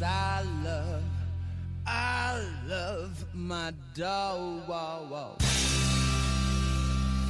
I 0.00 0.42
love, 0.64 1.02
I 1.84 2.40
love 2.68 3.24
my 3.34 3.72
dog. 3.94 5.42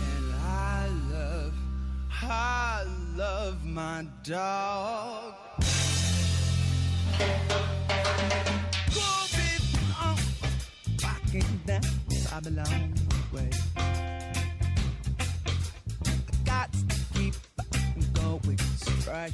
And 0.02 0.34
I 0.44 0.88
love, 1.10 1.54
I 2.22 2.84
love 3.16 3.64
my 3.64 4.04
dog. 4.22 5.34
Go 8.94 9.08
be 9.32 9.48
on, 10.02 10.18
walking 11.02 11.60
down 11.64 11.80
Babylon 12.30 12.94
way. 13.32 13.50
I 13.76 14.32
got 16.44 16.70
to 16.72 16.96
keep 17.14 17.34
going 18.12 18.58
straight. 18.76 19.32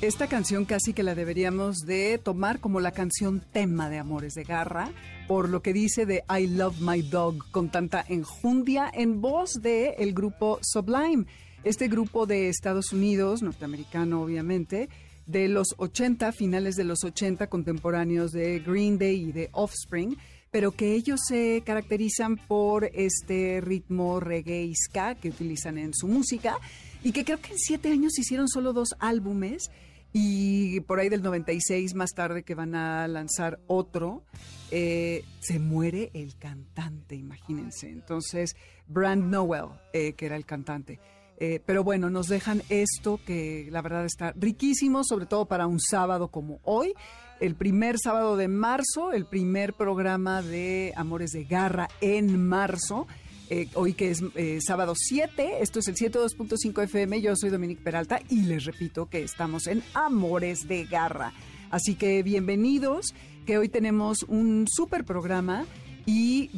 Esta 0.00 0.26
canción 0.28 0.64
casi 0.64 0.94
que 0.94 1.02
la 1.02 1.14
deberíamos 1.14 1.80
de 1.80 2.16
tomar 2.16 2.60
como 2.60 2.80
la 2.80 2.92
canción 2.92 3.42
tema 3.52 3.90
de 3.90 3.98
Amores 3.98 4.32
de 4.32 4.44
Garra, 4.44 4.90
por 5.28 5.50
lo 5.50 5.60
que 5.60 5.74
dice 5.74 6.06
de 6.06 6.24
I 6.30 6.46
Love 6.46 6.80
My 6.80 7.02
Dog 7.02 7.50
con 7.50 7.68
tanta 7.68 8.02
enjundia 8.08 8.90
en 8.94 9.20
voz 9.20 9.60
de 9.60 9.90
el 9.98 10.14
grupo 10.14 10.58
Sublime, 10.62 11.26
este 11.62 11.88
grupo 11.88 12.24
de 12.24 12.48
Estados 12.48 12.94
Unidos, 12.94 13.42
norteamericano 13.42 14.22
obviamente, 14.22 14.88
de 15.30 15.48
los 15.48 15.74
80, 15.76 16.32
finales 16.32 16.76
de 16.76 16.84
los 16.84 17.04
80, 17.04 17.46
contemporáneos 17.48 18.32
de 18.32 18.58
Green 18.60 18.98
Day 18.98 19.28
y 19.28 19.32
de 19.32 19.48
Offspring, 19.52 20.16
pero 20.50 20.72
que 20.72 20.94
ellos 20.94 21.20
se 21.28 21.62
caracterizan 21.64 22.36
por 22.36 22.86
este 22.92 23.60
ritmo 23.60 24.18
reggae 24.18 24.72
ska 24.74 25.14
que 25.14 25.28
utilizan 25.28 25.78
en 25.78 25.94
su 25.94 26.08
música 26.08 26.58
y 27.04 27.12
que 27.12 27.24
creo 27.24 27.40
que 27.40 27.52
en 27.52 27.58
siete 27.58 27.90
años 27.90 28.18
hicieron 28.18 28.48
solo 28.48 28.72
dos 28.72 28.88
álbumes 28.98 29.70
y 30.12 30.80
por 30.80 30.98
ahí 30.98 31.08
del 31.08 31.22
96 31.22 31.94
más 31.94 32.10
tarde 32.10 32.42
que 32.42 32.56
van 32.56 32.74
a 32.74 33.06
lanzar 33.06 33.60
otro, 33.68 34.24
eh, 34.72 35.24
se 35.38 35.60
muere 35.60 36.10
el 36.14 36.36
cantante, 36.36 37.14
imagínense. 37.14 37.88
Entonces, 37.88 38.56
Brand 38.88 39.30
Nowell, 39.30 39.68
eh, 39.92 40.14
que 40.14 40.26
era 40.26 40.34
el 40.34 40.44
cantante. 40.44 40.98
Eh, 41.42 41.58
pero 41.64 41.82
bueno, 41.82 42.10
nos 42.10 42.26
dejan 42.26 42.62
esto 42.68 43.18
que 43.24 43.66
la 43.70 43.80
verdad 43.80 44.04
está 44.04 44.32
riquísimo, 44.36 45.02
sobre 45.04 45.24
todo 45.24 45.46
para 45.46 45.66
un 45.66 45.80
sábado 45.80 46.28
como 46.28 46.60
hoy, 46.64 46.92
el 47.40 47.54
primer 47.54 47.96
sábado 47.98 48.36
de 48.36 48.46
marzo, 48.46 49.12
el 49.12 49.24
primer 49.24 49.72
programa 49.72 50.42
de 50.42 50.92
Amores 50.96 51.30
de 51.30 51.44
Garra 51.44 51.88
en 52.02 52.46
marzo. 52.46 53.06
Eh, 53.48 53.68
hoy 53.74 53.94
que 53.94 54.10
es 54.10 54.22
eh, 54.36 54.58
sábado 54.60 54.92
7, 54.94 55.62
esto 55.62 55.78
es 55.78 55.88
el 55.88 55.96
102.5 55.96 56.84
FM, 56.84 57.22
yo 57.22 57.34
soy 57.34 57.48
Dominique 57.48 57.82
Peralta 57.82 58.20
y 58.28 58.42
les 58.42 58.66
repito 58.66 59.06
que 59.06 59.22
estamos 59.22 59.66
en 59.66 59.82
Amores 59.94 60.68
de 60.68 60.84
Garra. 60.84 61.32
Así 61.70 61.94
que 61.94 62.22
bienvenidos, 62.22 63.14
que 63.46 63.56
hoy 63.56 63.70
tenemos 63.70 64.24
un 64.24 64.66
super 64.68 65.04
programa 65.04 65.64
y 66.04 66.50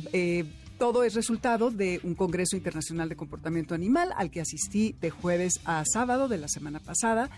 todo 0.82 1.04
es 1.04 1.15
resultado 1.15 1.70
de 1.70 2.00
un 2.03 2.16
Congreso 2.16 2.56
Internacional 2.56 3.09
de 3.09 3.15
Comportamiento 3.15 3.72
Animal 3.72 4.12
al 4.16 4.32
que 4.32 4.41
asistí 4.41 4.97
de 5.00 5.10
jueves 5.10 5.60
a 5.65 5.84
sábado 5.84 6.26
de 6.26 6.38
la 6.38 6.48
semana 6.48 6.81
pasada. 6.81 7.31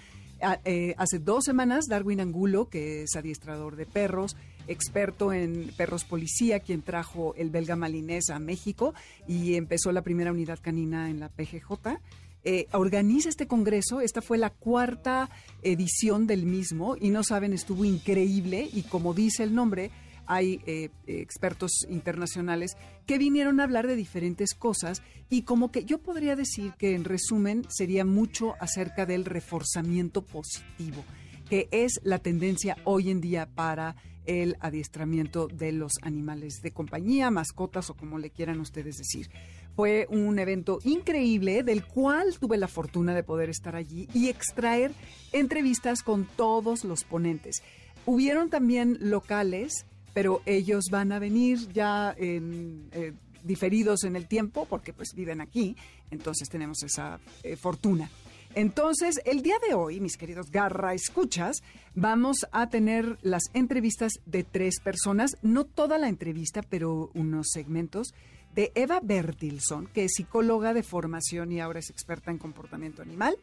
Eh, 0.64 0.94
hace 0.96 1.18
dos 1.18 1.44
semanas, 1.44 1.84
Darwin 1.86 2.22
Angulo, 2.22 2.70
que 2.70 3.02
es 3.02 3.14
adiestrador 3.16 3.76
de 3.76 3.84
perros, 3.84 4.34
experto 4.66 5.34
en 5.34 5.70
perros 5.76 6.04
policía, 6.04 6.60
quien 6.60 6.80
trajo 6.80 7.34
el 7.36 7.50
belga 7.50 7.76
malinés 7.76 8.30
a 8.30 8.38
México 8.38 8.94
y 9.28 9.56
empezó 9.56 9.92
la 9.92 10.00
primera 10.00 10.32
unidad 10.32 10.58
canina 10.62 11.10
en 11.10 11.20
la 11.20 11.28
PGJ. 11.28 11.98
eh, 12.44 12.66
organiza 12.72 13.28
este 13.28 13.46
congreso. 13.46 14.00
Esta 14.00 14.22
fue 14.22 14.38
la 14.38 14.48
cuarta 14.48 15.28
edición 15.62 16.26
del 16.26 16.46
mismo 16.46 16.96
y 16.98 17.10
no 17.10 17.22
saben, 17.22 17.52
estuvo 17.52 17.84
increíble 17.84 18.70
y 18.72 18.84
como 18.84 19.12
dice 19.12 19.42
el 19.42 19.54
nombre, 19.54 19.90
hay 20.26 20.60
eh, 20.66 20.90
expertos 21.06 21.72
internacionales 21.88 22.76
que 23.06 23.18
vinieron 23.18 23.60
a 23.60 23.64
hablar 23.64 23.86
de 23.86 23.96
diferentes 23.96 24.54
cosas 24.54 25.02
y 25.30 25.42
como 25.42 25.70
que 25.70 25.84
yo 25.84 25.98
podría 25.98 26.36
decir 26.36 26.72
que 26.78 26.94
en 26.94 27.04
resumen 27.04 27.66
sería 27.68 28.04
mucho 28.04 28.54
acerca 28.60 29.06
del 29.06 29.24
reforzamiento 29.24 30.22
positivo, 30.22 31.04
que 31.48 31.68
es 31.70 32.00
la 32.02 32.18
tendencia 32.18 32.76
hoy 32.84 33.10
en 33.10 33.20
día 33.20 33.46
para 33.46 33.96
el 34.26 34.56
adiestramiento 34.60 35.48
de 35.48 35.72
los 35.72 35.92
animales 36.02 36.60
de 36.62 36.72
compañía, 36.72 37.30
mascotas 37.30 37.90
o 37.90 37.94
como 37.94 38.18
le 38.18 38.30
quieran 38.30 38.60
ustedes 38.60 38.96
decir. 38.96 39.30
Fue 39.76 40.06
un 40.08 40.38
evento 40.38 40.78
increíble 40.84 41.62
del 41.62 41.84
cual 41.84 42.38
tuve 42.38 42.56
la 42.56 42.68
fortuna 42.68 43.14
de 43.14 43.24
poder 43.24 43.50
estar 43.50 43.74
allí 43.74 44.08
y 44.14 44.28
extraer 44.28 44.92
entrevistas 45.32 46.02
con 46.02 46.26
todos 46.36 46.84
los 46.84 47.04
ponentes. 47.04 47.62
Hubieron 48.06 48.50
también 48.50 48.98
locales, 49.00 49.86
pero 50.14 50.40
ellos 50.46 50.84
van 50.90 51.12
a 51.12 51.18
venir 51.18 51.58
ya 51.72 52.14
en, 52.16 52.88
eh, 52.92 53.12
diferidos 53.42 54.04
en 54.04 54.16
el 54.16 54.26
tiempo 54.26 54.66
porque 54.68 54.92
pues 54.94 55.12
viven 55.14 55.40
aquí, 55.40 55.76
entonces 56.10 56.48
tenemos 56.48 56.82
esa 56.82 57.20
eh, 57.42 57.56
fortuna. 57.56 58.08
Entonces, 58.56 59.20
el 59.24 59.42
día 59.42 59.56
de 59.66 59.74
hoy, 59.74 59.98
mis 59.98 60.16
queridos 60.16 60.50
Garra 60.52 60.94
Escuchas, 60.94 61.56
vamos 61.96 62.46
a 62.52 62.68
tener 62.68 63.18
las 63.22 63.42
entrevistas 63.52 64.12
de 64.26 64.44
tres 64.44 64.78
personas, 64.78 65.32
no 65.42 65.64
toda 65.64 65.98
la 65.98 66.08
entrevista, 66.08 66.62
pero 66.62 67.10
unos 67.14 67.48
segmentos 67.52 68.14
de 68.54 68.70
Eva 68.76 69.00
Bertilson, 69.02 69.88
que 69.88 70.04
es 70.04 70.12
psicóloga 70.14 70.72
de 70.72 70.84
formación 70.84 71.50
y 71.50 71.60
ahora 71.60 71.80
es 71.80 71.90
experta 71.90 72.30
en 72.30 72.38
comportamiento 72.38 73.02
animal, 73.02 73.36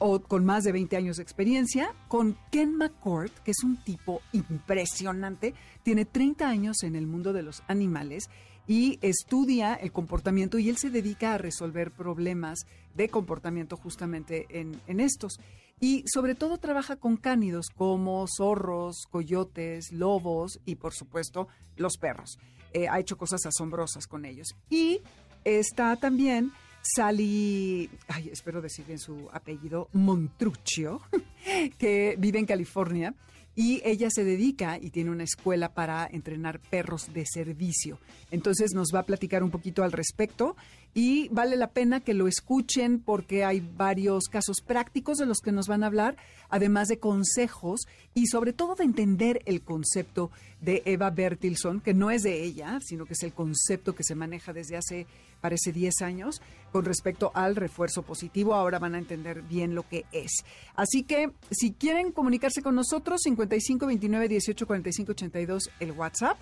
o 0.00 0.20
con 0.20 0.44
más 0.44 0.64
de 0.64 0.72
20 0.72 0.96
años 0.96 1.18
de 1.18 1.22
experiencia, 1.22 1.94
con 2.08 2.36
Ken 2.50 2.74
McCord, 2.74 3.30
que 3.44 3.52
es 3.52 3.62
un 3.62 3.76
tipo 3.84 4.22
impresionante, 4.32 5.54
tiene 5.82 6.06
30 6.06 6.48
años 6.48 6.82
en 6.82 6.96
el 6.96 7.06
mundo 7.06 7.32
de 7.32 7.42
los 7.42 7.62
animales 7.68 8.30
y 8.66 8.98
estudia 9.02 9.74
el 9.74 9.92
comportamiento 9.92 10.58
y 10.58 10.70
él 10.70 10.78
se 10.78 10.90
dedica 10.90 11.34
a 11.34 11.38
resolver 11.38 11.90
problemas 11.90 12.60
de 12.94 13.08
comportamiento 13.08 13.76
justamente 13.76 14.46
en, 14.48 15.00
estos. 15.00 15.38
Y 15.80 16.04
sobre 16.06 16.34
todo 16.34 16.56
trabaja 16.58 16.96
con 16.96 17.16
cánidos 17.16 17.66
como 17.74 18.24
zorros, 18.26 19.06
coyotes, 19.10 19.92
lobos 19.92 20.60
y 20.64 20.76
por 20.76 20.94
supuesto 20.94 21.48
los 21.76 21.98
perros. 21.98 22.38
Eh, 22.72 22.88
ha 22.88 23.00
hecho 23.00 23.18
cosas 23.18 23.44
asombrosas 23.44 24.06
con 24.06 24.24
ellos. 24.24 24.54
Y 24.70 25.00
está 25.44 25.96
también 25.96 26.52
Sally, 26.82 27.90
ay, 28.08 28.30
espero 28.32 28.60
decir 28.60 28.86
bien 28.86 28.98
su 28.98 29.28
apellido, 29.32 29.88
Montruccio, 29.92 31.00
que 31.78 32.16
vive 32.18 32.38
en 32.38 32.46
California. 32.46 33.14
Y 33.56 33.82
ella 33.84 34.08
se 34.10 34.24
dedica 34.24 34.78
y 34.80 34.90
tiene 34.90 35.10
una 35.10 35.24
escuela 35.24 35.74
para 35.74 36.06
entrenar 36.06 36.60
perros 36.60 37.12
de 37.12 37.26
servicio. 37.26 37.98
Entonces 38.30 38.72
nos 38.74 38.94
va 38.94 39.00
a 39.00 39.06
platicar 39.06 39.42
un 39.42 39.50
poquito 39.50 39.82
al 39.82 39.92
respecto 39.92 40.56
y 40.94 41.28
vale 41.28 41.56
la 41.56 41.70
pena 41.70 42.00
que 42.00 42.14
lo 42.14 42.26
escuchen 42.26 43.00
porque 43.00 43.44
hay 43.44 43.60
varios 43.60 44.24
casos 44.24 44.60
prácticos 44.60 45.18
de 45.18 45.26
los 45.26 45.38
que 45.38 45.52
nos 45.52 45.68
van 45.68 45.84
a 45.84 45.86
hablar, 45.86 46.16
además 46.48 46.88
de 46.88 46.98
consejos 46.98 47.86
y 48.12 48.26
sobre 48.26 48.52
todo 48.52 48.74
de 48.74 48.84
entender 48.84 49.42
el 49.44 49.62
concepto 49.62 50.30
de 50.60 50.82
Eva 50.84 51.10
Bertilson, 51.10 51.80
que 51.80 51.94
no 51.94 52.10
es 52.10 52.22
de 52.22 52.42
ella, 52.42 52.78
sino 52.82 53.06
que 53.06 53.14
es 53.14 53.22
el 53.22 53.32
concepto 53.32 53.94
que 53.94 54.02
se 54.02 54.14
maneja 54.14 54.52
desde 54.52 54.76
hace, 54.76 55.06
parece, 55.40 55.72
10 55.72 56.02
años 56.02 56.42
con 56.72 56.84
respecto 56.84 57.30
al 57.34 57.56
refuerzo 57.56 58.02
positivo. 58.02 58.54
Ahora 58.54 58.78
van 58.78 58.94
a 58.94 58.98
entender 58.98 59.42
bien 59.42 59.74
lo 59.74 59.88
que 59.88 60.04
es. 60.12 60.44
Así 60.74 61.04
que 61.04 61.30
si 61.50 61.72
quieren 61.72 62.12
comunicarse 62.12 62.62
con 62.62 62.74
nosotros, 62.74 63.20
55 63.22 63.86
29 63.86 64.28
18 64.28 64.66
45 64.66 65.12
82 65.12 65.70
el 65.78 65.92
WhatsApp. 65.92 66.38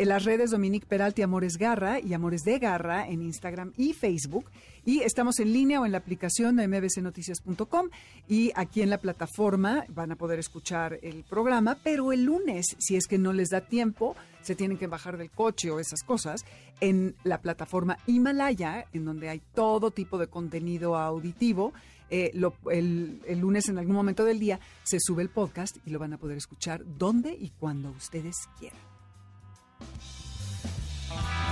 En 0.00 0.08
las 0.08 0.24
redes 0.24 0.50
Dominique 0.50 0.86
Peralti 0.86 1.20
Amores 1.20 1.58
Garra 1.58 2.00
y 2.00 2.14
Amores 2.14 2.40
de 2.42 2.58
Garra 2.58 3.06
en 3.06 3.20
Instagram 3.20 3.74
y 3.76 3.92
Facebook. 3.92 4.46
Y 4.82 5.00
estamos 5.00 5.38
en 5.40 5.52
línea 5.52 5.78
o 5.78 5.84
en 5.84 5.92
la 5.92 5.98
aplicación 5.98 6.56
de 6.56 6.66
mbcnoticias.com 6.66 7.90
y 8.26 8.50
aquí 8.54 8.80
en 8.80 8.88
la 8.88 8.96
plataforma 8.96 9.84
van 9.90 10.10
a 10.10 10.16
poder 10.16 10.38
escuchar 10.38 10.98
el 11.02 11.22
programa, 11.24 11.76
pero 11.84 12.12
el 12.12 12.24
lunes, 12.24 12.76
si 12.78 12.96
es 12.96 13.06
que 13.06 13.18
no 13.18 13.34
les 13.34 13.50
da 13.50 13.60
tiempo, 13.60 14.16
se 14.40 14.54
tienen 14.54 14.78
que 14.78 14.86
bajar 14.86 15.18
del 15.18 15.30
coche 15.30 15.70
o 15.70 15.78
esas 15.78 16.02
cosas, 16.02 16.46
en 16.80 17.14
la 17.22 17.42
plataforma 17.42 17.98
Himalaya, 18.06 18.86
en 18.94 19.04
donde 19.04 19.28
hay 19.28 19.42
todo 19.54 19.90
tipo 19.90 20.16
de 20.16 20.28
contenido 20.28 20.96
auditivo. 20.96 21.74
Eh, 22.08 22.32
el, 22.70 23.20
el 23.26 23.38
lunes 23.38 23.68
en 23.68 23.76
algún 23.76 23.96
momento 23.96 24.24
del 24.24 24.38
día 24.38 24.60
se 24.82 24.96
sube 24.98 25.20
el 25.20 25.28
podcast 25.28 25.76
y 25.84 25.90
lo 25.90 25.98
van 25.98 26.14
a 26.14 26.18
poder 26.18 26.38
escuchar 26.38 26.84
donde 26.86 27.34
y 27.34 27.50
cuando 27.50 27.90
ustedes 27.90 28.36
quieran. 28.58 28.89
Thank 31.10 31.44
you. 31.44 31.49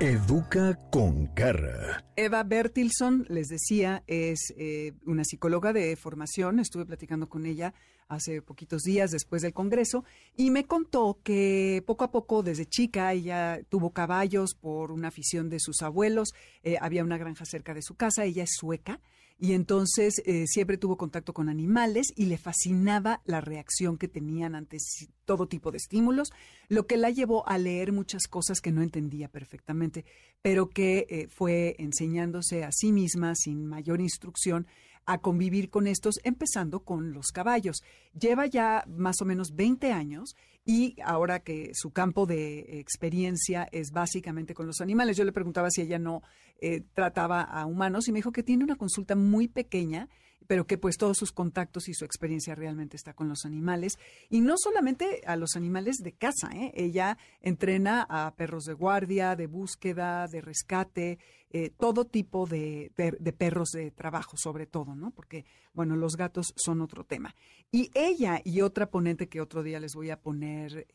Educa 0.00 0.78
con 0.90 1.30
Garra. 1.34 2.02
Eva 2.16 2.42
Bertilson, 2.42 3.26
les 3.28 3.48
decía, 3.48 4.02
es 4.06 4.54
eh, 4.56 4.94
una 5.04 5.24
psicóloga 5.24 5.74
de 5.74 5.94
formación. 5.94 6.58
Estuve 6.58 6.86
platicando 6.86 7.28
con 7.28 7.44
ella 7.44 7.74
hace 8.08 8.40
poquitos 8.40 8.80
días 8.80 9.10
después 9.10 9.42
del 9.42 9.52
Congreso 9.52 10.04
y 10.34 10.50
me 10.50 10.64
contó 10.64 11.18
que 11.22 11.84
poco 11.86 12.04
a 12.04 12.10
poco, 12.10 12.42
desde 12.42 12.64
chica, 12.64 13.12
ella 13.12 13.60
tuvo 13.68 13.90
caballos 13.90 14.54
por 14.54 14.90
una 14.90 15.08
afición 15.08 15.50
de 15.50 15.60
sus 15.60 15.82
abuelos. 15.82 16.30
Eh, 16.62 16.78
había 16.80 17.04
una 17.04 17.18
granja 17.18 17.44
cerca 17.44 17.74
de 17.74 17.82
su 17.82 17.94
casa. 17.94 18.24
Ella 18.24 18.44
es 18.44 18.54
sueca 18.58 19.00
y 19.40 19.54
entonces 19.54 20.20
eh, 20.26 20.46
siempre 20.46 20.76
tuvo 20.76 20.98
contacto 20.98 21.32
con 21.32 21.48
animales 21.48 22.12
y 22.14 22.26
le 22.26 22.36
fascinaba 22.36 23.22
la 23.24 23.40
reacción 23.40 23.96
que 23.96 24.06
tenían 24.06 24.54
ante 24.54 24.76
todo 25.24 25.48
tipo 25.48 25.70
de 25.70 25.78
estímulos, 25.78 26.30
lo 26.68 26.86
que 26.86 26.98
la 26.98 27.08
llevó 27.08 27.48
a 27.48 27.56
leer 27.56 27.92
muchas 27.92 28.26
cosas 28.28 28.60
que 28.60 28.70
no 28.70 28.82
entendía 28.82 29.28
perfectamente, 29.28 30.04
pero 30.42 30.68
que 30.68 31.06
eh, 31.08 31.28
fue 31.28 31.74
enseñándose 31.78 32.64
a 32.64 32.70
sí 32.70 32.92
misma 32.92 33.34
sin 33.34 33.66
mayor 33.66 34.02
instrucción 34.02 34.66
a 35.06 35.18
convivir 35.18 35.70
con 35.70 35.86
estos, 35.86 36.20
empezando 36.22 36.80
con 36.80 37.14
los 37.14 37.28
caballos. 37.28 37.82
Lleva 38.12 38.46
ya 38.46 38.84
más 38.86 39.22
o 39.22 39.24
menos 39.24 39.56
20 39.56 39.90
años 39.90 40.36
y 40.70 40.94
ahora 41.04 41.40
que 41.40 41.72
su 41.74 41.90
campo 41.90 42.26
de 42.26 42.78
experiencia 42.78 43.68
es 43.72 43.90
básicamente 43.90 44.54
con 44.54 44.68
los 44.68 44.80
animales, 44.80 45.16
yo 45.16 45.24
le 45.24 45.32
preguntaba 45.32 45.68
si 45.68 45.82
ella 45.82 45.98
no 45.98 46.22
eh, 46.60 46.84
trataba 46.94 47.42
a 47.42 47.66
humanos 47.66 48.06
y 48.06 48.12
me 48.12 48.18
dijo 48.18 48.30
que 48.30 48.44
tiene 48.44 48.62
una 48.62 48.76
consulta 48.76 49.16
muy 49.16 49.48
pequeña 49.48 50.08
pero 50.46 50.66
que 50.66 50.78
pues 50.78 50.96
todos 50.96 51.16
sus 51.16 51.32
contactos 51.32 51.88
y 51.88 51.94
su 51.94 52.04
experiencia 52.04 52.54
realmente 52.54 52.96
está 52.96 53.14
con 53.14 53.28
los 53.28 53.44
animales. 53.44 53.98
Y 54.28 54.40
no 54.40 54.54
solamente 54.56 55.22
a 55.26 55.36
los 55.36 55.56
animales 55.56 55.96
de 55.98 56.12
casa, 56.12 56.50
¿eh? 56.54 56.72
ella 56.74 57.18
entrena 57.40 58.06
a 58.08 58.34
perros 58.34 58.64
de 58.64 58.74
guardia, 58.74 59.36
de 59.36 59.46
búsqueda, 59.46 60.26
de 60.26 60.40
rescate, 60.40 61.18
eh, 61.52 61.70
todo 61.70 62.04
tipo 62.04 62.46
de, 62.46 62.92
perros 63.36 63.70
de 63.70 63.90
trabajo, 63.90 64.36
sobre 64.36 64.66
todo, 64.66 64.94
¿no? 64.94 65.10
Porque, 65.10 65.44
bueno, 65.72 65.96
los 65.96 66.16
gatos 66.16 66.52
son 66.56 66.80
otro 66.80 67.04
tema. 67.04 67.34
Y 67.72 67.90
ella 67.94 68.40
y 68.44 68.60
otra 68.60 68.90
ponente 68.90 69.28
que 69.28 69.40
otro 69.40 69.62
día 69.62 69.80
les 69.80 69.94
voy 69.94 70.10
a 70.10 70.20
poner 70.20 70.86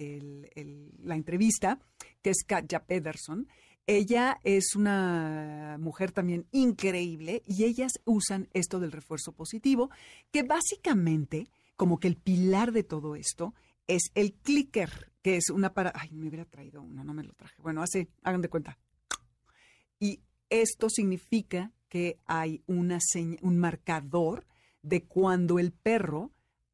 la 1.04 1.16
entrevista, 1.16 1.80
que 2.22 2.30
es 2.30 2.44
Katja 2.46 2.80
Pederson, 2.86 3.48
ella 3.88 4.40
es 4.44 4.76
una 4.76 5.78
mujer 5.80 6.12
también 6.12 6.48
increíble 6.52 7.44
y 7.46 7.66
ellas 7.66 7.94
usan 8.06 8.50
esto 8.54 8.80
del 8.80 8.92
refuerzo 8.92 9.32
positivo, 9.32 9.90
que 10.32 10.44
básicamente, 10.44 11.48
como 11.76 12.00
que 12.00 12.08
el 12.08 12.18
pilar 12.18 12.72
de 12.72 12.84
todo 12.84 13.16
esto, 13.16 13.54
es 13.88 14.12
el 14.16 14.34
clicker, 14.34 15.12
que 15.22 15.38
es 15.38 15.50
una 15.50 15.74
para... 15.74 15.92
Ay, 15.96 16.10
me 16.12 16.28
hubiera 16.28 16.46
traído 16.46 16.82
uno, 16.82 17.04
no 17.04 17.14
me 17.14 17.24
lo 17.24 17.34
traje. 17.34 17.62
Bueno, 17.62 17.84
hace, 17.84 18.10
hagan 18.24 18.42
de 18.42 18.50
cuenta. 18.50 18.80
Y 20.00 20.22
esto 20.50 20.90
significa 20.90 21.72
que 21.88 22.20
hay 22.26 22.64
una 22.68 23.00
un 23.42 23.58
marcador 23.58 24.46
de 24.82 25.04
cuando 25.06 25.60
el 25.60 25.72
perro 25.72 26.32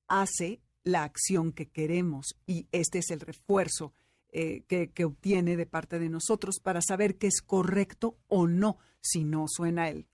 hace 0.08 0.62
la 0.84 1.04
acción 1.04 1.52
que 1.52 1.70
queremos 1.70 2.36
y 2.46 2.68
este 2.72 3.00
es 3.00 3.12
el 3.12 3.20
refuerzo 3.20 3.94
eh, 4.32 4.64
que, 4.68 5.06
obtiene 5.06 5.58
de 5.58 5.66
parte 5.66 6.00
de 6.00 6.10
nosotros 6.10 6.60
para 6.62 6.82
saber 6.82 7.18
qué 7.18 7.28
es 7.28 7.42
correcto 7.42 8.18
o 8.28 8.48
no, 8.48 8.78
si 9.02 9.24
no 9.24 9.46
suena 9.48 9.90
el, 9.90 10.08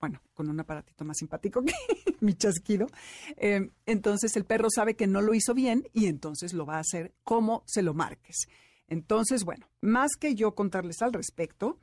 bueno, 0.00 0.20
con 0.32 0.48
un 0.48 0.58
aparatito 0.58 1.04
más 1.04 1.18
simpático 1.18 1.62
que 1.62 1.72
mi 2.20 2.34
chasquido. 2.34 2.88
Eh, 3.36 3.70
entonces 3.86 4.34
el 4.36 4.44
perro 4.44 4.68
sabe 4.70 4.96
que 4.96 5.06
no 5.06 5.22
lo 5.22 5.34
hizo 5.34 5.54
bien 5.54 5.88
y 5.92 6.06
entonces 6.06 6.52
lo 6.52 6.66
va 6.66 6.76
a 6.76 6.80
hacer 6.80 7.14
como 7.22 7.62
se 7.66 7.82
lo 7.82 7.94
marques. 7.94 8.46
Entonces, 8.88 9.44
bueno, 9.44 9.68
más 9.80 10.10
que 10.18 10.34
yo 10.34 10.54
contarles 10.54 11.00
al 11.00 11.12
respecto, 11.12 11.78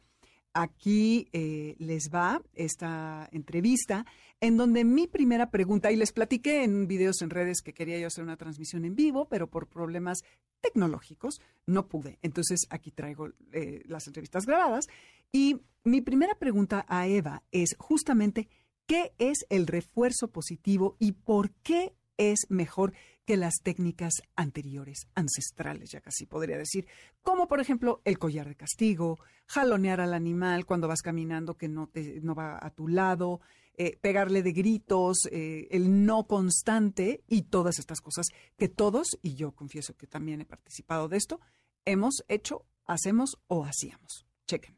aquí 0.54 1.28
eh, 1.32 1.76
les 1.80 2.10
va 2.14 2.42
esta 2.54 3.28
entrevista 3.32 4.06
en 4.40 4.58
donde 4.58 4.84
mi 4.84 5.08
primera 5.08 5.52
pregunta, 5.52 5.92
y 5.92 5.96
les 5.96 6.12
platiqué 6.12 6.64
en 6.64 6.88
videos 6.88 7.22
en 7.22 7.30
redes 7.30 7.62
que 7.62 7.74
quería 7.74 8.00
yo 8.00 8.08
hacer 8.08 8.24
una 8.24 8.38
transmisión 8.38 8.86
en 8.86 8.96
vivo, 8.96 9.28
pero 9.30 9.48
por 9.48 9.68
problemas 9.68 10.24
tecnológicos 10.62 11.42
no 11.66 11.88
pude. 11.88 12.20
Entonces 12.22 12.68
aquí 12.70 12.92
traigo 12.92 13.30
eh, 13.52 13.84
las 13.86 14.08
entrevistas 14.08 14.46
grabadas. 14.46 14.88
Y 15.32 15.62
mi 15.84 16.02
primera 16.02 16.36
pregunta 16.36 16.86
a 16.88 17.08
Eva 17.08 17.44
es 17.52 17.76
justamente, 17.78 18.48
¿qué 18.86 19.14
es 19.18 19.46
el 19.50 19.68
refuerzo 19.68 20.30
positivo 20.30 20.96
y 21.00 21.14
por 21.14 21.52
qué 21.64 21.94
es 22.18 22.46
mejor 22.50 22.94
que 23.26 23.38
las 23.38 23.56
técnicas 23.64 24.14
anteriores, 24.36 25.08
ancestrales, 25.16 25.92
ya 25.92 26.02
casi 26.02 26.26
podría 26.26 26.58
decir, 26.58 26.88
como 27.22 27.48
por 27.48 27.60
ejemplo 27.60 28.02
el 28.04 28.18
collar 28.18 28.48
de 28.48 28.56
castigo, 28.56 29.20
jalonear 29.46 30.02
al 30.02 30.14
animal 30.14 30.66
cuando 30.66 30.88
vas 30.88 31.02
caminando 31.02 31.56
que 31.56 31.68
no, 31.68 31.88
te, 31.88 32.20
no 32.22 32.36
va 32.36 32.60
a 32.62 32.72
tu 32.72 32.88
lado, 32.88 33.42
eh, 33.78 33.98
pegarle 34.02 34.44
de 34.44 34.52
gritos, 34.52 35.20
eh, 35.32 35.68
el 35.72 36.06
no 36.06 36.26
constante 36.28 37.24
y 37.28 37.44
todas 37.44 37.80
estas 37.80 38.02
cosas 38.02 38.28
que 38.58 38.68
todos, 38.68 39.18
y 39.22 39.36
yo 39.36 39.54
confieso 39.54 39.96
que 39.96 40.08
también 40.08 40.42
he 40.42 40.46
participado 40.46 41.08
de 41.08 41.18
esto, 41.18 41.40
hemos 41.86 42.24
hecho, 42.28 42.66
hacemos 42.86 43.38
o 43.48 43.64
hacíamos. 43.64 44.26
Chequen. 44.48 44.76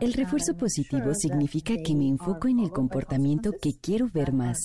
El 0.00 0.12
refuerzo 0.12 0.54
positivo 0.56 1.14
significa 1.14 1.74
que 1.82 1.94
me 1.94 2.06
enfoco 2.06 2.48
en 2.48 2.58
el 2.58 2.70
comportamiento 2.70 3.52
que 3.62 3.72
quiero 3.80 4.08
ver 4.12 4.34
más 4.34 4.58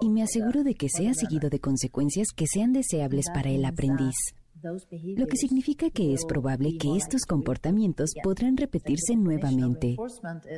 y 0.00 0.08
me 0.08 0.22
aseguro 0.22 0.64
de 0.64 0.74
que 0.74 0.88
sea 0.88 1.12
seguido 1.12 1.50
de 1.50 1.60
consecuencias 1.60 2.28
que 2.34 2.46
sean 2.46 2.72
deseables 2.72 3.26
para 3.34 3.50
el 3.50 3.64
aprendiz 3.66 4.14
lo 5.16 5.26
que 5.26 5.36
significa 5.36 5.90
que 5.90 6.12
es 6.12 6.24
probable 6.24 6.76
que 6.78 6.96
estos 6.96 7.22
comportamientos 7.22 8.10
podrán 8.22 8.56
repetirse 8.56 9.16
nuevamente. 9.16 9.96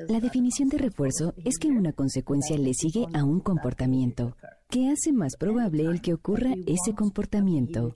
La 0.09 0.21
definición 0.21 0.69
de 0.69 0.79
refuerzo 0.79 1.35
es 1.45 1.59
que 1.59 1.69
una 1.69 1.93
consecuencia 1.93 2.57
le 2.57 2.75
sigue 2.75 3.07
a 3.15 3.25
un 3.25 3.41
comportamiento 3.41 4.35
que 4.69 4.91
hace 4.91 5.13
más 5.13 5.37
probable 5.37 5.85
el 5.85 6.03
que 6.03 6.13
ocurra 6.13 6.53
ese 6.67 6.95
comportamiento. 6.95 7.95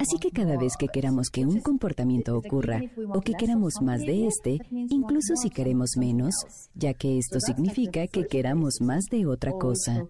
Así 0.00 0.18
que 0.18 0.32
cada 0.32 0.56
vez 0.58 0.76
que 0.76 0.88
queramos 0.88 1.28
que 1.30 1.46
un 1.46 1.60
comportamiento 1.60 2.36
ocurra 2.36 2.80
o 3.14 3.20
que 3.20 3.34
queramos 3.34 3.74
más 3.80 4.00
de 4.00 4.26
este, 4.26 4.58
incluso 4.70 5.36
si 5.36 5.50
queremos 5.50 5.90
menos, 5.96 6.34
ya 6.74 6.94
que 6.94 7.18
esto 7.18 7.38
significa 7.38 8.08
que 8.08 8.26
queramos 8.26 8.80
más 8.80 9.04
de 9.08 9.26
otra 9.26 9.52
cosa. 9.52 10.04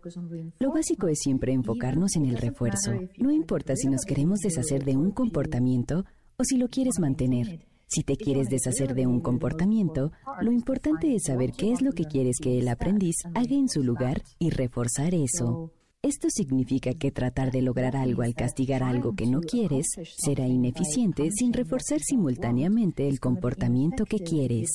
Lo 0.59 0.73
básico 0.73 1.09
es 1.09 1.19
siempre 1.21 1.53
enfocarnos 1.53 2.17
en 2.17 2.25
el 2.25 2.39
refuerzo. 2.39 2.93
No 3.19 3.31
importa 3.31 3.77
si 3.77 3.89
nos 3.89 4.07
queremos 4.07 4.41
deshacer 4.41 4.85
de 4.85 4.97
un 4.97 5.11
comportamiento 5.11 6.07
o 6.39 6.45
si 6.45 6.57
lo 6.57 6.69
quieres 6.69 6.99
mantener. 6.99 7.74
Si 7.95 8.03
te 8.03 8.17
quieres 8.17 8.49
deshacer 8.49 8.97
de 8.97 9.07
un 9.07 9.21
comportamiento, 9.21 10.11
lo 10.41 10.51
importante 10.51 11.15
es 11.15 11.27
saber 11.27 11.53
qué 11.53 11.71
es 11.71 11.81
lo 11.81 11.93
que 11.93 12.07
quieres 12.07 12.39
que 12.43 12.59
el 12.59 12.67
aprendiz 12.67 13.15
haga 13.35 13.55
en 13.55 13.69
su 13.69 13.85
lugar 13.85 14.21
y 14.41 14.51
reforzar 14.51 15.15
eso. 15.15 15.71
Esto 16.03 16.29
significa 16.29 16.93
que 16.95 17.13
tratar 17.13 17.53
de 17.53 17.63
lograr 17.63 17.95
algo 17.95 18.23
al 18.23 18.35
castigar 18.35 18.83
algo 18.83 19.15
que 19.15 19.29
no 19.29 19.41
quieres 19.41 19.87
será 20.17 20.45
ineficiente 20.45 21.31
sin 21.31 21.53
reforzar 21.53 22.01
simultáneamente 22.01 23.07
el 23.07 23.21
comportamiento 23.21 24.07
que 24.07 24.19
quieres. 24.19 24.73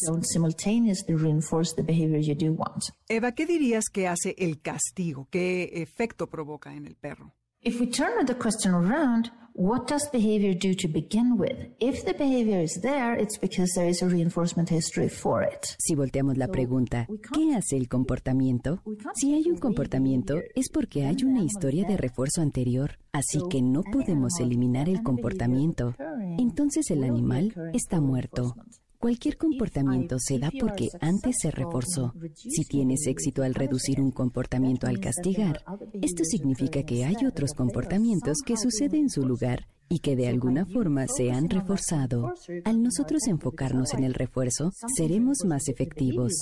Eva, 3.09 3.33
¿qué 3.33 3.45
dirías 3.45 3.89
que 3.91 4.07
hace 4.07 4.33
el 4.37 4.61
castigo? 4.61 5.27
¿Qué 5.29 5.63
efecto 5.73 6.27
provoca 6.27 6.73
en 6.73 6.87
el 6.87 6.95
perro? 6.95 7.33
If 7.61 7.81
we 7.81 7.87
turn 7.87 8.25
the 8.25 8.35
question 8.35 8.73
around, 8.73 9.31
what 9.53 9.85
does 9.89 10.07
behavior 10.13 10.53
do 10.53 10.73
to 10.75 10.87
begin 10.87 11.35
with? 11.37 11.57
If 11.81 12.05
the 12.05 12.13
behavior 12.13 12.61
is 12.61 12.79
there, 12.81 13.19
it's 13.19 13.37
because 13.37 13.73
there 13.75 13.89
is 13.89 14.01
a 14.01 14.07
reinforcement 14.07 14.69
history 14.69 15.09
for 15.09 15.43
it. 15.43 15.75
Si 15.77 15.93
volteamos 15.93 16.37
la 16.37 16.47
pregunta, 16.47 17.05
¿qué 17.33 17.53
hace 17.53 17.75
el 17.75 17.89
comportamiento? 17.89 18.81
Si 19.15 19.33
hay 19.33 19.49
un 19.49 19.57
comportamiento, 19.57 20.35
es 20.55 20.69
porque 20.69 21.05
hay 21.05 21.17
una 21.25 21.43
historia 21.43 21.85
de 21.85 21.97
refuerzo 21.97 22.41
anterior, 22.41 22.91
así 23.11 23.41
que 23.49 23.61
no 23.61 23.83
podemos 23.83 24.39
eliminar 24.39 24.87
el 24.87 25.03
comportamiento. 25.03 25.95
Entonces 26.37 26.89
el 26.91 27.03
animal 27.03 27.53
está 27.73 27.99
muerto. 27.99 28.55
Cualquier 28.99 29.37
comportamiento 29.37 30.17
se 30.19 30.39
da 30.39 30.51
porque 30.59 30.89
antes 30.99 31.37
se 31.41 31.51
reforzó. 31.51 32.13
Si 32.35 32.65
tienes 32.65 33.07
éxito 33.07 33.43
al 33.43 33.55
reducir 33.55 34.01
un 34.01 34.11
comportamiento 34.11 34.87
al 34.87 34.99
castigar, 34.99 35.63
esto 36.01 36.25
significa 36.25 36.83
que 36.83 37.05
hay 37.05 37.15
otros 37.25 37.53
comportamientos 37.53 38.39
que 38.45 38.57
suceden 38.57 39.03
en 39.03 39.09
su 39.09 39.25
lugar 39.25 39.67
y 39.87 39.99
que 39.99 40.17
de 40.17 40.27
alguna 40.27 40.65
forma 40.65 41.07
se 41.07 41.31
han 41.31 41.49
reforzado. 41.49 42.33
Al 42.65 42.83
nosotros 42.83 43.25
enfocarnos 43.27 43.93
en 43.93 44.03
el 44.03 44.13
refuerzo, 44.13 44.73
seremos 44.97 45.45
más 45.45 45.69
efectivos. 45.69 46.33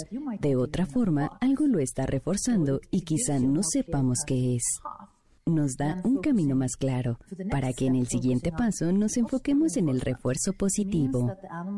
De 0.42 0.56
otra 0.56 0.88
forma, 0.88 1.38
algo 1.40 1.68
lo 1.68 1.78
está 1.78 2.08
reforzando 2.08 2.82
y 2.90 3.02
quizá 3.02 3.38
no 3.38 3.62
sepamos 3.62 4.18
qué 4.26 4.56
es 4.56 4.64
nos 5.48 5.76
da 5.76 6.02
un 6.04 6.18
camino 6.18 6.56
más 6.56 6.76
claro 6.76 7.20
para 7.50 7.74
que 7.74 7.86
en 7.86 7.96
el 7.96 8.08
siguiente 8.08 8.52
paso 8.52 8.92
nos 8.92 9.18
enfoquemos 9.18 9.78
en 9.78 9.90
el 9.90 10.02
refuerzo 10.02 10.54
positivo, 10.54 11.34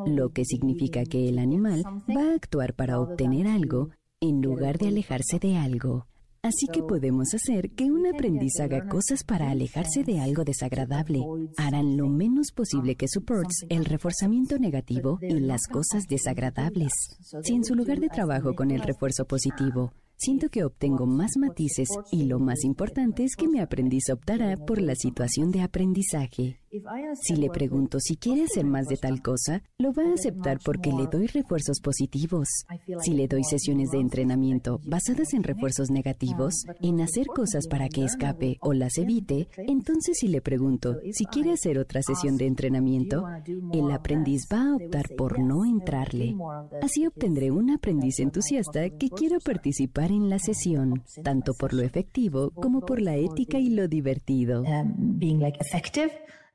lo 0.05 0.29
que 0.29 0.45
significa 0.45 1.03
que 1.03 1.29
el 1.29 1.39
animal 1.39 1.83
va 1.85 2.31
a 2.31 2.35
actuar 2.35 2.73
para 2.73 2.99
obtener 2.99 3.47
algo 3.47 3.89
en 4.21 4.41
lugar 4.41 4.77
de 4.77 4.88
alejarse 4.88 5.39
de 5.39 5.57
algo. 5.57 6.07
Así 6.41 6.67
que 6.71 6.81
podemos 6.81 7.33
hacer 7.33 7.71
que 7.71 7.91
un 7.91 8.07
aprendiz 8.07 8.61
haga 8.61 8.88
cosas 8.88 9.25
para 9.25 9.51
alejarse 9.51 10.05
de 10.05 10.21
algo 10.21 10.45
desagradable. 10.45 11.19
Harán 11.57 11.97
lo 11.97 12.07
menos 12.07 12.51
posible 12.55 12.95
que 12.95 13.09
supports 13.09 13.65
el 13.67 13.83
reforzamiento 13.83 14.57
negativo 14.57 15.19
y 15.21 15.38
las 15.39 15.67
cosas 15.67 16.03
desagradables. 16.07 16.93
Si 17.43 17.53
en 17.53 17.65
su 17.65 17.75
lugar 17.75 17.99
de 17.99 18.07
trabajo 18.07 18.55
con 18.55 18.71
el 18.71 18.81
refuerzo 18.81 19.25
positivo 19.25 19.91
siento 20.19 20.49
que 20.49 20.65
obtengo 20.65 21.05
más 21.05 21.31
matices 21.38 21.88
y 22.11 22.25
lo 22.25 22.39
más 22.39 22.63
importante 22.63 23.23
es 23.23 23.35
que 23.35 23.47
mi 23.47 23.59
aprendiz 23.59 24.09
optará 24.11 24.57
por 24.57 24.81
la 24.81 24.93
situación 24.95 25.51
de 25.51 25.61
aprendizaje. 25.61 26.59
Si 27.21 27.35
le 27.35 27.49
pregunto 27.49 27.99
si 27.99 28.15
quiere 28.15 28.43
hacer 28.43 28.65
más 28.65 28.88
de 28.88 28.97
tal 28.97 29.21
cosa, 29.21 29.63
lo 29.77 29.91
va 29.93 30.03
a 30.03 30.13
aceptar 30.13 30.59
porque 30.63 30.91
le 30.91 31.07
doy 31.07 31.27
refuerzos 31.27 31.79
positivos. 31.79 32.47
Si 33.01 33.13
le 33.13 33.27
doy 33.27 33.43
sesiones 33.43 33.89
de 33.91 33.99
entrenamiento 33.99 34.79
basadas 34.85 35.33
en 35.33 35.43
refuerzos 35.43 35.89
negativos, 35.89 36.65
en 36.81 37.01
hacer 37.01 37.27
cosas 37.27 37.67
para 37.67 37.89
que 37.89 38.03
escape 38.03 38.57
o 38.61 38.73
las 38.73 38.97
evite, 38.97 39.47
entonces 39.57 40.17
si 40.19 40.27
le 40.27 40.41
pregunto 40.41 40.99
si 41.11 41.25
quiere 41.25 41.53
hacer 41.53 41.79
otra 41.79 42.01
sesión 42.01 42.38
de 42.38 42.45
entrenamiento, 42.45 43.25
el 43.73 43.91
aprendiz 43.91 44.47
va 44.51 44.69
a 44.69 44.75
optar 44.75 45.09
por 45.17 45.39
no 45.39 45.65
entrarle. 45.65 46.35
Así 46.81 47.05
obtendré 47.05 47.51
un 47.51 47.71
aprendiz 47.71 48.19
entusiasta 48.19 48.89
que 48.89 49.09
quiera 49.09 49.39
participar 49.39 50.11
en 50.11 50.29
la 50.29 50.39
sesión, 50.39 51.03
tanto 51.23 51.53
por 51.53 51.73
lo 51.73 51.83
efectivo 51.83 52.51
como 52.51 52.81
por 52.81 53.01
la 53.01 53.15
ética 53.15 53.59
y 53.59 53.69
lo 53.69 53.88
divertido. 53.88 54.63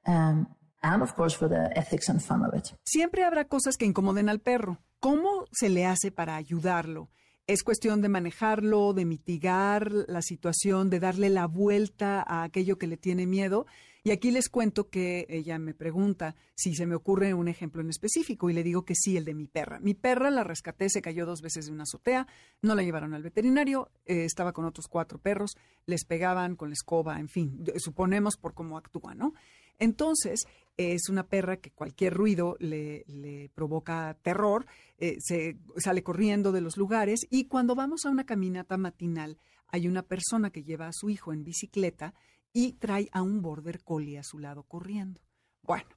Um, 0.06 0.46
and 0.82 1.02
of 1.02 1.14
course 1.14 1.36
for 1.36 1.48
the 1.48 1.70
ethics 1.76 2.08
and 2.08 2.20
fun 2.20 2.44
of 2.44 2.54
it. 2.54 2.76
Siempre 2.84 3.24
habrá 3.24 3.46
cosas 3.46 3.76
que 3.76 3.86
incomoden 3.86 4.28
al 4.28 4.40
perro. 4.40 4.78
¿Cómo 5.00 5.46
se 5.52 5.68
le 5.68 5.86
hace 5.86 6.10
para 6.10 6.36
ayudarlo? 6.36 7.10
Es 7.46 7.62
cuestión 7.62 8.00
de 8.00 8.08
manejarlo, 8.08 8.94
de 8.94 9.04
mitigar 9.04 9.92
la 9.92 10.22
situación, 10.22 10.88
de 10.88 10.98
darle 10.98 11.28
la 11.28 11.46
vuelta 11.46 12.24
a 12.26 12.42
aquello 12.42 12.78
que 12.78 12.86
le 12.86 12.96
tiene 12.96 13.26
miedo. 13.26 13.66
Y 14.02 14.10
aquí 14.10 14.30
les 14.30 14.50
cuento 14.50 14.90
que 14.90 15.26
ella 15.30 15.58
me 15.58 15.72
pregunta 15.72 16.36
si 16.54 16.74
se 16.74 16.84
me 16.84 16.94
ocurre 16.94 17.32
un 17.32 17.48
ejemplo 17.48 17.80
en 17.80 17.88
específico 17.88 18.50
y 18.50 18.52
le 18.52 18.62
digo 18.62 18.84
que 18.84 18.94
sí, 18.94 19.16
el 19.16 19.24
de 19.24 19.34
mi 19.34 19.46
perra. 19.46 19.80
Mi 19.80 19.94
perra 19.94 20.30
la 20.30 20.44
rescaté, 20.44 20.90
se 20.90 21.00
cayó 21.00 21.24
dos 21.24 21.40
veces 21.40 21.66
de 21.66 21.72
una 21.72 21.84
azotea, 21.84 22.26
no 22.60 22.74
la 22.74 22.82
llevaron 22.82 23.14
al 23.14 23.22
veterinario, 23.22 23.90
eh, 24.04 24.24
estaba 24.24 24.52
con 24.52 24.66
otros 24.66 24.88
cuatro 24.88 25.18
perros, 25.18 25.56
les 25.86 26.04
pegaban 26.04 26.54
con 26.54 26.68
la 26.68 26.74
escoba, 26.74 27.18
en 27.18 27.28
fin, 27.28 27.64
suponemos 27.78 28.36
por 28.36 28.52
cómo 28.52 28.76
actúa, 28.76 29.14
¿no? 29.14 29.32
Entonces, 29.78 30.44
es 30.76 31.08
una 31.08 31.26
perra 31.26 31.58
que 31.58 31.70
cualquier 31.70 32.14
ruido 32.14 32.56
le, 32.58 33.50
provoca 33.54 34.16
terror, 34.22 34.66
eh, 34.98 35.16
se 35.20 35.56
sale 35.76 36.02
corriendo 36.02 36.52
de 36.52 36.60
los 36.60 36.76
lugares 36.76 37.26
y 37.30 37.44
cuando 37.44 37.74
vamos 37.74 38.04
a 38.04 38.10
una 38.10 38.26
caminata 38.26 38.76
matinal 38.76 39.38
hay 39.68 39.88
una 39.88 40.02
persona 40.02 40.50
que 40.50 40.64
lleva 40.64 40.88
a 40.88 40.92
su 40.92 41.10
hijo 41.10 41.32
en 41.32 41.44
bicicleta 41.44 42.14
y 42.52 42.74
trae 42.74 43.08
a 43.12 43.22
un 43.22 43.42
border 43.42 43.82
collie 43.82 44.18
a 44.18 44.24
su 44.24 44.38
lado 44.38 44.62
corriendo. 44.64 45.20
Bueno, 45.62 45.88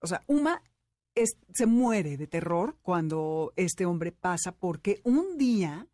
o 0.00 0.06
sea, 0.06 0.22
Uma 0.26 0.62
se 1.52 1.66
muere 1.66 2.16
de 2.16 2.26
terror 2.26 2.78
cuando 2.82 3.52
este 3.56 3.84
hombre 3.84 4.12
pasa 4.12 4.52
porque 4.52 5.00
un 5.04 5.36
día 5.36 5.86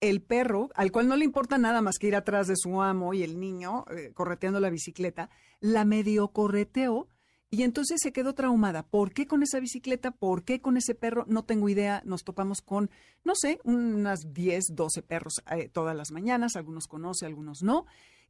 el 0.00 0.22
perro, 0.22 0.70
al 0.74 0.92
cual 0.92 1.08
no 1.08 1.16
le 1.16 1.24
importa 1.24 1.58
nada 1.58 1.80
más 1.80 1.98
que 1.98 2.08
ir 2.08 2.16
atrás 2.16 2.46
de 2.46 2.56
su 2.56 2.82
amo 2.82 3.14
y 3.14 3.22
el 3.22 3.40
niño 3.40 3.84
eh, 3.90 4.12
correteando 4.14 4.60
la 4.60 4.70
bicicleta, 4.70 5.30
la 5.60 5.84
medio 5.84 6.28
correteó 6.28 7.08
y 7.48 7.62
entonces 7.62 8.00
se 8.02 8.12
quedó 8.12 8.34
traumada. 8.34 8.82
¿Por 8.82 9.12
qué 9.12 9.26
con 9.26 9.42
esa 9.42 9.60
bicicleta? 9.60 10.10
¿Por 10.10 10.44
qué 10.44 10.60
con 10.60 10.76
ese 10.76 10.94
perro? 10.94 11.24
No 11.28 11.44
tengo 11.44 11.68
idea. 11.68 12.02
Nos 12.04 12.24
topamos 12.24 12.60
con, 12.60 12.90
no 13.24 13.34
sé, 13.34 13.60
unas 13.64 14.32
10, 14.32 14.74
12 14.74 15.02
perros 15.02 15.34
eh, 15.50 15.68
todas 15.68 15.96
las 15.96 16.10
mañanas. 16.10 16.56
Algunos 16.56 16.86
conoce, 16.86 17.24
algunos 17.24 17.62
no 17.62 17.86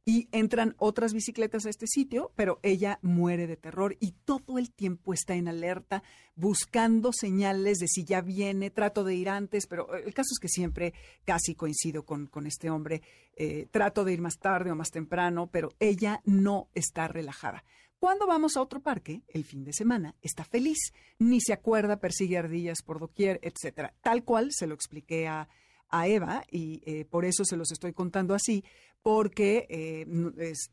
y 0.07 0.29
entran 0.31 0.73
otras 0.77 1.11
bicicletas 1.11 1.65
a 1.65 1.69
este 1.69 1.85
sitio, 1.85 2.31
pero 2.37 2.61
ella 2.63 2.97
muere 3.01 3.45
de 3.45 3.57
terror 3.57 3.97
y 3.99 4.13
todo 4.23 4.57
el 4.57 4.71
tiempo 4.71 5.13
está 5.13 5.35
en 5.35 5.49
alerta, 5.49 6.01
buscando 6.33 7.11
señales 7.11 7.79
de 7.79 7.89
si 7.89 8.05
ya 8.05 8.21
viene, 8.21 8.69
trato 8.69 9.03
de 9.03 9.15
ir 9.15 9.27
antes, 9.27 9.67
pero 9.67 9.93
el 9.97 10.13
caso 10.13 10.29
es 10.31 10.39
que 10.39 10.47
siempre 10.47 10.93
casi 11.25 11.55
coincido 11.55 12.05
con, 12.05 12.27
con 12.27 12.47
este 12.47 12.69
hombre, 12.69 13.01
eh, 13.35 13.67
trato 13.69 14.05
de 14.05 14.13
ir 14.13 14.21
más 14.21 14.37
tarde 14.39 14.71
o 14.71 14.75
más 14.75 14.91
temprano, 14.91 15.49
pero 15.51 15.73
ella 15.77 16.21
no 16.23 16.69
está 16.73 17.09
relajada. 17.09 17.65
Cuando 17.99 18.27
vamos 18.27 18.55
a 18.55 18.61
otro 18.61 18.79
parque, 18.79 19.23
el 19.27 19.43
fin 19.43 19.65
de 19.65 19.73
semana, 19.73 20.15
está 20.21 20.45
feliz, 20.45 20.93
ni 21.19 21.41
se 21.41 21.51
acuerda, 21.51 21.99
persigue 21.99 22.37
ardillas 22.37 22.81
por 22.81 23.01
doquier, 23.01 23.41
etcétera. 23.41 23.93
Tal 23.99 24.23
cual 24.23 24.51
se 24.53 24.67
lo 24.67 24.73
expliqué 24.73 25.27
a, 25.27 25.49
a 25.89 26.07
Eva 26.07 26.43
y 26.51 26.81
eh, 26.85 27.05
por 27.05 27.25
eso 27.25 27.45
se 27.45 27.57
los 27.57 27.71
estoy 27.71 27.93
contando 27.93 28.33
así, 28.33 28.63
porque 29.01 29.67
eh, 29.69 30.05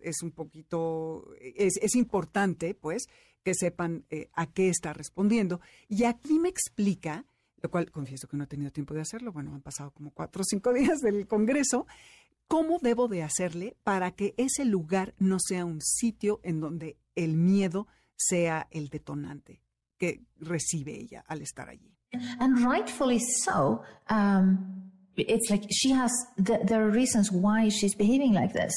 es, 0.01 0.23
un 0.23 0.33
poquito, 0.33 1.29
es, 1.41 1.95
importante, 1.95 2.75
pues, 2.75 3.07
que 3.43 3.55
sepan 3.55 4.05
eh, 4.11 4.29
a 4.33 4.53
qué 4.53 4.69
está 4.69 4.93
respondiendo. 4.93 5.61
Y 5.89 6.05
aquí 6.05 6.39
me 6.39 6.49
explica, 6.49 7.27
lo 7.63 7.71
cual 7.71 7.91
confieso 7.91 8.27
que 8.27 8.37
no 8.37 8.45
he 8.45 8.49
tenido 8.49 8.73
tiempo 8.73 8.95
de 8.95 9.03
hacerlo, 9.03 9.33
bueno, 9.33 9.55
han 9.55 9.63
pasado 9.63 9.91
como 9.93 10.11
cuatro 10.11 10.43
o 10.43 10.45
cinco 10.45 10.73
días 10.75 10.99
del 11.01 11.27
Congreso, 11.27 11.87
cómo 12.49 12.79
debo 12.81 13.09
de 13.09 13.23
hacerle 13.23 13.77
para 13.85 14.13
que 14.13 14.35
ese 14.37 14.65
lugar 14.65 15.15
no 15.19 15.39
sea 15.39 15.65
un 15.65 15.81
sitio 15.81 16.41
en 16.43 16.61
donde 16.61 16.97
el 17.15 17.37
miedo 17.37 17.87
sea 18.17 18.67
el 18.71 18.89
detonante 18.89 19.63
que 19.99 20.23
recibe 20.39 20.99
ella 20.99 21.25
al 21.27 21.43
estar 21.43 21.69
allí. 21.69 21.95
And 22.39 22.65
rightfully 22.65 23.21
so. 23.21 23.83
Um, 24.09 24.84
it's 25.17 25.51
like 25.51 25.65
she 25.71 25.91
has 25.91 26.13
the, 26.37 26.59
there 26.65 26.83
are 26.83 26.91
reasons 26.91 27.31
why 27.31 27.69
she's 27.69 27.95
behaving 27.95 28.33
like 28.33 28.53
this 28.53 28.75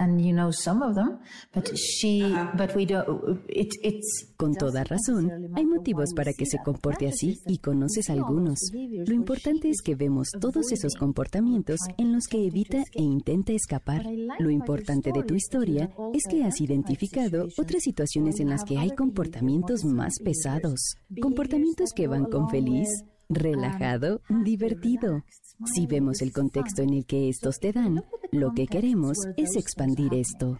and 0.00 0.20
you 0.24 0.32
know 0.32 0.50
some 0.50 0.82
of 0.82 0.94
them 0.94 1.18
but 1.54 1.70
she 1.76 2.22
but 2.56 2.74
we 2.74 2.86
don't 2.86 3.40
it, 3.48 3.68
it's 3.82 4.32
con 4.36 4.54
toda 4.54 4.82
razón 4.84 5.52
hay 5.54 5.66
motivos 5.66 6.12
para 6.16 6.32
que 6.32 6.46
se 6.46 6.58
comporte 6.64 7.06
así 7.06 7.38
y 7.46 7.58
conoces 7.58 8.08
algunos. 8.08 8.58
lo 8.72 9.14
importante 9.14 9.68
es 9.68 9.82
que 9.82 9.94
vemos 9.94 10.30
todos 10.40 10.72
esos 10.72 10.94
comportamientos 10.94 11.78
en 11.98 12.12
los 12.12 12.26
que 12.26 12.46
evita 12.46 12.82
e 12.94 13.02
intenta 13.02 13.52
escapar. 13.52 14.04
lo 14.38 14.50
importante 14.50 15.12
de 15.12 15.22
tu 15.22 15.34
historia 15.34 15.90
es 16.14 16.24
que 16.28 16.44
has 16.44 16.60
identificado 16.60 17.48
otras 17.58 17.82
situaciones 17.82 18.40
en 18.40 18.48
las 18.48 18.64
que 18.64 18.78
hay 18.78 18.90
comportamientos 18.90 19.84
más 19.84 20.14
pesados 20.24 20.96
comportamientos 21.20 21.90
que 21.94 22.08
van 22.08 22.24
con 22.24 22.48
feliz 22.48 22.88
relajado, 23.30 24.22
divertido. 24.28 25.22
Si 25.66 25.86
vemos 25.86 26.22
el 26.22 26.32
contexto 26.32 26.82
en 26.82 26.94
el 26.94 27.04
que 27.04 27.28
estos 27.28 27.58
te 27.58 27.72
dan, 27.72 28.02
lo 28.32 28.52
que 28.54 28.66
queremos 28.66 29.18
es 29.36 29.56
expandir 29.56 30.14
esto. 30.14 30.58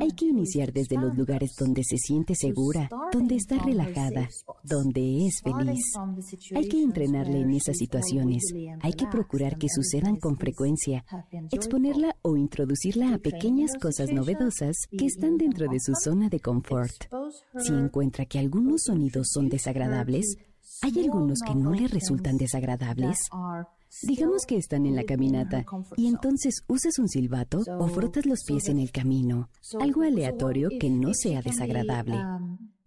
Hay 0.00 0.12
que 0.12 0.26
iniciar 0.26 0.72
desde 0.72 0.96
los 0.96 1.16
lugares 1.16 1.54
donde 1.58 1.82
se 1.82 1.96
siente 1.96 2.34
segura, 2.34 2.88
donde 3.12 3.36
está 3.36 3.58
relajada, 3.58 4.28
donde 4.62 5.26
es 5.26 5.40
feliz. 5.42 5.82
Hay 6.54 6.68
que 6.68 6.80
entrenarle 6.80 7.40
en 7.40 7.50
esas 7.50 7.76
situaciones. 7.76 8.44
Hay 8.80 8.92
que 8.92 9.06
procurar 9.06 9.58
que 9.58 9.68
sucedan 9.68 10.16
con 10.16 10.36
frecuencia, 10.36 11.04
exponerla 11.50 12.16
o 12.22 12.36
introducirla 12.36 13.14
a 13.14 13.18
pequeñas 13.18 13.72
cosas 13.80 14.12
novedosas 14.12 14.76
que 14.96 15.06
están 15.06 15.36
dentro 15.36 15.66
de 15.68 15.80
su 15.80 15.94
zona 15.94 16.28
de 16.28 16.40
confort. 16.40 17.06
Si 17.58 17.72
encuentra 17.72 18.26
que 18.26 18.38
algunos 18.38 18.82
sonidos 18.84 19.28
son 19.32 19.48
desagradables, 19.48 20.36
¿Hay 20.82 21.00
algunos 21.00 21.40
que 21.40 21.54
no 21.54 21.72
le 21.72 21.88
resultan 21.88 22.36
desagradables? 22.36 23.18
Digamos 24.02 24.44
que 24.46 24.56
están 24.56 24.86
en 24.86 24.96
la 24.96 25.04
caminata 25.04 25.64
y 25.96 26.06
entonces 26.06 26.62
usas 26.68 26.98
un 26.98 27.08
silbato 27.08 27.62
o 27.78 27.88
frotas 27.88 28.26
los 28.26 28.44
pies 28.44 28.68
en 28.68 28.78
el 28.78 28.90
camino, 28.90 29.50
algo 29.80 30.02
aleatorio 30.02 30.68
que 30.78 30.90
no 30.90 31.14
sea 31.14 31.42
desagradable. 31.42 32.16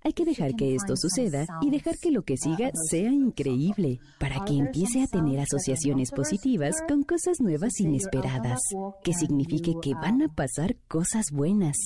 Hay 0.03 0.13
que 0.13 0.25
dejar 0.25 0.55
que 0.55 0.73
esto 0.73 0.95
suceda 0.97 1.45
y 1.61 1.69
dejar 1.69 1.95
que 1.99 2.09
lo 2.09 2.23
que 2.23 2.35
siga 2.35 2.71
sea 2.89 3.11
increíble 3.11 3.99
para 4.19 4.43
que 4.45 4.57
empiece 4.57 5.03
a 5.03 5.07
tener 5.07 5.39
asociaciones 5.39 6.09
positivas 6.09 6.75
con 6.87 7.03
cosas 7.03 7.39
nuevas 7.39 7.79
inesperadas, 7.79 8.59
que 9.03 9.13
signifique 9.13 9.73
que 9.79 9.93
van 9.93 10.23
a 10.23 10.27
pasar 10.27 10.75
cosas 10.87 11.25
buenas. 11.31 11.77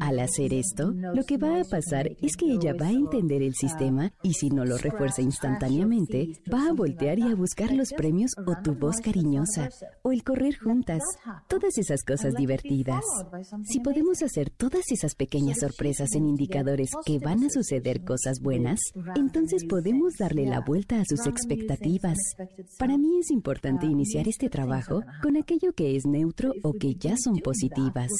Al 0.00 0.18
hacer 0.18 0.52
esto, 0.52 0.90
lo 0.90 1.22
que 1.22 1.38
va 1.38 1.60
a 1.60 1.64
pasar 1.64 2.10
es 2.20 2.36
que 2.36 2.52
ella 2.52 2.74
va 2.74 2.86
a 2.86 2.92
entender 2.92 3.42
el 3.42 3.54
sistema 3.54 4.12
y 4.24 4.34
si 4.34 4.50
no 4.50 4.64
lo 4.64 4.76
refuerza 4.76 5.22
instantáneamente, 5.22 6.42
va 6.52 6.68
a 6.68 6.72
voltear 6.72 7.20
y 7.20 7.30
a 7.30 7.36
buscar 7.36 7.72
los 7.72 7.92
premios 7.92 8.32
o 8.44 8.60
tu 8.62 8.74
voz 8.74 8.96
cariñosa 8.96 9.68
o 10.02 10.10
el 10.10 10.24
correr 10.24 10.58
juntas, 10.58 11.02
todas 11.48 11.78
esas 11.78 12.02
cosas 12.02 12.34
divertidas. 12.34 13.04
Si 13.62 13.78
podemos 13.78 14.20
hacer 14.22 14.50
todas 14.50 14.82
esas 14.90 15.14
pequeñas 15.14 15.60
sorpresas 15.60 16.12
en 16.14 16.26
indicadores 16.26 16.90
que 17.06 17.20
van 17.20 17.44
a 17.44 17.51
suceder 17.52 18.04
cosas 18.04 18.40
buenas, 18.40 18.80
entonces 19.16 19.64
podemos 19.68 20.14
darle 20.18 20.46
la 20.46 20.60
vuelta 20.60 21.00
a 21.00 21.04
sus 21.04 21.26
expectativas. 21.26 22.18
Para 22.78 22.98
mí 22.98 23.18
es 23.20 23.30
importante 23.30 23.86
iniciar 23.86 24.28
este 24.28 24.48
trabajo 24.48 25.02
con 25.22 25.36
aquello 25.36 25.72
que 25.72 25.96
es 25.96 26.04
neutro 26.06 26.52
o 26.62 26.72
que 26.72 26.94
ya 26.94 27.16
son 27.16 27.38
positivas. 27.38 28.10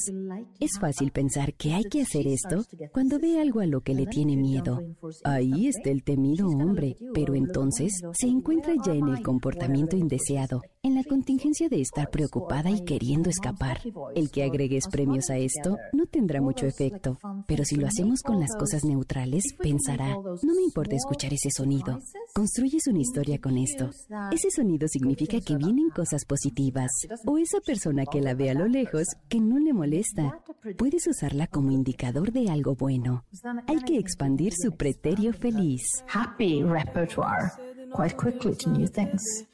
Es 0.60 0.72
fácil 0.80 1.10
pensar 1.10 1.54
que 1.54 1.72
hay 1.72 1.84
que 1.84 2.02
hacer 2.02 2.26
esto 2.26 2.64
cuando 2.92 3.18
ve 3.18 3.40
algo 3.40 3.60
a 3.60 3.66
lo 3.66 3.80
que 3.80 3.94
le 3.94 4.06
tiene 4.06 4.36
miedo. 4.36 4.80
Ahí 5.24 5.66
está 5.66 5.90
el 5.90 6.02
temido 6.02 6.46
hombre, 6.48 6.96
pero 7.14 7.34
entonces 7.34 7.92
se 8.12 8.26
encuentra 8.26 8.74
ya 8.84 8.92
en 8.92 9.08
el 9.08 9.22
comportamiento 9.22 9.96
indeseado, 9.96 10.62
en 10.84 10.96
la 10.96 11.04
contingencia 11.04 11.68
de 11.68 11.80
estar 11.80 12.10
preocupada 12.10 12.68
y 12.68 12.84
queriendo 12.84 13.30
escapar. 13.30 13.78
El 14.16 14.32
que 14.32 14.42
agregues 14.42 14.88
premios 14.88 15.30
a 15.30 15.38
esto 15.38 15.78
no 15.92 16.06
tendrá 16.06 16.40
mucho 16.40 16.66
efecto, 16.66 17.20
pero 17.46 17.64
si 17.64 17.76
lo 17.76 17.86
hacemos 17.86 18.22
con 18.22 18.40
las 18.40 18.56
cosas 18.56 18.84
neutrales, 18.84 19.44
pensará, 19.60 20.08
no 20.08 20.54
me 20.56 20.62
importa 20.62 20.96
escuchar 20.96 21.32
ese 21.32 21.50
sonido. 21.50 22.00
Construyes 22.34 22.88
una 22.88 22.98
historia 22.98 23.40
con 23.40 23.58
esto. 23.58 23.90
Ese 24.32 24.50
sonido 24.50 24.88
significa 24.88 25.40
que 25.40 25.56
vienen 25.56 25.90
cosas 25.90 26.24
positivas. 26.24 26.90
O 27.26 27.38
esa 27.38 27.60
persona 27.60 28.04
que 28.04 28.20
la 28.20 28.34
ve 28.34 28.50
a 28.50 28.54
lo 28.54 28.66
lejos, 28.66 29.06
que 29.28 29.38
no 29.38 29.60
le 29.60 29.72
molesta. 29.72 30.40
Puedes 30.76 31.06
usarla 31.06 31.46
como 31.46 31.70
indicador 31.70 32.32
de 32.32 32.50
algo 32.50 32.74
bueno. 32.74 33.24
Hay 33.68 33.78
que 33.82 33.98
expandir 33.98 34.52
su 34.52 34.72
preterio 34.72 35.32
feliz. 35.32 35.84
Happy 36.12 36.64
repertoire 36.64 37.52
quite 37.94 38.16
quickly 38.16 38.56
to 38.56 38.70
new 38.70 38.88
things. 38.88 39.46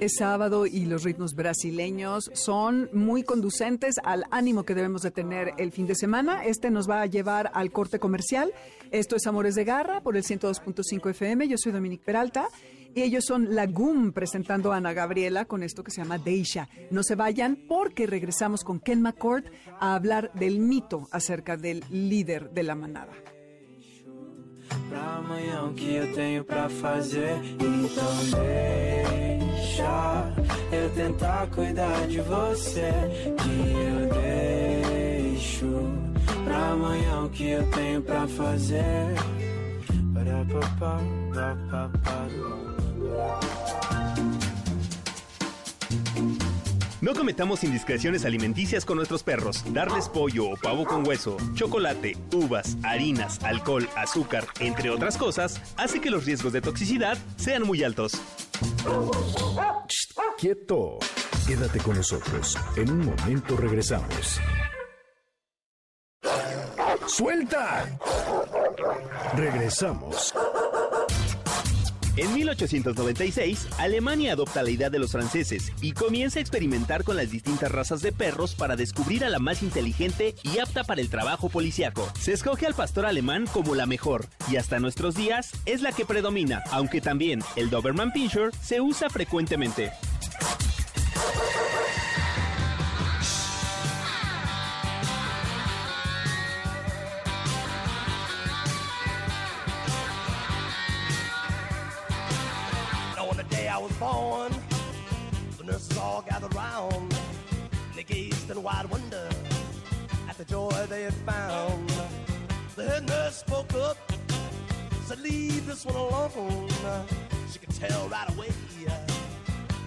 Es 0.00 0.16
sábado 0.16 0.66
y 0.66 0.84
los 0.84 1.04
ritmos 1.04 1.34
brasileños 1.34 2.32
son 2.34 2.90
muy 2.92 3.22
conducentes 3.22 3.94
al 4.02 4.24
ánimo 4.32 4.64
que 4.64 4.74
debemos 4.74 5.02
de 5.02 5.12
tener 5.12 5.52
el 5.56 5.70
fin 5.70 5.86
de 5.86 5.94
semana. 5.94 6.44
Este 6.44 6.68
nos 6.70 6.90
va 6.90 7.02
a 7.02 7.06
llevar 7.06 7.52
al 7.54 7.70
corte 7.70 8.00
comercial. 8.00 8.52
Esto 8.90 9.14
es 9.14 9.24
Amores 9.28 9.54
de 9.54 9.62
Garra 9.64 10.00
por 10.00 10.16
el 10.16 10.24
102.5 10.24 11.10
FM. 11.10 11.46
Yo 11.46 11.56
soy 11.58 11.70
Dominique 11.70 12.04
Peralta 12.04 12.48
y 12.92 13.02
ellos 13.02 13.24
son 13.24 13.54
Lagum 13.54 14.10
presentando 14.10 14.72
a 14.72 14.78
Ana 14.78 14.92
Gabriela 14.92 15.44
con 15.44 15.62
esto 15.62 15.84
que 15.84 15.92
se 15.92 16.02
llama 16.02 16.18
Deisha. 16.18 16.68
No 16.90 17.04
se 17.04 17.14
vayan 17.14 17.56
porque 17.68 18.08
regresamos 18.08 18.64
con 18.64 18.80
Ken 18.80 19.00
McCord 19.00 19.44
a 19.78 19.94
hablar 19.94 20.32
del 20.34 20.58
mito 20.58 21.06
acerca 21.12 21.56
del 21.56 21.84
líder 21.88 22.50
de 22.50 22.64
la 22.64 22.74
manada. 22.74 23.12
Pra 24.88 25.16
amanhã 25.18 25.64
o 25.64 25.74
que 25.74 25.94
eu 25.94 26.12
tenho 26.14 26.44
pra 26.44 26.68
fazer. 26.68 27.40
Então 27.54 28.14
deixa 29.56 30.32
eu 30.72 30.90
tentar 30.90 31.46
cuidar 31.48 32.06
de 32.06 32.20
você. 32.20 32.92
Que 33.42 33.72
eu 33.72 34.08
deixo 35.28 35.66
pra 36.44 36.70
amanhã 36.72 37.24
o 37.24 37.30
que 37.30 37.50
eu 37.50 37.70
tenho 37.70 38.02
pra 38.02 38.26
fazer. 38.28 39.14
Para 40.14 40.44
papá, 40.60 41.00
papá, 41.70 42.28
No 47.00 47.14
cometamos 47.14 47.62
indiscreciones 47.62 48.24
alimenticias 48.24 48.84
con 48.84 48.96
nuestros 48.96 49.22
perros. 49.22 49.62
Darles 49.72 50.08
pollo 50.08 50.50
o 50.50 50.56
pavo 50.56 50.84
con 50.84 51.06
hueso, 51.06 51.36
chocolate, 51.54 52.16
uvas, 52.32 52.76
harinas, 52.82 53.42
alcohol, 53.44 53.88
azúcar, 53.96 54.46
entre 54.58 54.90
otras 54.90 55.16
cosas, 55.16 55.60
hace 55.76 56.00
que 56.00 56.10
los 56.10 56.24
riesgos 56.24 56.52
de 56.52 56.60
toxicidad 56.60 57.16
sean 57.36 57.62
muy 57.62 57.84
altos. 57.84 58.12
Quieto. 60.38 60.98
Quédate 61.46 61.78
con 61.78 61.96
nosotros. 61.96 62.58
En 62.76 62.90
un 62.90 63.06
momento 63.06 63.56
regresamos. 63.56 64.40
¡Suelta! 67.06 67.98
Regresamos. 69.34 70.34
En 72.18 72.34
1896, 72.34 73.68
Alemania 73.78 74.32
adopta 74.32 74.64
la 74.64 74.70
idea 74.70 74.90
de 74.90 74.98
los 74.98 75.12
franceses 75.12 75.72
y 75.80 75.92
comienza 75.92 76.40
a 76.40 76.42
experimentar 76.42 77.04
con 77.04 77.16
las 77.16 77.30
distintas 77.30 77.70
razas 77.70 78.02
de 78.02 78.10
perros 78.10 78.56
para 78.56 78.74
descubrir 78.74 79.24
a 79.24 79.28
la 79.28 79.38
más 79.38 79.62
inteligente 79.62 80.34
y 80.42 80.58
apta 80.58 80.82
para 80.82 81.00
el 81.00 81.10
trabajo 81.10 81.48
policiaco. 81.48 82.10
Se 82.18 82.32
escoge 82.32 82.66
al 82.66 82.74
pastor 82.74 83.06
alemán 83.06 83.46
como 83.52 83.76
la 83.76 83.86
mejor 83.86 84.26
y 84.50 84.56
hasta 84.56 84.80
nuestros 84.80 85.14
días 85.14 85.52
es 85.64 85.80
la 85.80 85.92
que 85.92 86.04
predomina, 86.04 86.64
aunque 86.72 87.00
también 87.00 87.40
el 87.54 87.70
Doberman 87.70 88.12
Pinscher 88.12 88.50
se 88.60 88.80
usa 88.80 89.08
frecuentemente. 89.10 89.92
Round. 106.78 107.14
They 107.94 108.04
gazed 108.04 108.50
in 108.50 108.62
wide 108.62 108.86
wonder 108.90 109.28
at 110.28 110.36
the 110.38 110.44
joy 110.44 110.70
they 110.88 111.02
had 111.02 111.14
found. 111.14 111.90
The 112.76 112.84
head 112.84 113.08
nurse 113.08 113.36
spoke 113.38 113.74
up, 113.74 113.96
said, 115.06 115.20
Leave 115.20 115.66
this 115.66 115.84
one 115.84 115.96
alone. 115.96 116.68
She 117.50 117.58
could 117.58 117.74
tell 117.74 118.08
right 118.08 118.30
away 118.30 118.50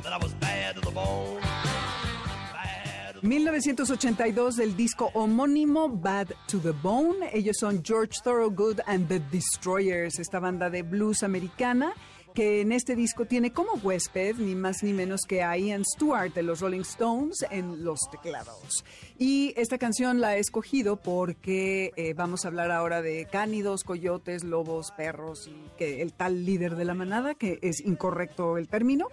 that 0.04 0.14
I 0.14 0.18
was 0.18 0.34
bad 0.34 0.76
to 0.76 0.82
the 0.82 0.92
bone. 0.92 1.40
Bad 1.42 3.16
to 3.16 3.22
the 3.22 3.28
1982 3.28 4.58
del 4.58 4.76
disco 4.76 5.12
homónimo 5.14 6.02
Bad 6.02 6.34
to 6.48 6.58
the 6.60 6.74
Bone. 6.74 7.24
Ellos 7.32 7.60
son 7.60 7.82
George 7.82 8.18
Thorogood 8.24 8.82
and 8.88 9.08
the 9.08 9.20
Destroyers, 9.20 10.20
esta 10.20 10.40
banda 10.40 10.70
de 10.70 10.82
blues 10.82 11.24
americana 11.24 11.94
que 12.34 12.62
en 12.62 12.72
este 12.72 12.96
disco 12.96 13.26
tiene 13.26 13.52
como 13.52 13.74
huésped 13.74 14.36
ni 14.38 14.56
más 14.56 14.84
ni 14.84 14.94
menos 14.94 15.22
que 15.28 15.44
a 15.44 15.58
Ian 15.58 15.84
Stewart 15.86 16.34
de 16.34 16.44
los 16.44 16.60
Rolling 16.62 16.82
Stones 16.82 17.46
en 17.50 17.84
los 17.84 18.00
teclados. 18.12 18.84
Y 19.18 19.54
esta 19.58 19.78
canción 19.78 20.22
la 20.22 20.38
he 20.38 20.40
escogido 20.40 20.96
porque 20.98 21.92
eh, 21.96 22.14
vamos 22.14 22.46
a 22.46 22.48
hablar 22.48 22.72
ahora 22.72 23.02
de 23.02 23.28
cánidos, 23.32 23.84
coyotes, 23.84 24.44
lobos, 24.44 24.92
perros 24.92 25.48
y 25.48 25.78
que 25.78 26.02
el 26.02 26.14
tal 26.14 26.46
líder 26.46 26.76
de 26.76 26.86
la 26.86 26.94
manada, 26.94 27.36
que 27.36 27.60
es 27.62 27.82
incorrecto 27.82 28.58
el 28.58 28.68
término. 28.68 29.08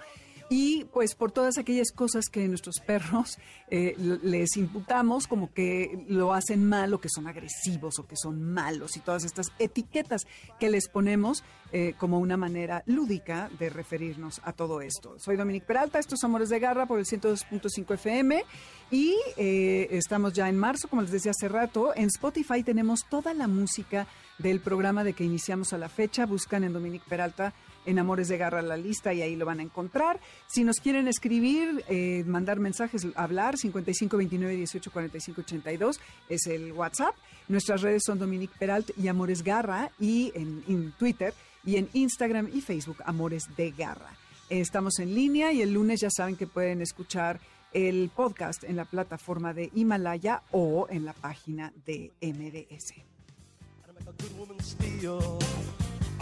Y 0.51 0.85
pues 0.93 1.15
por 1.15 1.31
todas 1.31 1.59
aquellas 1.59 1.93
cosas 1.93 2.27
que 2.31 2.49
nuestros 2.49 2.81
perros 2.81 3.39
eh, 3.71 3.95
les 4.23 4.57
imputamos 4.57 5.27
como 5.27 5.53
que 5.53 6.07
lo 6.09 6.33
hacen 6.33 6.67
mal 6.67 6.95
o 6.95 7.01
que 7.01 7.11
son 7.11 7.27
agresivos 7.27 7.99
o 7.99 8.07
que 8.07 8.17
son 8.17 8.43
malos 8.43 8.97
y 8.97 9.01
todas 9.01 9.25
estas 9.25 9.49
etiquetas 9.59 10.27
que 10.59 10.71
les 10.71 10.89
ponemos 10.89 11.45
eh, 11.71 11.95
como 11.99 12.19
una 12.19 12.39
manera 12.39 12.83
lúdica 12.87 13.51
de 13.59 13.69
referirnos 13.69 14.41
a 14.43 14.55
todo 14.55 14.81
esto. 14.81 15.19
Soy 15.19 15.37
Dominique 15.37 15.67
Peralta, 15.67 15.99
estos 15.99 16.25
Amores 16.25 16.49
de 16.49 16.59
Garra 16.59 16.87
por 16.87 16.99
el 16.99 17.05
102.5 17.05 17.95
FM 17.95 18.43
y 18.91 19.15
eh, 19.37 19.89
estamos 19.91 20.33
ya 20.33 20.49
en 20.49 20.57
marzo, 20.57 20.89
como 20.89 21.03
les 21.03 21.11
decía 21.11 21.33
hace 21.33 21.49
rato. 21.49 21.95
En 21.95 22.07
Spotify 22.07 22.63
tenemos 22.63 23.01
toda 23.11 23.35
la 23.35 23.49
música 23.49 24.07
del 24.39 24.61
programa 24.61 25.05
de 25.05 25.13
que 25.13 25.25
iniciamos 25.25 25.75
a 25.75 25.79
la 25.79 25.91
fecha. 25.91 26.25
Buscan 26.25 26.65
en 26.65 26.73
Dominique 26.73 27.05
Peralta 27.07 27.53
en 27.89 27.99
Amores 27.99 28.29
de 28.29 28.37
Garra 28.37 28.61
la 28.61 28.77
lista 28.77 29.15
y 29.15 29.23
ahí 29.23 29.35
lo 29.35 29.47
van 29.47 29.61
a 29.61 29.63
encontrar. 29.63 30.21
Si 30.47 30.63
nos 30.63 30.77
quieren 30.77 31.09
escribir, 31.09 31.85
eh, 31.89 32.23
mandar 32.27 32.61
mensajes, 32.61 33.07
hablar, 33.17 33.57
55 33.57 34.17
29 34.17 34.57
18 34.57 34.91
45 34.91 35.41
82 35.41 36.01
es 36.29 36.47
el 36.47 36.73
WhatsApp. 36.73 37.15
Nuestras 37.49 37.81
redes 37.81 38.03
son 38.05 38.19
Dominique 38.19 38.55
Peralt 38.59 38.91
y 38.99 39.09
Amores 39.09 39.43
Garra 39.43 39.91
y 39.99 40.31
en, 40.35 40.63
en 40.69 40.93
Twitter 40.93 41.33
y 41.65 41.77
en 41.77 41.89
Instagram 41.95 42.51
y 42.53 42.61
Facebook 42.61 42.99
Amores 43.07 43.47
de 43.57 43.71
Garra. 43.71 44.17
Estamos 44.51 44.99
en 44.99 45.15
línea 45.15 45.53
y 45.53 45.63
el 45.63 45.73
lunes 45.73 46.01
ya 46.01 46.11
saben 46.11 46.37
que 46.37 46.47
pueden 46.47 46.83
escuchar 46.83 47.41
el 47.73 48.11
podcast 48.15 48.65
en 48.65 48.77
la 48.77 48.85
plataforma 48.85 49.55
de 49.55 49.71
Himalaya 49.75 50.43
o 50.51 50.87
en 50.91 51.05
la 51.05 51.13
página 51.15 51.73
de 51.87 52.13
MDS. 52.21 52.95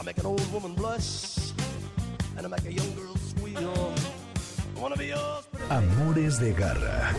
Make 0.06 0.18
an 0.18 0.26
old 0.26 0.52
woman 0.52 0.72
blush. 0.74 1.50
And 2.36 2.46
I 2.46 2.48
make 2.48 2.64
a 2.64 2.72
young 2.72 2.94
girl 2.94 3.16
squeal. 3.16 3.92
I 4.76 4.80
wanna 4.80 4.96
be 4.96 5.06
yours, 5.06 5.48
Amores 5.68 6.38
de 6.38 6.52
Garra. 6.52 7.12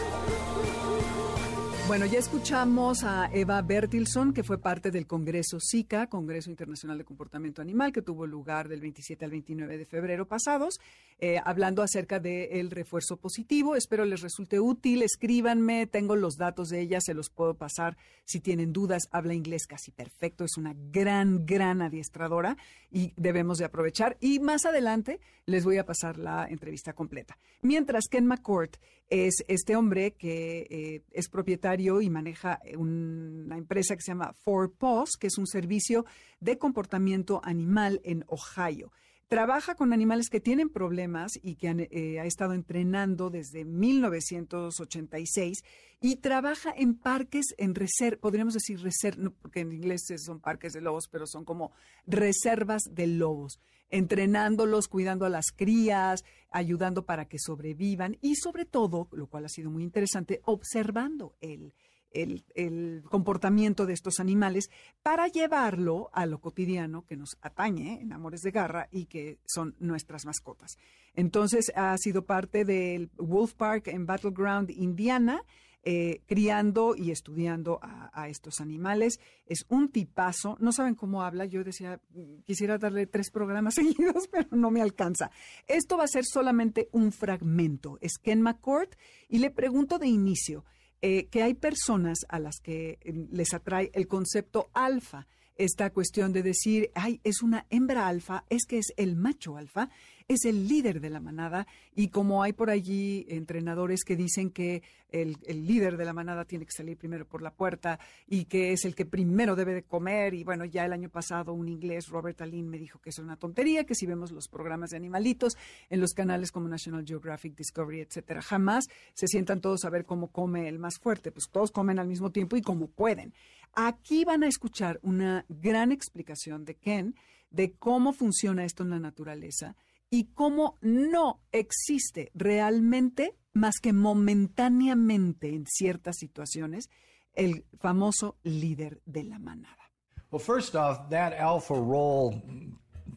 Bueno, 1.87 2.05
ya 2.05 2.19
escuchamos 2.19 3.05
a 3.05 3.29
Eva 3.31 3.61
Bertilson, 3.61 4.33
que 4.33 4.43
fue 4.43 4.57
parte 4.57 4.91
del 4.91 5.07
Congreso 5.07 5.57
SICA, 5.61 6.07
Congreso 6.07 6.49
Internacional 6.49 6.97
de 6.97 7.05
Comportamiento 7.05 7.61
Animal, 7.61 7.93
que 7.93 8.01
tuvo 8.01 8.27
lugar 8.27 8.67
del 8.67 8.81
27 8.81 9.23
al 9.23 9.31
29 9.31 9.77
de 9.77 9.85
febrero 9.85 10.27
pasados, 10.27 10.81
eh, 11.19 11.39
hablando 11.45 11.81
acerca 11.81 12.19
del 12.19 12.71
refuerzo 12.71 13.15
positivo. 13.15 13.77
Espero 13.77 14.03
les 14.03 14.19
resulte 14.19 14.59
útil. 14.59 15.01
Escríbanme, 15.01 15.87
tengo 15.87 16.17
los 16.17 16.35
datos 16.35 16.67
de 16.67 16.81
ella, 16.81 16.99
se 16.99 17.13
los 17.13 17.29
puedo 17.29 17.53
pasar 17.53 17.95
si 18.25 18.41
tienen 18.41 18.73
dudas. 18.73 19.07
Habla 19.11 19.33
inglés 19.33 19.65
casi 19.65 19.91
perfecto, 19.91 20.43
es 20.43 20.57
una 20.57 20.75
gran, 20.91 21.45
gran 21.45 21.81
adiestradora 21.81 22.57
y 22.91 23.13
debemos 23.15 23.59
de 23.59 23.65
aprovechar. 23.65 24.17
Y 24.19 24.39
más 24.39 24.65
adelante 24.65 25.21
les 25.45 25.63
voy 25.63 25.77
a 25.77 25.85
pasar 25.85 26.17
la 26.17 26.47
entrevista 26.49 26.91
completa. 26.91 27.37
Mientras 27.61 28.09
Ken 28.09 28.25
McCourt 28.25 28.75
es 29.09 29.45
este 29.47 29.77
hombre 29.77 30.11
que 30.11 30.67
eh, 30.69 31.01
es 31.11 31.29
propietario 31.29 31.76
y 31.79 32.09
maneja 32.09 32.59
una 32.75 33.57
empresa 33.57 33.95
que 33.95 34.01
se 34.01 34.11
llama 34.11 34.33
Four 34.43 34.73
Paws, 34.73 35.11
que 35.19 35.27
es 35.27 35.37
un 35.37 35.45
servicio 35.45 36.05
de 36.39 36.57
comportamiento 36.57 37.39
animal 37.43 38.01
en 38.03 38.25
Ohio. 38.27 38.91
Trabaja 39.27 39.75
con 39.75 39.93
animales 39.93 40.29
que 40.29 40.39
tienen 40.39 40.69
problemas 40.69 41.33
y 41.43 41.55
que 41.55 41.89
eh, 41.91 42.19
ha 42.19 42.25
estado 42.25 42.53
entrenando 42.53 43.29
desde 43.29 43.65
1986 43.65 45.63
y 46.01 46.15
trabaja 46.15 46.73
en 46.75 46.95
parques 46.95 47.47
en 47.57 47.75
reserva, 47.75 48.19
podríamos 48.21 48.53
decir 48.53 48.79
reserva, 48.79 49.31
porque 49.41 49.59
en 49.59 49.73
inglés 49.73 50.05
son 50.17 50.39
parques 50.39 50.73
de 50.73 50.81
lobos, 50.81 51.07
pero 51.11 51.27
son 51.27 51.45
como 51.45 51.73
reservas 52.05 52.83
de 52.89 53.07
lobos 53.07 53.59
entrenándolos, 53.89 54.87
cuidando 54.87 55.25
a 55.25 55.29
las 55.29 55.51
crías, 55.55 56.23
ayudando 56.49 57.05
para 57.05 57.25
que 57.25 57.39
sobrevivan 57.39 58.17
y 58.21 58.35
sobre 58.35 58.65
todo, 58.65 59.07
lo 59.11 59.27
cual 59.27 59.45
ha 59.45 59.49
sido 59.49 59.69
muy 59.69 59.83
interesante, 59.83 60.41
observando 60.45 61.35
el, 61.41 61.73
el, 62.11 63.03
comportamiento 63.09 63.85
de 63.85 63.93
estos 63.93 64.19
animales 64.19 64.69
para 65.03 65.27
llevarlo 65.27 66.09
a 66.13 66.25
lo 66.25 66.39
cotidiano 66.39 67.05
que 67.05 67.15
nos 67.15 67.37
atañe 67.41 68.01
en 68.01 68.13
Amores 68.13 68.41
de 68.41 68.51
Garra 68.51 68.87
y 68.91 69.05
que 69.05 69.39
son 69.45 69.75
nuestras 69.79 70.25
mascotas. 70.25 70.77
Entonces 71.13 71.71
ha 71.75 71.97
sido 71.97 72.25
parte 72.25 72.65
del 72.65 73.09
Wolf 73.17 73.53
Park 73.53 73.87
en 73.87 74.05
Battleground, 74.05 74.69
Indiana, 74.71 75.43
eh, 75.83 76.21
criando 76.25 76.95
y 76.97 77.11
estudiando 77.11 77.79
a, 77.81 78.27
estos 78.27 78.59
animales. 78.59 79.19
Es 79.45 79.65
un 79.69 79.89
tipazo. 79.89 80.57
No 80.59 80.73
saben 80.73 80.95
cómo 80.95 81.23
habla. 81.23 81.45
Yo 81.45 81.63
decía, 81.63 82.01
quisiera 82.45 82.77
darle 82.77 83.07
tres 83.07 83.31
programas 83.31 83.73
seguidos, 83.75 84.27
pero 84.27 84.49
no 84.51 84.69
me 84.69 84.81
alcanza. 84.81 85.31
Esto 85.67 85.97
va 85.97 86.03
a 86.03 86.07
ser 86.07 86.25
solamente 86.25 86.89
un 86.91 87.11
fragmento. 87.11 87.97
Es 88.01 88.17
Ken 88.17 88.41
McCourt 88.41 88.95
y 89.29 89.39
le 89.39 89.49
pregunto 89.49 89.97
de 89.97 90.07
inicio 90.07 90.65
eh, 91.01 91.27
que 91.27 91.43
hay 91.43 91.53
personas 91.53 92.25
a 92.27 92.39
las 92.39 92.59
que 92.59 92.97
eh, 93.01 93.27
les 93.31 93.53
atrae 93.53 93.91
el 93.93 94.07
concepto 94.07 94.69
alfa. 94.73 95.27
Esta 95.55 95.91
cuestión 95.91 96.33
de 96.33 96.43
decir, 96.43 96.91
ay, 96.95 97.21
es 97.23 97.41
una 97.41 97.65
hembra 97.69 98.07
alfa, 98.07 98.45
es 98.49 98.65
que 98.65 98.77
es 98.77 98.93
el 98.97 99.15
macho 99.15 99.57
alfa 99.57 99.89
es 100.27 100.43
el 100.43 100.67
líder 100.67 100.99
de 100.99 101.09
la 101.09 101.21
manada 101.21 101.67
y 101.95 102.09
como 102.09 102.43
hay 102.43 102.51
por 102.51 102.69
allí 102.69 103.25
entrenadores 103.29 104.03
que 104.03 104.17
dicen 104.17 104.51
que 104.51 104.83
el, 105.09 105.37
líder 105.47 105.95
de 105.95 106.03
la 106.03 106.11
manada 106.11 106.43
tiene 106.43 106.65
que 106.65 106.73
salir 106.73 106.97
primero 106.97 107.25
por 107.25 107.41
la 107.41 107.51
puerta 107.51 107.97
y 108.27 108.43
que 108.45 108.73
es 108.73 108.83
el 108.83 108.93
que 108.93 109.05
primero 109.05 109.55
debe 109.55 109.73
de 109.73 109.83
comer 109.83 110.33
y 110.33 110.43
bueno, 110.43 110.65
ya 110.65 110.83
el 110.83 110.91
año 110.91 111.09
pasado 111.09 111.53
un 111.53 111.69
inglés, 111.69 112.09
Robert 112.09 112.41
Allen, 112.41 112.67
me 112.67 112.77
dijo 112.77 112.99
que 112.99 113.11
es 113.11 113.19
una 113.19 113.37
tontería, 113.37 113.85
que 113.85 113.95
si 113.95 114.05
vemos 114.05 114.31
los 114.31 114.49
programas 114.49 114.89
de 114.89 114.97
animalitos 114.97 115.55
en 115.89 116.01
los 116.01 116.13
canales 116.13 116.51
como 116.51 116.67
National 116.67 117.05
Geographic, 117.05 117.55
Discovery, 117.55 118.01
etcétera, 118.01 118.41
jamás 118.41 118.89
se 119.13 119.27
sientan 119.27 119.61
todos 119.61 119.85
a 119.85 119.89
ver 119.89 120.03
cómo 120.03 120.29
come 120.29 120.67
el 120.67 120.77
más 120.77 120.99
fuerte, 120.99 121.31
pues 121.31 121.47
todos 121.49 121.71
comen 121.71 121.99
al 121.99 122.07
mismo 122.07 122.31
tiempo 122.31 122.57
y 122.57 122.61
como 122.61 122.87
pueden. 122.87 123.33
Aquí 123.73 124.25
van 124.25 124.43
a 124.43 124.47
escuchar 124.47 124.99
una 125.03 125.45
gran 125.47 125.93
explicación 125.93 126.65
de 126.65 126.75
Ken 126.75 127.15
de 127.49 127.71
cómo 127.71 128.11
funciona 128.11 128.65
esto 128.65 128.83
en 128.83 128.89
la 128.89 128.99
naturaleza 128.99 129.77
y 130.09 130.25
cómo 130.33 130.77
no 130.81 131.41
existe 131.51 132.31
realmente, 132.33 133.35
más 133.53 133.75
que 133.81 133.93
momentáneamente 133.93 135.49
en 135.49 135.65
ciertas 135.67 136.17
situaciones, 136.17 136.89
el 137.33 137.65
famoso 137.79 138.37
líder 138.43 139.01
de 139.05 139.23
la 139.23 139.39
manada. 139.39 139.91
Well, 140.31 140.41
first 140.41 140.75
off, 140.75 141.09
that 141.09 141.33
alpha 141.33 141.75
role 141.75 142.41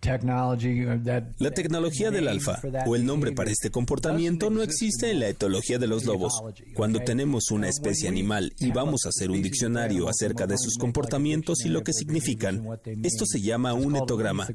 la 0.03 1.51
tecnología 1.51 2.11
del 2.11 2.29
alfa, 2.29 2.61
o 2.87 2.97
el 2.97 3.05
nombre 3.05 3.33
para 3.33 3.51
este 3.51 3.71
comportamiento, 3.71 4.49
no 4.49 4.63
existe 4.63 5.11
en 5.11 5.21
la 5.21 5.29
etología 5.29 5.79
de 5.79 5.87
los 5.87 6.07
lobos. 6.07 6.41
Cuando 6.75 7.01
tenemos 7.01 7.51
una 7.51 7.69
especie 7.69 8.09
animal 8.09 8.55
y 8.59 8.71
vamos 8.71 9.05
a 9.05 9.11
hacer 9.11 9.31
un 9.31 9.43
diccionario 9.43 10.09
acerca 10.09 10.47
de 10.47 10.57
sus 10.57 10.79
comportamientos 10.79 11.67
y 11.67 11.69
lo 11.69 11.83
que 11.83 11.93
significan, 11.93 12.67
esto 13.03 13.27
se 13.27 13.43
llama 13.43 13.75
un 13.75 13.97
etograma. 13.97 14.49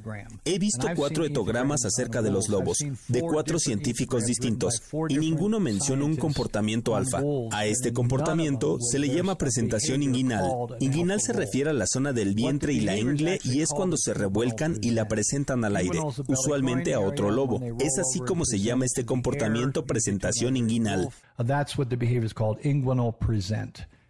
He 0.45 0.57
visto 0.57 0.87
cuatro 0.95 1.25
etogramas 1.25 1.85
acerca 1.85 2.23
de 2.23 2.31
los 2.31 2.49
lobos, 2.49 2.77
de 3.07 3.21
cuatro 3.21 3.59
científicos 3.59 4.25
distintos, 4.25 4.81
y 5.09 5.17
ninguno 5.17 5.59
menciona 5.59 6.05
un 6.05 6.15
comportamiento 6.15 6.95
alfa. 6.95 7.21
A 7.51 7.65
este 7.67 7.93
comportamiento 7.93 8.77
se 8.79 8.97
le 8.97 9.09
llama 9.09 9.37
presentación 9.37 10.01
inguinal. 10.01 10.49
Inguinal 10.79 11.21
se 11.21 11.33
refiere 11.33 11.69
a 11.69 11.73
la 11.73 11.85
zona 11.85 12.13
del 12.13 12.33
vientre 12.33 12.73
y 12.73 12.79
la 12.79 12.97
ingle 12.97 13.39
y 13.43 13.61
es 13.61 13.69
cuando 13.69 13.95
se 13.95 14.13
revuelcan 14.15 14.79
y 14.81 14.91
la 14.91 15.07
presentan 15.07 15.34
presentan 15.35 15.65
al 15.65 15.75
aire, 15.75 15.99
usualmente 16.27 16.93
a 16.93 16.99
otro 17.01 17.29
lobo. 17.29 17.59
Es 17.79 17.99
así 17.99 18.19
como 18.21 18.45
se 18.45 18.59
llama 18.59 18.85
este 18.85 19.05
comportamiento 19.05 19.85
presentación 19.85 20.55
inguinal. 20.55 21.09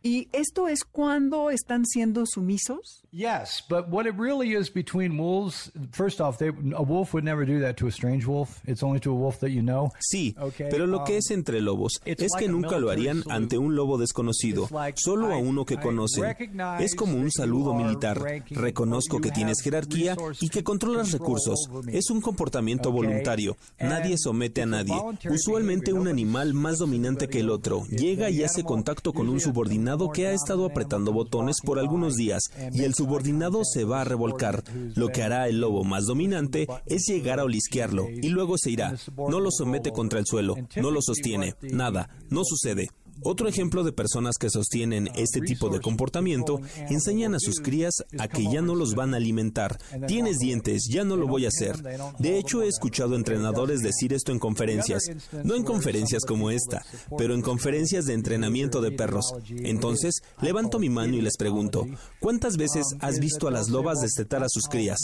¿Y 0.06 0.28
esto 0.34 0.68
es 0.68 0.84
cuando 0.84 1.50
están 1.50 1.84
siendo 1.84 2.28
sumisos? 2.28 3.02
Yes, 3.12 3.64
but 3.68 3.88
what 3.90 4.06
it 4.06 4.14
really 4.20 4.54
is 4.54 4.70
between 4.70 5.18
wolves, 5.18 5.72
first 5.92 6.22
off, 6.22 6.38
they, 6.38 6.50
a 6.50 6.84
wolf 6.84 7.14
would 7.14 7.24
never 7.24 7.44
do 7.44 7.60
that 7.62 7.76
to 7.78 7.88
a 7.88 7.92
strange 7.92 8.28
wolf. 8.28 8.62
It's 8.68 8.84
only 8.84 9.00
to 9.00 9.12
a 9.12 9.16
wolf 9.16 9.40
that 9.40 9.50
you 9.50 9.64
know. 9.64 9.92
Sí, 10.00 10.36
pero 10.70 10.86
lo 10.86 11.06
que 11.06 11.14
um, 11.14 11.18
es 11.18 11.32
entre 11.32 11.60
lobos 11.60 12.02
es 12.06 12.34
que 12.38 12.48
nunca 12.48 12.78
lo 12.78 12.92
harían 12.92 13.24
ante 13.30 13.58
un 13.58 13.76
lobo 13.76 13.98
desconocido, 13.98 14.70
solo 14.96 15.34
a 15.34 15.38
uno 15.38 15.66
que 15.66 15.78
conocen. 15.78 16.36
Es 16.80 16.94
como 16.94 17.18
un 17.18 17.32
saludo 17.32 17.74
militar. 17.74 18.22
Reconozco 18.52 19.20
que 19.22 19.32
tienes 19.32 19.62
jerarquía 19.62 20.16
y 20.40 20.50
que 20.50 20.64
controlas 20.64 21.14
recursos. 21.14 21.68
Es 21.88 22.12
un 22.12 22.22
comportamiento 22.22 22.92
voluntario. 22.92 23.58
Nadie 23.80 24.20
somete 24.20 24.62
a 24.62 24.66
nadie. 24.68 24.94
Usualmente 25.32 25.94
un 25.94 26.10
animal 26.10 26.54
más 26.54 26.78
dominante 26.78 27.28
que 27.28 27.40
el 27.40 27.50
otro 27.50 27.86
llega 27.88 28.30
y 28.30 28.44
hace 28.44 28.64
contacto 28.64 29.12
con 29.12 29.30
un 29.30 29.40
subordinado 29.40 29.95
que 30.12 30.28
ha 30.28 30.34
estado 30.34 30.66
apretando 30.66 31.12
botones 31.12 31.58
por 31.64 31.80
algunos 31.80 32.16
días 32.16 32.44
y 32.72 32.84
el 32.84 32.94
subordinado 32.94 33.64
se 33.64 33.84
va 33.86 34.02
a 34.02 34.04
revolcar. 34.04 34.64
Lo 34.96 35.10
que 35.10 35.24
hará 35.24 35.48
el 35.48 35.60
lobo 35.62 35.84
más 35.84 36.06
dominante 36.06 36.68
es 36.86 37.06
llegar 37.08 37.40
a 37.40 37.44
olisquearlo 37.44 38.08
y 38.10 38.30
luego 38.30 38.58
se 38.58 38.72
irá. 38.72 38.96
No 39.18 39.40
lo 39.40 39.50
somete 39.52 39.92
contra 39.92 40.20
el 40.20 40.26
suelo, 40.26 40.56
no 40.76 40.92
lo 40.92 41.02
sostiene, 41.02 41.56
nada, 41.62 42.10
no 42.30 42.44
sucede. 42.44 42.90
Otro 43.24 43.48
ejemplo 43.48 43.84
de 43.84 43.92
personas 43.92 44.36
que 44.38 44.50
sostienen 44.50 45.10
este 45.16 45.42
tipo 45.42 45.70
de 45.70 45.80
comportamiento 45.80 46.60
enseñan 46.90 47.36
a 47.36 47.40
sus 47.40 47.60
crías 47.60 47.94
a 48.20 48.28
que 48.28 48.44
ya 48.44 48.62
no 48.62 48.76
los 48.76 48.96
van 48.96 49.14
a 49.14 49.18
alimentar. 49.18 49.78
Tienes 50.08 50.38
dientes, 50.38 50.88
ya 50.90 51.04
no 51.04 51.16
lo 51.16 51.28
voy 51.28 51.46
a 51.46 51.50
hacer. 51.50 51.82
De 52.20 52.38
hecho, 52.38 52.62
he 52.62 52.68
escuchado 52.68 53.16
entrenadores 53.16 53.82
decir 53.82 54.14
esto 54.14 54.32
en 54.32 54.40
conferencias. 54.40 55.04
No 55.44 55.56
en 55.56 55.64
conferencias 55.64 56.26
como 56.26 56.52
esta, 56.52 56.84
pero 57.18 57.34
en 57.34 57.42
conferencias 57.42 58.06
de 58.06 58.14
entrenamiento 58.14 58.82
de 58.82 58.92
perros. 58.92 59.34
Entonces, 59.50 60.22
levanto 60.42 60.80
mi 60.80 60.90
mano 60.90 61.16
y 61.16 61.22
les 61.22 61.38
pregunto, 61.38 61.86
¿cuántas 62.20 62.58
veces 62.58 62.86
has 63.00 63.20
visto 63.20 63.48
a 63.48 63.52
las 63.52 63.70
lobas 63.70 64.02
destetar 64.02 64.44
a 64.44 64.50
sus 64.50 64.66
crías? 64.66 65.00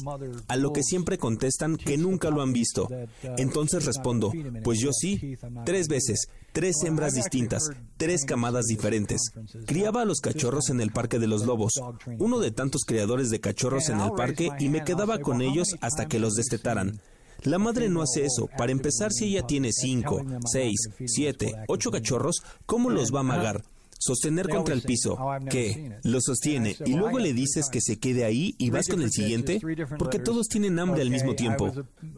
A 0.47 0.55
lo 0.57 0.73
que 0.73 0.83
siempre 0.83 1.17
contestan 1.17 1.77
que 1.77 1.97
nunca 1.97 2.29
lo 2.29 2.41
han 2.41 2.53
visto. 2.53 2.87
Entonces 3.37 3.85
respondo, 3.85 4.31
pues 4.63 4.79
yo 4.79 4.91
sí, 4.91 5.37
tres 5.65 5.87
veces, 5.87 6.27
tres 6.51 6.75
hembras 6.83 7.13
distintas, 7.13 7.69
tres 8.01 8.25
camadas 8.25 8.65
diferentes. 8.65 9.31
Criaba 9.67 10.01
a 10.01 10.05
los 10.05 10.21
cachorros 10.21 10.71
en 10.71 10.81
el 10.81 10.89
Parque 10.89 11.19
de 11.19 11.27
los 11.27 11.45
Lobos, 11.45 11.73
uno 12.17 12.39
de 12.39 12.49
tantos 12.49 12.81
criadores 12.83 13.29
de 13.29 13.39
cachorros 13.39 13.89
en 13.89 13.99
el 13.99 14.13
parque, 14.13 14.49
y 14.59 14.69
me 14.69 14.83
quedaba 14.83 15.19
con 15.19 15.39
ellos 15.39 15.75
hasta 15.81 16.07
que 16.07 16.17
los 16.17 16.33
destetaran. 16.33 16.99
La 17.43 17.59
madre 17.59 17.89
no 17.89 18.01
hace 18.01 18.25
eso. 18.25 18.49
Para 18.57 18.71
empezar, 18.71 19.11
si 19.11 19.25
ella 19.25 19.45
tiene 19.45 19.71
cinco, 19.71 20.25
seis, 20.51 20.79
siete, 21.05 21.53
ocho 21.67 21.91
cachorros, 21.91 22.41
¿cómo 22.65 22.89
los 22.89 23.13
va 23.13 23.19
a 23.19 23.21
amagar? 23.21 23.63
Sostener 23.99 24.49
contra 24.49 24.73
el 24.73 24.81
piso. 24.81 25.15
¿Qué? 25.47 25.99
Lo 26.01 26.21
sostiene 26.21 26.75
y 26.83 26.95
luego 26.95 27.19
le 27.19 27.33
dices 27.33 27.69
que 27.71 27.81
se 27.81 27.99
quede 27.99 28.25
ahí 28.25 28.55
y 28.57 28.71
vas 28.71 28.87
con 28.87 29.03
el 29.03 29.11
siguiente 29.11 29.61
porque 29.99 30.17
todos 30.17 30.47
tienen 30.47 30.79
hambre 30.79 31.03
al 31.03 31.11
mismo 31.11 31.35
tiempo. 31.35 31.71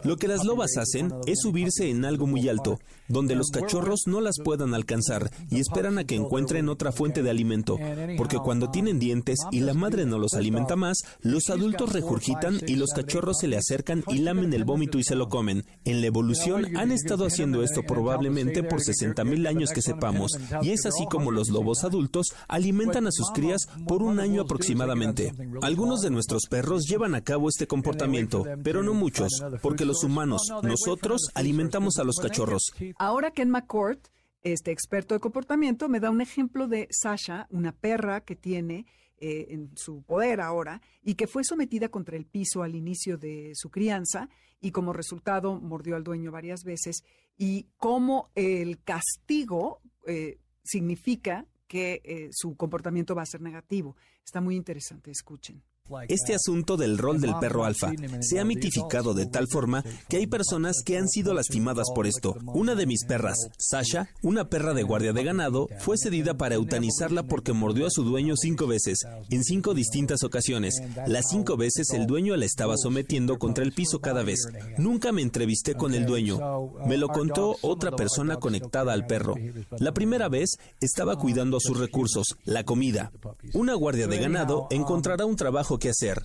Lo 0.05 0.15
que 0.15 0.29
las 0.29 0.45
lobas 0.45 0.77
hacen 0.77 1.11
es 1.27 1.41
subirse 1.41 1.89
en 1.89 2.05
algo 2.05 2.25
muy 2.25 2.47
alto, 2.47 2.79
donde 3.13 3.35
los 3.35 3.51
cachorros 3.51 4.01
no 4.07 4.19
las 4.19 4.35
puedan 4.43 4.73
alcanzar 4.73 5.31
y 5.49 5.59
esperan 5.59 5.97
a 5.99 6.03
que 6.03 6.15
encuentren 6.15 6.67
otra 6.67 6.91
fuente 6.91 7.23
de 7.23 7.29
alimento, 7.29 7.77
porque 8.17 8.37
cuando 8.37 8.71
tienen 8.71 8.99
dientes 8.99 9.39
y 9.51 9.61
la 9.61 9.73
madre 9.73 10.05
no 10.05 10.17
los 10.17 10.33
alimenta 10.33 10.75
más, 10.75 10.97
los 11.21 11.49
adultos 11.49 11.93
regurgitan 11.93 12.59
y 12.67 12.75
los 12.75 12.91
cachorros 12.91 13.37
se 13.39 13.47
le 13.47 13.57
acercan 13.57 14.03
y 14.07 14.17
lamen 14.17 14.53
el 14.53 14.65
vómito 14.65 14.97
y 14.97 15.03
se 15.03 15.15
lo 15.15 15.29
comen. 15.29 15.63
En 15.85 16.01
la 16.01 16.07
evolución 16.07 16.75
han 16.75 16.91
estado 16.91 17.25
haciendo 17.25 17.63
esto 17.63 17.83
probablemente 17.83 18.63
por 18.63 18.81
60.000 18.81 19.47
años 19.47 19.69
que 19.71 19.81
sepamos, 19.81 20.37
y 20.61 20.71
es 20.71 20.85
así 20.85 21.05
como 21.09 21.31
los 21.31 21.49
lobos 21.49 21.83
adultos 21.83 22.33
alimentan 22.47 23.07
a 23.07 23.11
sus 23.11 23.29
crías 23.31 23.67
por 23.87 24.01
un 24.01 24.19
año 24.19 24.41
aproximadamente. 24.41 25.33
Algunos 25.61 26.01
de 26.01 26.09
nuestros 26.09 26.47
perros 26.49 26.85
llevan 26.87 27.13
a 27.13 27.21
cabo 27.21 27.47
este 27.47 27.67
comportamiento, 27.67 28.43
pero 28.63 28.81
no 28.81 28.93
muchos, 28.93 29.31
porque 29.61 29.85
los 29.85 30.03
humanos, 30.03 30.41
nosotros, 30.63 31.29
alimentamos 31.35 31.99
a 31.99 32.03
los 32.03 32.17
cachorros. 32.17 32.73
Ahora 33.03 33.31
Ken 33.31 33.49
McCourt, 33.49 34.07
este 34.43 34.71
experto 34.71 35.13
de 35.13 35.19
comportamiento, 35.19 35.89
me 35.89 35.99
da 35.99 36.09
un 36.09 36.21
ejemplo 36.21 36.69
de 36.69 36.87
Sasha, 36.89 37.47
una 37.49 37.73
perra 37.73 38.21
que 38.21 38.37
tiene 38.37 38.85
eh, 39.17 39.47
en 39.49 39.71
su 39.75 40.03
poder 40.03 40.39
ahora 40.39 40.81
y 41.01 41.15
que 41.15 41.27
fue 41.27 41.43
sometida 41.43 41.89
contra 41.89 42.15
el 42.15 42.25
piso 42.25 42.63
al 42.63 42.75
inicio 42.75 43.17
de 43.17 43.51
su 43.55 43.69
crianza 43.69 44.29
y 44.61 44.71
como 44.71 44.93
resultado 44.93 45.59
mordió 45.59 45.97
al 45.97 46.05
dueño 46.05 46.31
varias 46.31 46.63
veces 46.63 47.03
y 47.37 47.67
cómo 47.75 48.31
el 48.35 48.81
castigo 48.81 49.81
eh, 50.07 50.39
significa 50.63 51.45
que 51.67 52.01
eh, 52.05 52.29
su 52.31 52.55
comportamiento 52.55 53.15
va 53.15 53.23
a 53.23 53.25
ser 53.25 53.41
negativo. 53.41 53.97
Está 54.23 54.39
muy 54.39 54.55
interesante, 54.55 55.11
escuchen. 55.11 55.61
Este 56.07 56.33
asunto 56.33 56.77
del 56.77 56.97
rol 56.97 57.19
del 57.19 57.35
perro 57.41 57.65
alfa 57.65 57.91
se 58.21 58.39
ha 58.39 58.45
mitificado 58.45 59.13
de 59.13 59.25
tal 59.25 59.49
forma 59.49 59.83
que 60.07 60.15
hay 60.15 60.27
personas 60.27 60.77
que 60.83 60.97
han 60.97 61.09
sido 61.09 61.33
lastimadas 61.33 61.87
por 61.93 62.07
esto. 62.07 62.37
Una 62.53 62.73
de 62.73 62.85
mis 62.85 63.03
perras, 63.03 63.37
Sasha, 63.57 64.07
una 64.21 64.47
perra 64.47 64.73
de 64.73 64.83
guardia 64.83 65.11
de 65.11 65.25
ganado, 65.25 65.67
fue 65.79 65.97
cedida 65.97 66.35
para 66.35 66.55
eutanizarla 66.55 67.23
porque 67.23 67.51
mordió 67.51 67.85
a 67.85 67.89
su 67.91 68.03
dueño 68.05 68.37
cinco 68.37 68.65
veces, 68.65 68.99
en 69.29 69.43
cinco 69.43 69.73
distintas 69.73 70.23
ocasiones. 70.23 70.81
Las 71.05 71.25
cinco 71.29 71.57
veces 71.57 71.89
el 71.91 72.07
dueño 72.07 72.37
la 72.37 72.45
estaba 72.45 72.77
sometiendo 72.77 73.37
contra 73.37 73.65
el 73.65 73.73
piso 73.73 73.99
cada 73.99 74.23
vez. 74.23 74.39
Nunca 74.77 75.11
me 75.11 75.21
entrevisté 75.21 75.75
con 75.75 75.93
el 75.93 76.05
dueño. 76.05 76.39
Me 76.87 76.95
lo 76.97 77.09
contó 77.09 77.57
otra 77.61 77.91
persona 77.91 78.37
conectada 78.37 78.93
al 78.93 79.05
perro. 79.05 79.35
La 79.79 79.93
primera 79.93 80.29
vez 80.29 80.51
estaba 80.79 81.17
cuidando 81.17 81.57
a 81.57 81.61
sus 81.61 81.77
recursos, 81.77 82.37
la 82.45 82.63
comida. 82.63 83.11
Una 83.53 83.73
guardia 83.73 84.07
de 84.07 84.17
ganado 84.17 84.67
encontrará 84.71 85.25
un 85.25 85.35
trabajo 85.35 85.72
que 85.77 85.89
hacer. 85.89 86.21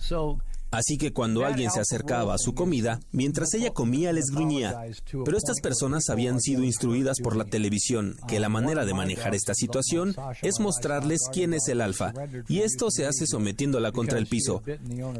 Así 0.71 0.97
que 0.97 1.13
cuando 1.13 1.45
alguien 1.45 1.71
se 1.71 1.79
acercaba 1.79 2.35
a 2.35 2.37
su 2.37 2.53
comida, 2.53 2.99
mientras 3.11 3.53
ella 3.53 3.71
comía 3.71 4.13
les 4.13 4.25
gruñía. 4.25 4.81
Pero 5.25 5.37
estas 5.37 5.59
personas 5.61 6.09
habían 6.09 6.39
sido 6.39 6.63
instruidas 6.63 7.17
por 7.23 7.35
la 7.35 7.45
televisión 7.45 8.17
que 8.27 8.39
la 8.39 8.49
manera 8.49 8.85
de 8.85 8.93
manejar 8.93 9.33
esta 9.33 9.53
situación 9.55 10.15
es 10.41 10.59
mostrarles 10.59 11.21
quién 11.31 11.53
es 11.53 11.67
el 11.67 11.81
alfa, 11.81 12.13
y 12.47 12.59
esto 12.59 12.91
se 12.91 13.05
hace 13.05 13.25
sometiéndola 13.25 13.91
contra 13.91 14.19
el 14.19 14.27
piso. 14.27 14.61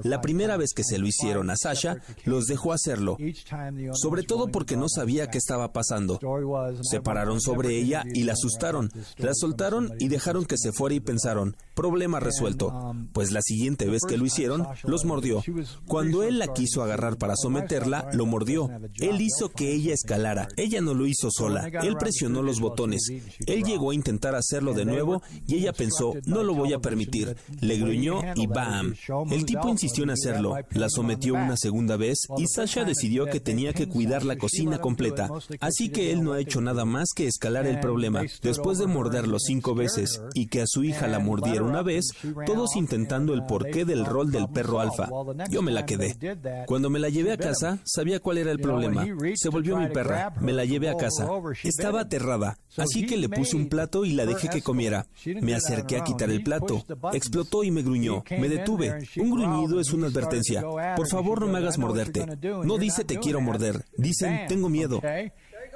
La 0.04 0.22
primera 0.22 0.58
vez 0.58 0.72
que 0.76 0.84
se 0.84 1.00
lo 1.00 1.08
hicieron 1.08 1.50
a 1.50 1.56
Sasha, 1.56 1.98
los 2.26 2.46
dejó 2.46 2.74
hacerlo, 2.74 3.18
sobre 3.94 4.24
todo 4.24 4.48
porque 4.48 4.78
no 4.78 4.88
sabía 4.88 5.28
qué 5.28 5.38
estaba 5.38 5.74
pasando. 5.74 6.20
Se 6.82 7.02
pararon 7.02 7.42
sobre 7.42 7.78
ella 7.78 8.04
y 8.14 8.24
la 8.24 8.34
asustaron, 8.34 8.92
la 9.18 9.34
soltaron 9.34 9.94
y 10.00 10.10
dejaron 10.10 10.46
que 10.46 10.58
se 10.58 10.72
fuera 10.72 10.96
y 10.96 11.00
pensaron, 11.00 11.58
problema 11.74 12.20
resuelto, 12.20 12.94
pues 13.14 13.32
la 13.32 13.42
siguiente 13.42 13.86
vez 13.86 14.04
que 14.08 14.18
lo 14.18 14.26
hicieron, 14.26 14.68
los 14.84 15.06
mordió. 15.06 15.39
Cuando 15.88 16.24
él 16.24 16.40
la 16.40 16.54
quiso 16.54 16.84
agarrar 16.84 17.18
para 17.18 17.36
someterla, 17.36 18.10
lo 18.14 18.26
mordió. 18.26 18.70
Él 19.00 19.22
hizo 19.22 19.50
que 19.50 19.74
ella 19.74 19.94
escalara. 19.94 20.48
Ella 20.58 20.82
no 20.82 20.94
lo 20.94 21.06
hizo 21.06 21.30
sola. 21.32 21.68
Él 21.84 21.98
presionó 21.98 22.42
los 22.42 22.60
botones. 22.60 23.12
Él 23.46 23.64
llegó 23.64 23.92
a 23.92 23.96
intentar 23.96 24.36
hacerlo 24.36 24.74
de 24.74 24.86
nuevo 24.86 25.22
y 25.48 25.56
ella 25.56 25.74
pensó, 25.74 26.14
no 26.26 26.44
lo 26.44 26.54
voy 26.54 26.74
a 26.74 26.80
permitir. 26.80 27.36
Le 27.62 27.78
gruñó 27.78 28.22
y 28.36 28.48
¡bam! 28.48 28.96
El 29.32 29.46
tipo 29.46 29.70
insistió 29.70 30.04
en 30.04 30.12
hacerlo. 30.12 30.56
La 30.72 30.90
sometió 30.90 31.34
una 31.34 31.58
segunda 31.58 31.98
vez 31.98 32.20
y 32.38 32.48
Sasha 32.48 32.84
decidió 32.84 33.26
que 33.26 33.40
tenía 33.40 33.74
que 33.74 33.88
cuidar 33.88 34.26
la 34.26 34.38
cocina 34.38 34.80
completa. 34.80 35.30
Así 35.60 35.90
que 35.90 36.12
él 36.12 36.24
no 36.24 36.34
ha 36.34 36.40
hecho 36.40 36.62
nada 36.62 36.86
más 36.86 37.10
que 37.16 37.28
escalar 37.28 37.68
el 37.68 37.80
problema. 37.80 38.24
Después 38.42 38.78
de 38.78 38.88
morderlo 38.88 39.40
cinco 39.40 39.76
veces 39.76 40.22
y 40.34 40.48
que 40.48 40.62
a 40.62 40.68
su 40.68 40.84
hija 40.84 41.08
la 41.08 41.20
mordiera 41.20 41.64
una 41.64 41.82
vez, 41.82 42.06
todos 42.46 42.76
intentando 42.76 43.34
el 43.34 43.46
porqué 43.46 43.86
del 43.86 44.06
rol 44.06 44.32
del 44.32 44.48
perro 44.50 44.80
alfa. 44.80 45.10
Yo 45.50 45.62
me 45.62 45.72
la 45.72 45.86
quedé. 45.86 46.16
Cuando 46.66 46.90
me 46.90 47.00
la 47.00 47.10
llevé 47.10 47.32
a 47.34 47.38
casa, 47.38 47.80
sabía 47.86 48.20
cuál 48.20 48.38
era 48.40 48.52
el 48.52 48.60
problema. 48.60 49.06
Se 49.36 49.50
volvió 49.50 49.78
mi 49.78 49.88
perra. 49.88 50.34
Me 50.42 50.54
la 50.54 50.66
llevé 50.66 50.90
a 50.90 50.98
casa. 50.98 51.28
Estaba 51.64 52.02
aterrada, 52.02 52.58
así 52.78 53.06
que 53.06 53.18
le 53.18 53.30
puse 53.30 53.56
un 53.56 53.70
plato 53.70 54.06
y 54.06 54.14
la 54.14 54.26
dejé 54.26 54.50
que 54.50 54.62
comiera. 54.62 55.08
Me 55.42 55.56
acerqué 55.56 55.98
a 55.98 56.04
quitar 56.04 56.30
el 56.30 56.44
plato. 56.44 56.84
Explotó 57.14 57.64
y 57.64 57.72
me 57.72 57.82
gruñó. 57.82 58.24
Me 58.30 58.50
detuve. 58.50 59.08
Un 59.18 59.32
gruñido 59.32 59.80
es 59.80 59.92
una 59.92 60.08
advertencia. 60.08 60.64
Por 60.96 61.08
favor, 61.08 61.42
no 61.42 61.48
me 61.48 61.58
hagas 61.60 61.78
morderte. 61.78 62.26
No 62.64 62.78
dice 62.78 63.04
te 63.04 63.20
quiero 63.20 63.42
morder. 63.42 63.86
Dicen 63.98 64.48
tengo 64.48 64.70
miedo. 64.70 65.02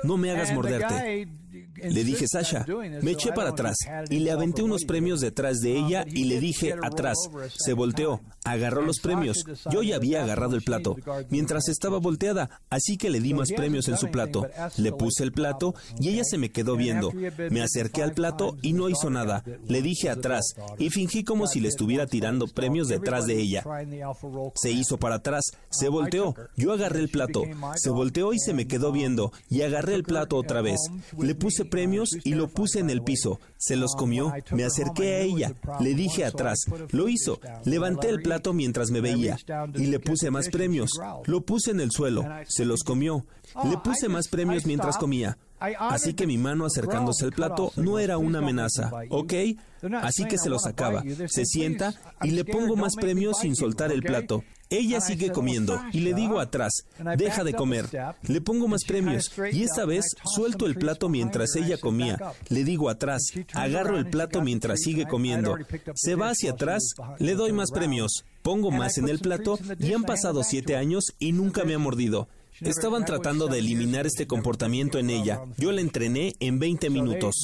No 0.04 0.18
me 0.18 0.32
hagas 0.32 0.54
morderte. 0.54 1.28
Le 1.76 2.04
dije, 2.04 2.28
Sasha, 2.28 2.66
me 3.02 3.12
eché 3.12 3.32
para 3.34 3.50
atrás 3.50 3.78
y 4.10 4.20
le 4.20 4.32
aventé 4.32 4.64
unos 4.64 4.84
premios 4.86 5.20
detrás 5.22 5.60
de 5.60 5.78
ella 5.78 6.06
y 6.08 6.26
le 6.26 6.40
dije, 6.40 6.74
atrás. 6.82 7.18
Se 7.56 7.74
volteó, 7.74 8.22
agarró 8.44 8.82
los 8.82 9.00
premios. 9.00 9.44
Yo 9.72 9.84
ya 9.84 9.96
había 9.96 10.24
agarrado 10.24 10.56
el 10.56 10.62
plato 10.64 10.96
mientras 11.30 11.68
estaba 11.70 11.98
volteada, 11.98 12.62
así 12.70 12.98
que 12.98 13.10
le 13.10 13.20
di 13.20 13.34
más 13.34 13.52
premios 13.52 13.88
en 13.88 13.98
su 13.98 14.10
plato. 14.10 14.48
Le 14.78 14.92
puse 14.92 15.24
el 15.24 15.32
plato 15.32 15.74
y 16.00 16.10
ella 16.10 16.24
se 16.24 16.38
me 16.38 16.52
quedó 16.52 16.76
viendo. 16.76 17.12
Me 17.50 17.62
acerqué 17.62 18.04
al 18.04 18.14
plato 18.14 18.58
y 18.62 18.74
no 18.74 18.90
hizo 18.90 19.10
nada. 19.10 19.44
Le 19.68 19.82
dije 19.82 20.10
atrás 20.10 20.56
y 20.78 20.90
fingí 20.90 21.24
como 21.24 21.48
si 21.48 21.60
le 21.60 21.70
estuviera 21.70 22.08
tirando 22.08 22.48
premios 22.48 22.88
detrás 22.88 23.26
de 23.26 23.40
ella. 23.40 23.64
Se 24.56 24.72
hizo 24.72 24.98
para 24.98 25.16
atrás, 25.16 25.44
se 25.70 25.90
volteó. 25.90 26.36
Yo 26.56 26.74
agarré 26.74 27.00
el 27.00 27.10
plato, 27.10 27.44
se 27.76 27.90
volteó 27.90 28.34
y 28.34 28.40
se 28.40 28.54
me 28.54 28.68
quedó 28.68 28.92
viendo 28.92 29.32
y 29.50 29.62
agarré 29.62 29.96
el 29.96 30.04
plato 30.04 30.38
otra 30.38 30.62
vez. 30.62 30.80
Le 31.18 31.36
puse 31.36 31.62
premios 31.65 32.10
y 32.23 32.34
lo 32.34 32.47
puse 32.47 32.80
en 32.80 32.89
el 32.89 33.02
piso. 33.02 33.39
Se 33.58 33.76
los 33.76 33.95
comió. 33.95 34.34
Me 34.52 34.63
acerqué 34.63 35.15
a 35.15 35.19
ella. 35.19 35.54
Le 35.80 35.93
dije 35.93 36.26
atrás. 36.26 36.60
Lo 36.91 37.10
hizo. 37.10 37.39
Levanté 37.65 38.10
el 38.10 38.21
plato 38.21 38.54
mientras 38.54 38.91
me 38.91 39.02
veía. 39.02 39.38
Y 39.76 39.88
le 39.88 39.99
puse 39.99 40.32
más 40.32 40.49
premios. 40.49 40.91
Lo 41.26 41.41
puse 41.41 41.71
en 41.71 41.80
el 41.80 41.91
suelo. 41.91 42.26
Se 42.47 42.65
los 42.65 42.84
comió. 42.84 43.26
Le 43.63 43.78
puse 43.78 44.10
más 44.10 44.28
premios 44.28 44.65
mientras 44.65 44.97
comía. 44.97 45.38
Así 45.80 46.13
que 46.13 46.28
mi 46.28 46.38
mano 46.38 46.65
acercándose 46.65 47.23
al 47.26 47.32
plato 47.32 47.71
no 47.78 47.97
era 47.97 48.17
una 48.17 48.39
amenaza, 48.39 48.91
¿ok? 49.10 49.34
Así 50.02 50.26
que 50.26 50.38
se 50.38 50.49
lo 50.49 50.60
sacaba. 50.60 51.04
Se 51.28 51.45
sienta 51.45 51.93
y 52.21 52.32
le 52.32 52.43
pongo 52.43 52.76
más 52.76 52.95
premios 52.95 53.38
sin 53.39 53.56
soltar 53.56 53.91
el 53.91 54.02
plato. 54.02 54.43
Ella 54.74 55.02
sigue 55.02 55.32
comiendo 55.32 55.80
y 55.92 56.00
le 56.00 56.16
digo 56.16 56.40
atrás, 56.40 56.86
deja 57.16 57.44
de 57.44 57.54
comer. 57.54 57.86
Le 58.24 58.42
pongo 58.42 58.68
más 58.68 58.84
premios 58.88 59.32
y 59.52 59.62
esta 59.62 59.86
vez 59.86 60.16
suelto 60.26 60.66
el 60.66 60.76
plato 60.76 61.10
mientras 61.10 61.56
ella 61.56 61.78
comía. 61.78 62.18
Le 62.50 62.64
digo 62.64 62.90
atrás, 62.90 63.22
agarro 63.54 64.00
el 64.00 64.08
plato 64.08 64.42
mientras 64.42 64.82
sigue 64.82 65.06
comiendo. 65.06 65.56
Se 65.94 66.16
va 66.16 66.32
hacia 66.32 66.52
atrás, 66.54 66.82
le 67.20 67.36
doy 67.36 67.52
más 67.52 67.70
premios. 67.70 68.26
Pongo 68.42 68.72
más 68.72 68.98
en 68.98 69.10
el 69.10 69.20
plato 69.20 69.60
y 69.78 69.94
han 69.94 70.04
pasado 70.04 70.44
siete 70.44 70.76
años 70.76 71.14
y 71.20 71.34
nunca 71.34 71.66
me 71.66 71.76
ha 71.76 71.80
mordido. 71.80 72.28
Estaban 72.65 73.06
tratando 73.06 73.47
de 73.47 73.60
eliminar 73.60 74.06
este 74.06 74.28
comportamiento 74.28 74.97
en 74.97 75.10
ella. 75.10 75.41
Yo 75.58 75.71
la 75.71 75.82
entrené 75.82 76.34
en 76.39 76.60
20 76.60 76.89
minutos. 76.89 77.36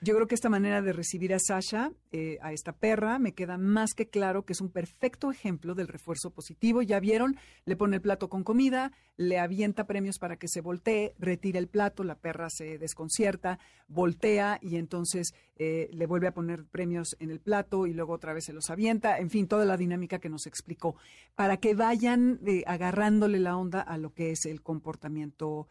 Yo 0.00 0.14
creo 0.14 0.26
que 0.26 0.34
esta 0.34 0.48
manera 0.48 0.80
de 0.82 0.92
recibir 0.92 1.34
a 1.34 1.38
Sasha, 1.38 1.92
eh, 2.12 2.38
a 2.42 2.52
esta 2.52 2.72
perra, 2.72 3.18
me 3.18 3.34
queda 3.34 3.58
más 3.58 3.92
que 3.94 4.08
claro 4.08 4.44
que 4.44 4.54
es 4.54 4.60
un 4.60 4.70
perfecto 4.70 5.30
ejemplo 5.30 5.74
del 5.74 5.88
refuerzo 5.88 6.30
positivo. 6.30 6.82
Ya 6.82 7.00
vieron, 7.00 7.36
le 7.66 7.76
pone 7.76 7.96
el 7.96 8.02
plato 8.02 8.28
con 8.28 8.42
comida, 8.42 8.92
le 9.20 9.38
avienta 9.38 9.86
premios 9.86 10.18
para 10.18 10.38
que 10.38 10.48
se 10.48 10.62
voltee, 10.62 11.14
retira 11.18 11.58
el 11.58 11.68
plato, 11.68 12.04
la 12.04 12.14
perra 12.14 12.48
se 12.48 12.78
desconcierta, 12.78 13.58
voltea 13.86 14.58
y 14.62 14.76
entonces 14.76 15.34
eh, 15.56 15.90
le 15.92 16.06
vuelve 16.06 16.26
a 16.26 16.32
poner 16.32 16.64
premios 16.64 17.16
en 17.20 17.30
el 17.30 17.38
plato 17.38 17.86
y 17.86 17.92
luego 17.92 18.14
otra 18.14 18.32
vez 18.32 18.46
se 18.46 18.54
los 18.54 18.70
avienta. 18.70 19.18
En 19.18 19.28
fin, 19.28 19.46
toda 19.46 19.66
la 19.66 19.76
dinámica 19.76 20.20
que 20.20 20.30
nos 20.30 20.46
explicó, 20.46 20.96
para 21.34 21.58
que 21.58 21.74
vayan 21.74 22.40
eh, 22.46 22.62
agarrándole 22.66 23.40
la 23.40 23.58
onda 23.58 23.82
a 23.82 23.98
lo 23.98 24.14
que 24.14 24.30
es 24.30 24.46
el 24.46 24.62
comportamiento 24.62 25.68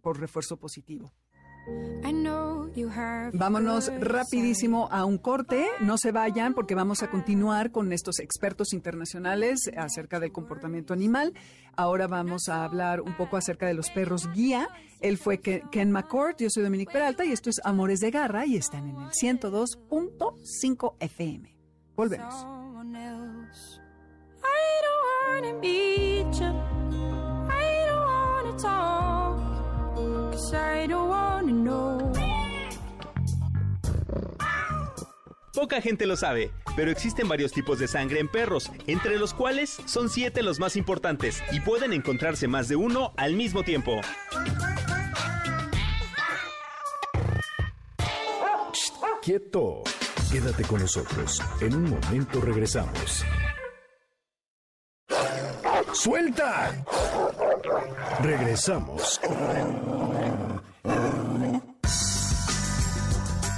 por 0.00 0.18
refuerzo 0.18 0.56
positivo. 0.56 1.12
Vámonos 3.32 3.92
rapidísimo 4.00 4.88
a 4.90 5.04
un 5.04 5.18
corte, 5.18 5.66
no 5.80 5.98
se 5.98 6.12
vayan 6.12 6.54
porque 6.54 6.74
vamos 6.74 7.02
a 7.02 7.10
continuar 7.10 7.70
con 7.70 7.92
estos 7.92 8.18
expertos 8.20 8.72
internacionales 8.72 9.70
acerca 9.76 10.20
del 10.20 10.32
comportamiento 10.32 10.94
animal. 10.94 11.34
Ahora 11.76 12.06
vamos 12.06 12.48
a 12.48 12.64
hablar 12.64 13.00
un 13.00 13.16
poco 13.16 13.36
acerca 13.36 13.66
de 13.66 13.74
los 13.74 13.90
perros 13.90 14.30
guía. 14.32 14.68
Él 15.00 15.18
fue 15.18 15.38
Ken 15.38 15.92
McCourt, 15.92 16.40
yo 16.40 16.48
soy 16.50 16.62
Dominique 16.62 16.92
Peralta 16.92 17.24
y 17.24 17.32
esto 17.32 17.50
es 17.50 17.60
Amores 17.64 18.00
de 18.00 18.10
Garra 18.10 18.46
y 18.46 18.56
están 18.56 18.88
en 18.88 18.96
el 18.96 19.10
102.5 19.10 20.94
FM. 21.00 21.54
Volvemos 21.94 22.34
wanna. 31.48 32.12
Poca 35.54 35.80
gente 35.80 36.06
lo 36.06 36.16
sabe, 36.16 36.52
pero 36.76 36.90
existen 36.90 37.26
varios 37.26 37.50
tipos 37.50 37.80
de 37.80 37.88
sangre 37.88 38.20
en 38.20 38.28
perros, 38.28 38.70
entre 38.86 39.18
los 39.18 39.34
cuales 39.34 39.78
son 39.86 40.08
siete 40.08 40.44
los 40.44 40.60
más 40.60 40.76
importantes 40.76 41.42
y 41.50 41.58
pueden 41.58 41.92
encontrarse 41.92 42.46
más 42.46 42.68
de 42.68 42.76
uno 42.76 43.12
al 43.16 43.34
mismo 43.34 43.64
tiempo. 43.64 44.00
¡Quieto! 49.20 49.82
Quédate 50.30 50.62
con 50.62 50.80
nosotros. 50.80 51.42
En 51.60 51.74
un 51.74 51.90
momento 51.90 52.40
regresamos. 52.40 53.24
¡Suelta! 55.92 56.84
Regresamos 58.22 59.20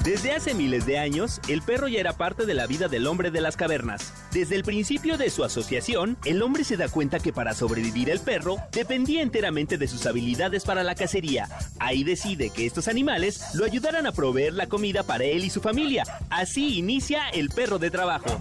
Desde 0.05 0.33
hace 0.33 0.55
miles 0.55 0.87
de 0.87 0.99
años, 0.99 1.43
el 1.47 1.61
perro 1.61 1.87
ya 1.87 2.01
era 2.01 2.15
parte 2.15 2.47
de 2.47 2.55
la 2.55 2.67
vida 2.67 2.89
del 2.89 3.07
hombre 3.07 3.31
de 3.31 3.43
las 3.43 3.59
cavernas. 3.59 4.15
Desde 4.33 4.57
el 4.57 4.65
principio 4.65 5.19
de 5.19 5.29
su 5.29 5.45
asociación, 5.45 6.17
el 6.25 6.41
hombre 6.41 6.65
se 6.65 6.79
da 6.79 6.89
cuenta 6.89 7.21
que 7.21 7.35
para 7.35 7.53
sobrevivir 7.53 8.09
el 8.09 8.19
perro 8.19 8.57
dependía 8.73 9.21
enteramente 9.21 9.77
de 9.77 9.87
sus 9.87 10.07
habilidades 10.07 10.65
para 10.65 10.85
la 10.85 10.95
cacería. 10.95 11.51
Ahí 11.79 12.03
decide 12.03 12.49
que 12.49 12.65
estos 12.65 12.89
animales 12.89 13.55
lo 13.55 13.67
ayudaran 13.67 14.07
a 14.07 14.13
proveer 14.13 14.55
la 14.55 14.69
comida 14.69 15.03
para 15.03 15.25
él 15.25 15.45
y 15.45 15.51
su 15.51 15.61
familia. 15.61 16.05
Así 16.31 16.79
inicia 16.79 17.29
el 17.29 17.51
perro 17.51 17.79
de 17.79 17.91
trabajo. 17.91 18.41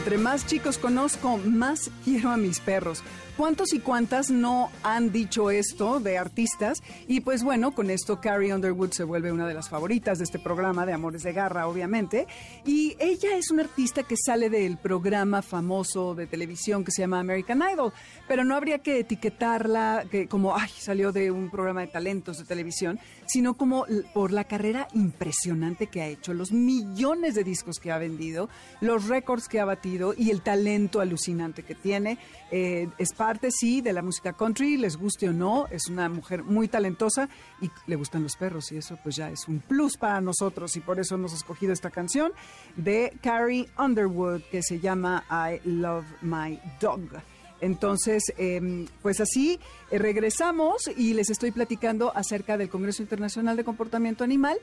Entre 0.00 0.16
más 0.16 0.46
chicos 0.46 0.78
conozco, 0.78 1.36
más 1.36 1.90
quiero 2.04 2.30
a 2.30 2.38
mis 2.38 2.58
perros. 2.58 3.02
¿Cuántos 3.40 3.72
y 3.72 3.78
cuántas 3.78 4.30
no 4.30 4.70
han 4.82 5.12
dicho 5.12 5.50
esto 5.50 5.98
de 5.98 6.18
artistas? 6.18 6.82
Y 7.08 7.20
pues 7.20 7.42
bueno, 7.42 7.70
con 7.70 7.88
esto 7.88 8.20
Carrie 8.20 8.54
Underwood 8.54 8.92
se 8.92 9.02
vuelve 9.02 9.32
una 9.32 9.48
de 9.48 9.54
las 9.54 9.70
favoritas 9.70 10.18
de 10.18 10.24
este 10.24 10.38
programa 10.38 10.84
de 10.84 10.92
Amores 10.92 11.22
de 11.22 11.32
Garra, 11.32 11.66
obviamente. 11.66 12.26
Y 12.66 12.96
ella 13.00 13.38
es 13.38 13.50
una 13.50 13.62
artista 13.62 14.02
que 14.02 14.16
sale 14.18 14.50
del 14.50 14.76
programa 14.76 15.40
famoso 15.40 16.14
de 16.14 16.26
televisión 16.26 16.84
que 16.84 16.92
se 16.92 17.00
llama 17.00 17.20
American 17.20 17.62
Idol, 17.72 17.94
pero 18.28 18.44
no 18.44 18.54
habría 18.54 18.80
que 18.80 18.98
etiquetarla 18.98 20.04
que 20.10 20.28
como, 20.28 20.54
ay, 20.54 20.68
salió 20.76 21.10
de 21.10 21.30
un 21.30 21.48
programa 21.48 21.80
de 21.80 21.86
talentos 21.86 22.36
de 22.36 22.44
televisión, 22.44 23.00
sino 23.24 23.54
como 23.54 23.86
por 24.12 24.32
la 24.32 24.44
carrera 24.44 24.86
impresionante 24.92 25.86
que 25.86 26.02
ha 26.02 26.08
hecho, 26.08 26.34
los 26.34 26.52
millones 26.52 27.36
de 27.36 27.44
discos 27.44 27.78
que 27.78 27.90
ha 27.90 27.96
vendido, 27.96 28.50
los 28.82 29.08
récords 29.08 29.48
que 29.48 29.60
ha 29.60 29.64
batido 29.64 30.12
y 30.14 30.28
el 30.28 30.42
talento 30.42 31.00
alucinante 31.00 31.62
que 31.62 31.74
tiene. 31.74 32.18
Eh, 32.50 32.88
parte, 33.30 33.52
sí, 33.52 33.80
de 33.80 33.92
la 33.92 34.02
música 34.02 34.32
country, 34.32 34.76
les 34.76 34.96
guste 34.96 35.28
o 35.28 35.32
no, 35.32 35.68
es 35.70 35.86
una 35.86 36.08
mujer 36.08 36.42
muy 36.42 36.66
talentosa 36.66 37.28
y 37.60 37.70
le 37.86 37.94
gustan 37.94 38.24
los 38.24 38.34
perros 38.34 38.72
y 38.72 38.78
eso 38.78 38.98
pues 39.04 39.14
ya 39.14 39.30
es 39.30 39.46
un 39.46 39.60
plus 39.60 39.96
para 39.96 40.20
nosotros 40.20 40.74
y 40.74 40.80
por 40.80 40.98
eso 40.98 41.14
hemos 41.14 41.32
escogido 41.32 41.72
esta 41.72 41.90
canción 41.90 42.32
de 42.74 43.16
Carrie 43.22 43.68
Underwood 43.78 44.40
que 44.50 44.64
se 44.64 44.80
llama 44.80 45.22
I 45.30 45.60
Love 45.64 46.06
My 46.22 46.58
Dog. 46.80 47.22
Entonces, 47.60 48.24
em, 48.36 48.88
pues 49.00 49.20
así 49.20 49.60
eh, 49.92 49.98
regresamos 49.98 50.90
y 50.96 51.14
les 51.14 51.30
estoy 51.30 51.52
platicando 51.52 52.10
acerca 52.16 52.58
del 52.58 52.68
Congreso 52.68 53.00
Internacional 53.00 53.56
de 53.56 53.62
Comportamiento 53.62 54.24
Animal, 54.24 54.58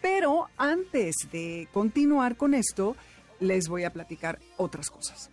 pero 0.00 0.46
antes 0.56 1.16
de 1.32 1.66
continuar 1.72 2.36
con 2.36 2.54
esto, 2.54 2.94
les 3.40 3.66
voy 3.66 3.82
a 3.82 3.92
platicar 3.92 4.38
otras 4.58 4.90
cosas. 4.90 5.28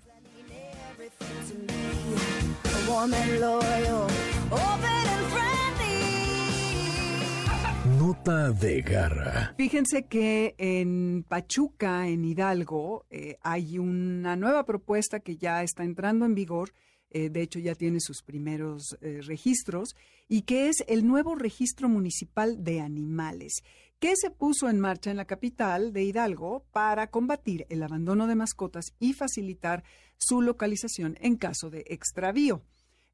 Nota 7.97 8.51
de 8.51 8.81
garra. 8.81 9.53
Fíjense 9.57 10.05
que 10.05 10.55
en 10.57 11.23
Pachuca, 11.27 12.07
en 12.07 12.23
Hidalgo, 12.25 13.05
eh, 13.09 13.37
hay 13.41 13.77
una 13.77 14.35
nueva 14.35 14.65
propuesta 14.65 15.19
que 15.19 15.37
ya 15.37 15.63
está 15.63 15.83
entrando 15.83 16.25
en 16.25 16.35
vigor. 16.35 16.73
Eh, 17.09 17.29
de 17.29 17.41
hecho, 17.41 17.59
ya 17.59 17.75
tiene 17.75 17.99
sus 17.99 18.21
primeros 18.21 18.97
eh, 19.01 19.21
registros 19.23 19.95
y 20.27 20.43
que 20.43 20.69
es 20.69 20.83
el 20.87 21.07
nuevo 21.07 21.35
registro 21.35 21.89
municipal 21.89 22.63
de 22.63 22.81
animales 22.81 23.63
que 23.99 24.13
se 24.15 24.31
puso 24.31 24.69
en 24.69 24.79
marcha 24.79 25.11
en 25.11 25.17
la 25.17 25.25
capital 25.25 25.91
de 25.91 26.03
Hidalgo 26.03 26.65
para 26.71 27.11
combatir 27.11 27.65
el 27.69 27.83
abandono 27.83 28.27
de 28.27 28.35
mascotas 28.35 28.93
y 28.99 29.13
facilitar 29.13 29.83
su 30.17 30.41
localización 30.41 31.17
en 31.19 31.35
caso 31.35 31.69
de 31.69 31.83
extravío. 31.87 32.63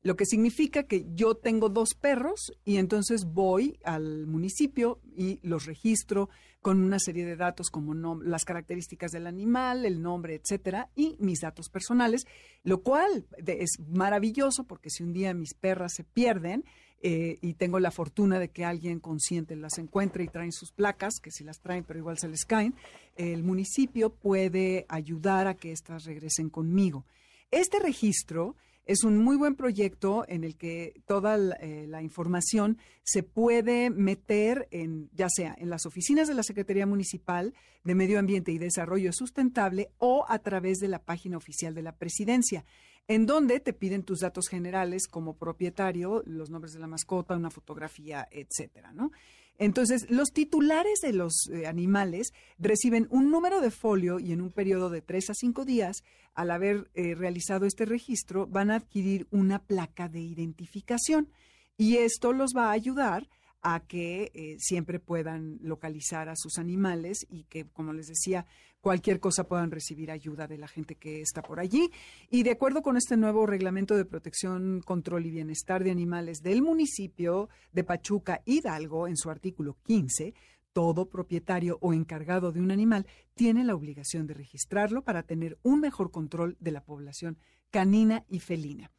Lo 0.03 0.15
que 0.15 0.27
significa 0.27 0.83
que 0.83 1.07
yo 1.15 1.33
tengo 1.33 1.69
dos 1.69 1.95
perros 1.99 2.53
y 2.63 2.77
entonces 2.77 3.25
voy 3.25 3.79
al 3.83 4.27
municipio 4.27 5.01
y 5.15 5.39
los 5.41 5.65
registro 5.65 6.29
con 6.61 6.79
una 6.83 6.99
serie 6.99 7.25
de 7.25 7.35
datos 7.35 7.71
como 7.71 7.95
las 8.21 8.45
características 8.45 9.11
del 9.11 9.25
animal, 9.25 9.83
el 9.83 10.03
nombre, 10.03 10.35
etcétera, 10.35 10.91
y 10.95 11.15
mis 11.19 11.39
datos 11.41 11.69
personales, 11.69 12.27
lo 12.61 12.83
cual 12.83 13.25
es 13.47 13.79
maravilloso 13.87 14.65
porque 14.65 14.91
si 14.91 15.01
un 15.01 15.11
día 15.11 15.33
mis 15.33 15.55
perras 15.55 15.93
se 15.95 16.03
pierden, 16.03 16.65
eh, 17.01 17.37
y 17.41 17.53
tengo 17.53 17.79
la 17.79 17.91
fortuna 17.91 18.39
de 18.39 18.49
que 18.49 18.65
alguien 18.65 18.99
consciente 18.99 19.55
las 19.55 19.77
encuentre 19.77 20.23
y 20.23 20.27
traen 20.27 20.51
sus 20.51 20.71
placas, 20.71 21.19
que 21.21 21.31
si 21.31 21.43
las 21.43 21.59
traen 21.59 21.83
pero 21.83 21.99
igual 21.99 22.17
se 22.17 22.27
les 22.27 22.45
caen, 22.45 22.73
el 23.15 23.43
municipio 23.43 24.09
puede 24.09 24.85
ayudar 24.89 25.47
a 25.47 25.55
que 25.55 25.71
éstas 25.71 26.05
regresen 26.05 26.49
conmigo. 26.49 27.05
Este 27.51 27.79
registro 27.79 28.55
es 28.85 29.03
un 29.03 29.17
muy 29.17 29.35
buen 29.35 29.55
proyecto 29.55 30.25
en 30.27 30.43
el 30.43 30.55
que 30.55 31.01
toda 31.07 31.37
eh, 31.59 31.85
la, 31.87 32.03
información 32.03 32.77
se 33.03 33.23
puede 33.23 33.89
meter 33.89 34.67
en, 34.71 35.09
ya 35.13 35.27
sea 35.29 35.55
en 35.57 35.69
las 35.69 35.85
oficinas 35.85 36.27
de 36.27 36.35
la 36.35 36.43
Secretaría 36.43 36.85
Municipal 36.85 37.53
de 37.83 37.95
Medio 37.95 38.19
Ambiente 38.19 38.51
y 38.51 38.57
Desarrollo 38.57 39.11
Sustentable 39.11 39.89
o 39.97 40.25
a 40.27 40.39
través 40.39 40.77
de 40.77 40.87
la 40.87 40.99
página 40.99 41.37
oficial 41.37 41.73
de 41.73 41.81
la 41.81 41.95
Presidencia, 41.95 42.63
en 43.07 43.25
donde 43.25 43.59
te 43.59 43.73
piden 43.73 44.03
tus 44.03 44.19
datos 44.19 44.47
generales 44.47 45.07
como 45.07 45.37
propietario, 45.37 46.23
los 46.25 46.49
nombres 46.49 46.73
de 46.73 46.79
la 46.79 46.87
mascota, 46.87 47.35
una 47.35 47.51
fotografía, 47.51 48.27
etcétera, 48.31 48.93
¿no? 48.93 49.11
Entonces, 49.57 50.09
los 50.09 50.31
titulares 50.31 50.99
de 51.01 51.13
los 51.13 51.47
eh, 51.49 51.65
animales 51.65 52.33
reciben 52.57 53.07
un 53.09 53.31
número 53.31 53.61
de 53.61 53.71
folio 53.71 54.19
y 54.19 54.33
en 54.33 54.41
un 54.41 54.51
periodo 54.51 54.89
de 54.89 55.01
tres 55.01 55.29
a 55.29 55.33
cinco 55.33 55.63
días, 55.63 56.03
al 56.33 56.51
haber 56.51 56.89
eh, 56.93 57.15
realizado 57.15 57.65
este 57.65 57.85
registro, 57.85 58.47
van 58.47 58.69
a 58.69 58.75
adquirir 58.75 59.27
una 59.31 59.59
placa 59.59 60.09
de 60.09 60.19
identificación. 60.19 61.29
Y 61.77 61.97
esto 61.97 62.33
los 62.33 62.51
va 62.55 62.67
a 62.67 62.71
ayudar 62.71 63.29
a 63.61 63.79
que 63.79 64.31
eh, 64.33 64.57
siempre 64.59 64.99
puedan 64.99 65.57
localizar 65.61 66.27
a 66.27 66.35
sus 66.35 66.57
animales 66.57 67.25
y 67.29 67.45
que, 67.45 67.65
como 67.65 67.93
les 67.93 68.07
decía, 68.07 68.45
cualquier 68.85 69.19
cosa 69.19 69.47
puedan 69.47 69.71
recibir 69.71 70.11
ayuda 70.11 70.45
de 70.45 70.59
la 70.59 70.67
gente 70.67 70.93
que 70.93 71.19
está 71.19 71.41
por 71.41 71.59
allí. 71.59 71.89
Y 72.29 72.43
de 72.43 72.51
acuerdo 72.51 72.83
con 72.83 72.97
este 72.97 73.17
nuevo 73.17 73.47
reglamento 73.47 73.97
de 73.97 74.05
protección, 74.05 74.79
control 74.85 75.25
y 75.25 75.31
bienestar 75.31 75.83
de 75.83 75.89
animales 75.89 76.43
del 76.43 76.61
municipio 76.61 77.49
de 77.71 77.83
Pachuca, 77.83 78.43
Hidalgo, 78.45 79.07
en 79.07 79.17
su 79.17 79.31
artículo 79.31 79.75
15, 79.87 80.35
todo 80.71 81.09
propietario 81.09 81.79
o 81.81 81.93
encargado 81.93 82.51
de 82.51 82.61
un 82.61 82.69
animal 82.69 83.07
tiene 83.33 83.63
la 83.63 83.73
obligación 83.73 84.27
de 84.27 84.35
registrarlo 84.35 85.01
para 85.01 85.23
tener 85.23 85.57
un 85.63 85.79
mejor 85.79 86.11
control 86.11 86.55
de 86.59 86.69
la 86.69 86.83
población 86.83 87.39
canina 87.71 88.23
y 88.29 88.39
felina. 88.39 88.91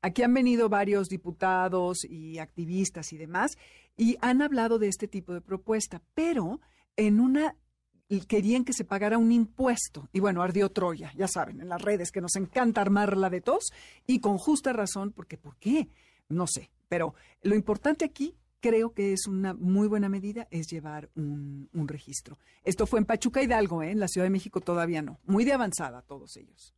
Aquí 0.00 0.22
han 0.22 0.32
venido 0.32 0.68
varios 0.68 1.08
diputados 1.08 2.04
y 2.04 2.38
activistas 2.38 3.12
y 3.12 3.16
demás 3.16 3.58
y 3.96 4.16
han 4.20 4.42
hablado 4.42 4.78
de 4.78 4.86
este 4.86 5.08
tipo 5.08 5.34
de 5.34 5.40
propuesta, 5.40 6.00
pero 6.14 6.60
en 6.96 7.18
una 7.18 7.56
querían 8.26 8.64
que 8.64 8.72
se 8.72 8.84
pagara 8.84 9.18
un 9.18 9.32
impuesto. 9.32 10.08
Y 10.12 10.20
bueno, 10.20 10.42
ardió 10.42 10.70
Troya, 10.70 11.12
ya 11.16 11.28
saben, 11.28 11.60
en 11.60 11.68
las 11.68 11.82
redes 11.82 12.10
que 12.10 12.20
nos 12.20 12.36
encanta 12.36 12.80
armarla 12.80 13.30
de 13.30 13.40
tos 13.40 13.64
y 14.06 14.20
con 14.20 14.38
justa 14.38 14.72
razón, 14.72 15.12
porque 15.12 15.36
¿por 15.36 15.56
qué? 15.56 15.88
No 16.28 16.46
sé, 16.46 16.70
pero 16.88 17.14
lo 17.42 17.54
importante 17.54 18.04
aquí 18.04 18.36
creo 18.60 18.94
que 18.94 19.12
es 19.12 19.26
una 19.26 19.52
muy 19.52 19.88
buena 19.88 20.08
medida, 20.08 20.48
es 20.50 20.68
llevar 20.68 21.10
un, 21.16 21.68
registro. 21.86 22.38
Esto 22.64 22.86
fue 22.86 22.98
en 22.98 23.04
Pachuca 23.04 23.42
Hidalgo, 23.42 23.82
¿eh? 23.82 23.90
en 23.90 24.00
la 24.00 24.08
Ciudad 24.08 24.24
de 24.24 24.30
México 24.30 24.62
todavía 24.62 25.02
no. 25.02 25.20
Muy 25.26 25.44
de 25.44 25.52
avanzada 25.52 26.00
todos 26.00 26.36
ellos. 26.38 26.74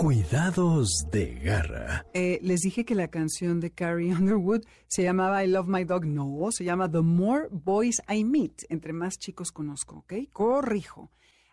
Cuidados 0.00 1.04
de 1.12 1.34
garra. 1.44 2.06
Eh, 2.14 2.38
les 2.40 2.60
dije 2.60 2.86
que 2.86 2.94
la 2.94 3.08
canción 3.08 3.60
de 3.60 3.70
Carrie 3.70 4.14
Underwood 4.14 4.62
se 4.88 5.02
llamaba 5.02 5.44
I 5.44 5.48
Love 5.48 5.68
My 5.68 5.84
Dog. 5.84 6.06
No, 6.06 6.50
se 6.52 6.64
llama 6.64 6.90
The 6.90 7.02
More 7.02 7.48
Boys 7.50 8.00
I 8.08 8.24
Meet. 8.24 8.64
Entre 8.70 8.94
más 8.94 9.18
chicos 9.18 9.52
conozco, 9.52 9.98
¿ok? 9.98 10.14
Corrijo. 10.32 11.10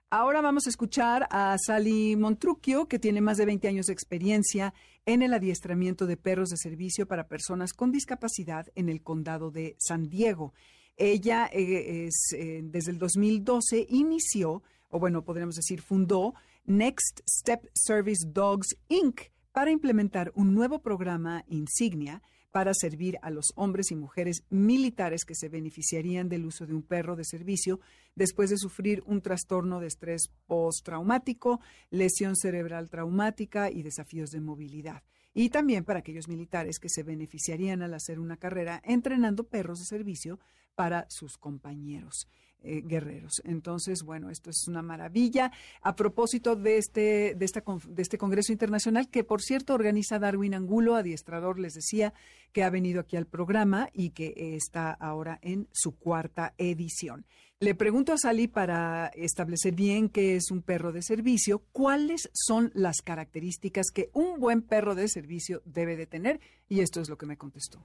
Ahora 0.10 0.40
vamos 0.40 0.66
a 0.66 0.70
escuchar 0.70 1.28
a 1.30 1.58
Sally 1.58 2.16
Montrucchio, 2.16 2.88
que 2.88 3.00
tiene 3.00 3.20
más 3.20 3.36
de 3.36 3.48
20 3.48 3.68
años 3.68 3.88
de 3.88 3.94
experiencia 3.94 4.74
en 5.06 5.24
el 5.24 5.34
adiestramiento 5.34 6.06
de 6.06 6.16
perros 6.16 6.48
de 6.48 6.56
servicio 6.56 7.06
para 7.06 7.28
personas 7.28 7.74
con 7.74 7.92
discapacidad 7.92 8.68
en 8.76 8.88
el 8.88 9.04
condado 9.04 9.52
de 9.52 9.76
San 9.78 10.08
Diego. 10.08 10.54
Ella 10.96 11.50
eh, 11.52 12.06
es, 12.06 12.32
eh, 12.32 12.62
desde 12.64 12.92
el 12.92 12.98
2012 12.98 13.88
inició, 13.90 14.64
o 14.88 15.00
bueno, 15.00 15.26
podríamos 15.26 15.56
decir, 15.56 15.82
fundó 15.82 16.34
Next 16.70 17.22
Step 17.26 17.66
Service 17.74 18.28
Dogs 18.28 18.76
Inc. 18.90 19.22
para 19.54 19.72
implementar 19.72 20.34
un 20.36 20.54
nuevo 20.54 20.82
programa 20.82 21.46
insignia 21.48 22.22
para 22.52 22.74
servir 22.74 23.18
a 23.22 23.30
los 23.30 23.54
hombres 23.56 23.90
y 23.92 23.96
mujeres 23.96 24.44
militares 24.50 25.24
que 25.24 25.34
se 25.34 25.48
beneficiarían 25.48 26.28
del 26.28 26.46
uso 26.46 26.66
de 26.66 26.74
un 26.74 26.84
perro 26.84 27.16
de 27.16 27.24
servicio 27.24 27.80
después 28.16 28.50
de 28.50 28.58
sufrir 28.58 29.02
un 29.06 29.22
trastorno 29.22 29.80
de 29.80 29.88
estrés 29.88 30.30
postraumático, 30.46 31.62
lesión 31.90 32.36
cerebral 32.36 32.90
traumática 32.90 33.72
y 33.72 33.82
desafíos 33.82 34.32
de 34.32 34.42
movilidad. 34.42 35.04
Y 35.34 35.52
también 35.52 35.86
para 35.86 36.00
aquellos 36.00 36.28
militares 36.28 36.80
que 36.80 36.90
se 36.90 37.04
beneficiarían 37.04 37.82
al 37.82 37.94
hacer 37.94 38.20
una 38.20 38.36
carrera 38.36 38.82
entrenando 38.84 39.46
perros 39.46 39.80
de 39.80 39.86
servicio 39.86 40.38
para 40.76 41.06
sus 41.08 41.38
compañeros. 41.38 42.28
Eh, 42.64 42.82
guerreros. 42.84 43.42
Entonces, 43.46 44.02
bueno, 44.04 44.32
esto 44.32 44.50
es 44.50 44.68
una 44.68 44.82
maravilla. 44.82 45.52
A 45.82 45.96
propósito 45.96 46.56
de 46.56 46.78
este, 46.78 47.36
de, 47.36 47.46
esta, 47.46 47.64
este 47.98 48.18
Congreso 48.18 48.52
Internacional, 48.52 49.10
que 49.10 49.24
por 49.24 49.44
cierto 49.44 49.76
organiza 49.76 50.18
Darwin 50.18 50.56
Angulo, 50.56 50.96
adiestrador, 50.96 51.60
les 51.60 51.76
decía 51.76 52.14
que 52.52 52.64
ha 52.64 52.72
venido 52.72 53.00
aquí 53.00 53.16
al 53.16 53.28
programa 53.28 53.90
y 53.94 54.10
que 54.10 54.56
está 54.56 54.92
ahora 54.92 55.38
en 55.44 55.68
su 55.72 55.98
cuarta 55.98 56.56
edición. 56.58 57.26
Le 57.60 57.74
pregunto 57.74 58.14
a 58.14 58.18
Sally 58.20 58.48
para 58.48 59.08
establecer 59.16 59.74
bien 59.74 60.10
qué 60.10 60.36
es 60.36 60.52
un 60.52 60.62
perro 60.62 60.92
de 60.92 61.02
servicio, 61.02 61.64
cuáles 61.72 62.30
son 62.34 62.72
las 62.76 63.02
características 63.02 63.88
que 63.92 64.12
un 64.14 64.40
buen 64.40 64.62
perro 64.62 64.94
de 64.94 65.08
servicio 65.08 65.64
debe 65.66 65.96
de 65.96 66.06
tener 66.06 66.40
y 66.70 66.82
esto 66.82 67.00
es 67.00 67.10
lo 67.10 67.18
que 67.18 67.26
me 67.26 67.38
contestó. 67.38 67.80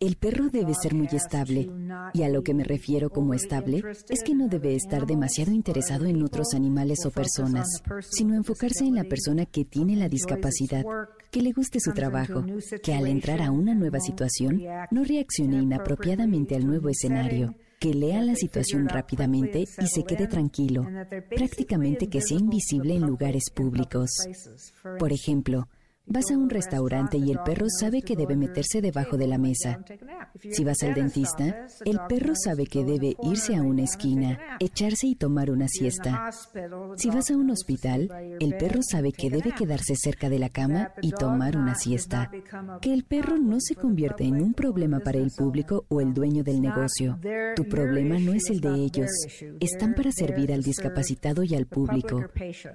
El 0.00 0.16
perro 0.16 0.48
debe 0.48 0.74
ser 0.74 0.94
muy 0.94 1.08
estable. 1.12 1.70
Y 2.12 2.22
a 2.22 2.28
lo 2.28 2.42
que 2.42 2.54
me 2.54 2.64
refiero 2.64 3.10
como 3.10 3.34
estable 3.34 3.82
es 4.08 4.22
que 4.22 4.34
no 4.34 4.48
debe 4.48 4.74
estar 4.74 5.06
demasiado 5.06 5.52
interesado 5.52 6.06
en 6.06 6.22
otros 6.22 6.54
animales 6.54 7.04
o 7.06 7.10
personas, 7.10 7.66
sino 8.10 8.34
enfocarse 8.34 8.84
en 8.84 8.94
la 8.94 9.04
persona 9.04 9.46
que 9.46 9.64
tiene 9.64 9.96
la 9.96 10.08
discapacidad, 10.08 10.84
que 11.30 11.42
le 11.42 11.52
guste 11.52 11.78
su 11.78 11.92
trabajo, 11.92 12.44
que 12.82 12.94
al 12.94 13.06
entrar 13.06 13.42
a 13.42 13.52
una 13.52 13.74
nueva 13.74 14.00
situación 14.00 14.62
no 14.90 15.04
reaccione 15.04 15.58
inapropiadamente 15.58 16.56
al 16.56 16.66
nuevo 16.66 16.88
escenario, 16.88 17.54
que 17.80 17.94
lea 17.94 18.20
la 18.22 18.34
situación 18.36 18.86
rápidamente 18.88 19.60
y 19.60 19.86
se 19.86 20.04
quede 20.04 20.28
tranquilo, 20.28 20.86
prácticamente 21.34 22.08
que 22.08 22.20
sea 22.20 22.38
invisible 22.38 22.94
en 22.94 23.06
lugares 23.06 23.44
públicos. 23.52 24.10
Por 24.98 25.12
ejemplo, 25.12 25.66
Vas 26.12 26.28
a 26.32 26.36
un 26.36 26.50
restaurante 26.50 27.18
y 27.18 27.30
el 27.30 27.38
perro 27.44 27.66
sabe 27.68 28.02
que 28.02 28.16
debe 28.16 28.34
meterse 28.34 28.80
debajo 28.80 29.16
de 29.16 29.28
la 29.28 29.38
mesa. 29.38 29.78
Si 30.50 30.64
vas 30.64 30.82
al 30.82 30.94
dentista, 30.94 31.68
el 31.84 32.00
perro 32.08 32.32
sabe 32.34 32.66
que 32.66 32.82
debe 32.82 33.14
irse 33.22 33.54
a 33.54 33.62
una 33.62 33.84
esquina, 33.84 34.40
echarse 34.58 35.06
y 35.06 35.14
tomar 35.14 35.52
una 35.52 35.68
siesta. 35.68 36.30
Si 36.96 37.10
vas 37.10 37.30
a 37.30 37.36
un 37.36 37.50
hospital, 37.50 38.10
el 38.40 38.56
perro 38.56 38.80
sabe 38.82 39.12
que 39.12 39.30
debe 39.30 39.52
quedarse 39.52 39.94
cerca 39.94 40.28
de 40.28 40.40
la 40.40 40.48
cama 40.48 40.92
y 41.00 41.12
tomar 41.12 41.56
una 41.56 41.76
siesta. 41.76 42.28
Que 42.80 42.92
el 42.92 43.04
perro 43.04 43.38
no 43.38 43.60
se 43.60 43.76
convierte 43.76 44.24
en 44.24 44.42
un 44.42 44.52
problema 44.52 44.98
para 44.98 45.18
el 45.18 45.30
público 45.30 45.84
o 45.90 46.00
el 46.00 46.12
dueño 46.12 46.42
del 46.42 46.60
negocio. 46.60 47.20
Tu 47.54 47.68
problema 47.68 48.18
no 48.18 48.32
es 48.32 48.50
el 48.50 48.60
de 48.60 48.74
ellos. 48.74 49.10
Están 49.60 49.94
para 49.94 50.10
servir 50.10 50.52
al 50.52 50.64
discapacitado 50.64 51.44
y 51.44 51.54
al 51.54 51.66
público. 51.66 52.24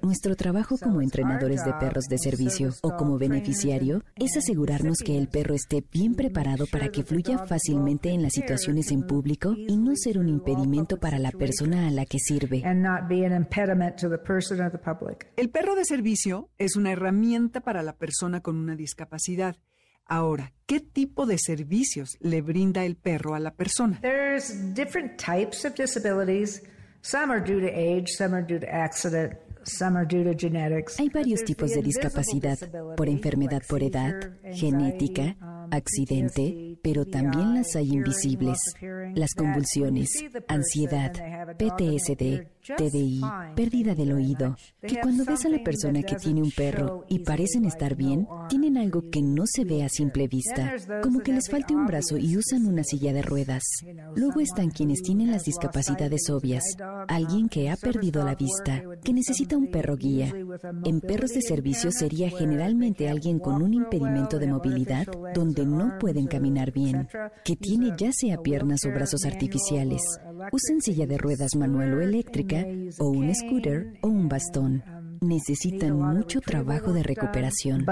Nuestro 0.02 0.38
trabajo 0.38 0.78
como 0.78 1.02
entrenadores 1.02 1.66
de 1.66 1.74
perros 1.74 2.06
de 2.06 2.18
servicio 2.18 2.72
o 2.82 2.96
como 2.96 3.18
beneficiario 3.28 4.03
es 4.15 4.38
asegurarnos 4.38 4.97
que 5.05 5.17
el 5.17 5.28
perro 5.28 5.55
esté 5.55 5.84
bien 5.91 6.15
preparado 6.15 6.65
para 6.71 6.89
que 6.89 7.03
fluya 7.03 7.45
fácilmente 7.45 8.09
en 8.09 8.21
las 8.21 8.34
situaciones 8.34 8.91
en 8.91 9.05
público 9.05 9.53
y 9.57 9.78
no 9.78 9.91
ser 9.95 10.17
un 10.17 10.30
impedimento 10.30 10.97
para 10.97 11.19
la 11.19 11.32
persona 11.32 11.88
a 11.88 11.91
la 11.91 12.05
que 12.05 12.19
sirve. 12.19 12.63
El 15.38 15.49
perro 15.49 15.76
de 15.76 15.86
servicio 15.86 16.49
es 16.57 16.76
una 16.76 16.91
herramienta 16.91 17.61
para 17.61 17.84
la 17.84 17.97
persona 17.97 18.41
con 18.41 18.57
una 18.57 18.76
discapacidad. 18.76 19.57
Ahora, 20.07 20.53
¿qué 20.67 20.80
tipo 20.80 21.26
de 21.26 21.38
servicios 21.39 22.17
le 22.19 22.41
brinda 22.41 22.86
el 22.86 22.95
perro 22.95 23.34
a 23.34 23.39
la 23.39 23.55
persona? 23.55 23.99
different 24.76 25.17
types 25.17 25.65
of 25.65 25.73
disabilities. 25.76 26.61
Some 27.01 27.32
are 27.32 27.39
due 27.39 27.59
to 27.59 27.67
age, 27.67 28.09
some 28.09 28.36
are 28.36 28.45
due 28.45 28.59
to 28.59 28.67
accident. 28.67 29.34
Hay 30.99 31.09
varios 31.09 31.43
tipos 31.43 31.72
de 31.72 31.82
discapacidad, 31.82 32.57
por 32.95 33.09
enfermedad 33.09 33.61
por 33.68 33.84
edad, 33.84 34.13
genética, 34.53 35.36
accidente, 35.72 36.78
pero 36.82 37.05
también 37.05 37.55
las 37.55 37.76
hay 37.76 37.93
invisibles. 37.93 38.59
Las 39.16 39.34
convulsiones, 39.34 40.09
ansiedad, 40.47 41.11
PTSD, 41.57 42.47
TDI, 42.66 43.22
pérdida 43.55 43.95
del 43.95 44.13
oído, 44.13 44.55
que 44.82 44.99
cuando 44.99 45.26
ves 45.26 45.45
a 45.45 45.49
la 45.49 45.63
persona 45.63 46.01
que 46.01 46.16
tiene 46.16 46.41
un 46.41 46.51
perro 46.51 47.05
y 47.09 47.20
parecen 47.20 47.66
estar 47.66 47.95
bien, 47.95 48.28
tienen 48.49 48.78
algo 48.78 49.09
que 49.11 49.22
no 49.22 49.43
se 49.45 49.66
ve 49.66 49.84
a 49.84 49.89
simple 49.89 50.28
vista, 50.28 50.76
como 51.03 51.20
que 51.20 51.34
les 51.34 51.49
falte 51.49 51.76
un 51.76 51.86
brazo 51.86 52.18
y 52.18 52.38
usan 52.38 52.66
una 52.66 52.84
silla 52.84 53.13
de 53.13 53.22
ruedas. 53.22 53.63
Luego 54.16 54.39
están 54.39 54.70
quienes 54.70 55.01
tienen 55.01 55.32
las 55.32 55.43
discapacidades 55.43 56.30
obvias, 56.30 56.63
alguien 57.07 57.49
que 57.49 57.70
ha 57.70 57.76
perdido 57.76 58.24
la 58.24 58.36
vista, 58.36 58.82
que 59.03 59.13
necesita 59.13 59.57
un 59.57 59.68
perro 59.68 59.95
guía. 59.95 60.34
En 60.84 61.01
perros 61.01 61.32
de 61.32 61.41
servicio 61.41 61.91
sería 61.91 62.30
generalmente 62.30 63.09
alguien 63.09 63.39
con 63.39 63.61
un 63.61 63.74
impedimento 63.74 64.39
de 64.39 64.47
movilidad 64.47 65.07
donde 65.34 65.66
no 65.66 65.97
pueden 65.99 66.28
caminar 66.28 66.72
bien, 66.72 67.07
que 67.43 67.55
tiene 67.55 67.93
ya 67.97 68.11
sea 68.11 68.38
piernas 68.41 68.86
o 68.86 68.89
brazos 68.89 69.26
artificiales, 69.26 70.01
usan 70.51 70.82
silla 70.82 71.05
de 71.05 71.18
ruedas 71.18 71.55
manual 71.55 71.93
o 71.93 72.01
eléctrica, 72.01 72.55
o 72.99 73.10
un 73.10 73.34
scooter 73.34 73.97
o 74.01 74.08
un 74.08 74.28
bastón 74.30 74.84
necesitan 75.22 75.97
mucho 75.97 76.41
trabajo 76.41 76.93
de 76.93 77.03
recuperación. 77.03 77.86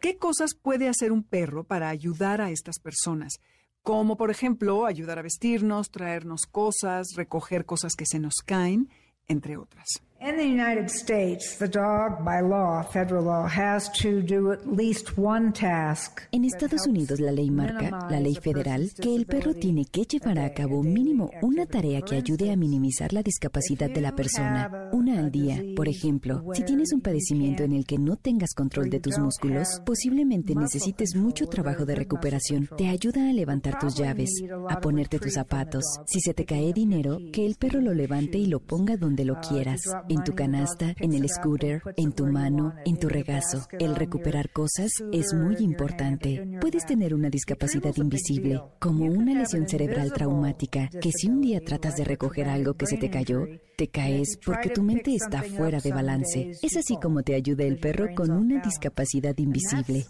¿Qué 0.00 0.16
cosas 0.18 0.54
puede 0.54 0.88
hacer 0.88 1.12
un 1.12 1.22
perro 1.22 1.64
para 1.64 1.88
ayudar 1.88 2.40
a 2.40 2.50
estas 2.50 2.78
personas? 2.78 3.34
Como 3.82 4.16
por 4.16 4.30
ejemplo 4.30 4.86
ayudar 4.86 5.18
a 5.18 5.22
vestirnos, 5.22 5.90
traernos 5.90 6.42
cosas, 6.50 7.08
recoger 7.16 7.64
cosas 7.66 7.94
que 7.94 8.06
se 8.06 8.18
nos 8.18 8.34
caen, 8.44 8.88
entre 9.28 9.56
otras. 9.56 9.86
In 10.26 10.38
the 10.38 10.42
United 10.42 10.88
States, 10.88 11.58
the 11.58 11.68
dog, 11.68 12.24
by 12.24 12.40
law, 12.40 12.82
federal 12.82 13.24
law, 13.24 13.46
has 13.46 13.90
to 13.98 14.22
do 14.22 14.52
at 14.52 14.66
least 14.66 15.18
one 15.18 15.52
task. 15.52 16.22
En 16.32 16.46
Estados 16.46 16.86
Unidos 16.86 17.20
la 17.20 17.30
ley 17.30 17.50
marca, 17.50 18.08
la 18.08 18.20
ley 18.20 18.34
federal, 18.34 18.90
que 18.98 19.14
el 19.14 19.26
perro 19.26 19.52
tiene 19.52 19.84
que 19.84 20.04
llevar 20.04 20.38
a 20.38 20.54
cabo 20.54 20.82
mínimo 20.82 21.30
una 21.42 21.66
tarea 21.66 22.00
que 22.00 22.16
ayude 22.16 22.50
a 22.50 22.56
minimizar 22.56 23.12
la 23.12 23.22
discapacidad 23.22 23.90
de 23.90 24.00
la 24.00 24.14
persona, 24.14 24.88
una 24.92 25.18
al 25.18 25.30
día. 25.30 25.62
Por 25.76 25.88
ejemplo, 25.88 26.42
si 26.54 26.64
tienes 26.64 26.94
un 26.94 27.02
padecimiento 27.02 27.62
en 27.62 27.74
el 27.74 27.84
que 27.84 27.98
no 27.98 28.16
tengas 28.16 28.54
control 28.54 28.88
de 28.88 29.00
tus 29.00 29.18
músculos, 29.18 29.82
posiblemente 29.84 30.54
necesites 30.54 31.16
mucho 31.16 31.48
trabajo 31.48 31.84
de 31.84 31.96
recuperación. 31.96 32.70
Te 32.78 32.88
ayuda 32.88 33.28
a 33.28 33.32
levantar 33.34 33.78
tus 33.78 33.94
llaves, 33.94 34.30
a 34.70 34.80
ponerte 34.80 35.18
tus 35.18 35.34
zapatos. 35.34 35.84
Si 36.06 36.20
se 36.20 36.32
te 36.32 36.46
cae 36.46 36.72
dinero, 36.72 37.18
que 37.30 37.44
el 37.44 37.56
perro 37.56 37.82
lo 37.82 37.92
levante 37.92 38.38
y 38.38 38.46
lo 38.46 38.60
ponga 38.60 38.96
donde 38.96 39.26
lo 39.26 39.38
quieras 39.42 39.82
en 40.14 40.22
tu 40.22 40.32
canasta, 40.34 40.94
en 41.00 41.12
el 41.12 41.28
scooter, 41.28 41.82
en 41.96 42.12
tu 42.12 42.26
mano, 42.26 42.74
en 42.84 42.98
tu 42.98 43.08
regazo. 43.08 43.66
El 43.72 43.96
recuperar 43.96 44.50
cosas 44.50 44.90
es 45.12 45.34
muy 45.34 45.56
importante. 45.56 46.58
Puedes 46.60 46.86
tener 46.86 47.14
una 47.14 47.30
discapacidad 47.30 47.94
invisible, 47.96 48.62
como 48.78 49.06
una 49.06 49.34
lesión 49.34 49.68
cerebral 49.68 50.12
traumática, 50.12 50.88
que 50.88 51.10
si 51.10 51.28
un 51.28 51.40
día 51.40 51.60
tratas 51.60 51.96
de 51.96 52.04
recoger 52.04 52.48
algo 52.48 52.74
que 52.74 52.86
se 52.86 52.96
te 52.96 53.10
cayó, 53.10 53.46
te 53.76 53.88
caes 53.88 54.38
porque 54.44 54.70
tu 54.70 54.82
mente 54.82 55.14
está 55.16 55.42
fuera 55.42 55.80
de 55.80 55.92
balance. 55.92 56.52
Es 56.62 56.76
así 56.76 56.96
como 57.02 57.22
te 57.22 57.34
ayuda 57.34 57.64
el 57.64 57.78
perro 57.78 58.14
con 58.14 58.30
una 58.30 58.62
discapacidad 58.62 59.36
invisible. 59.38 60.06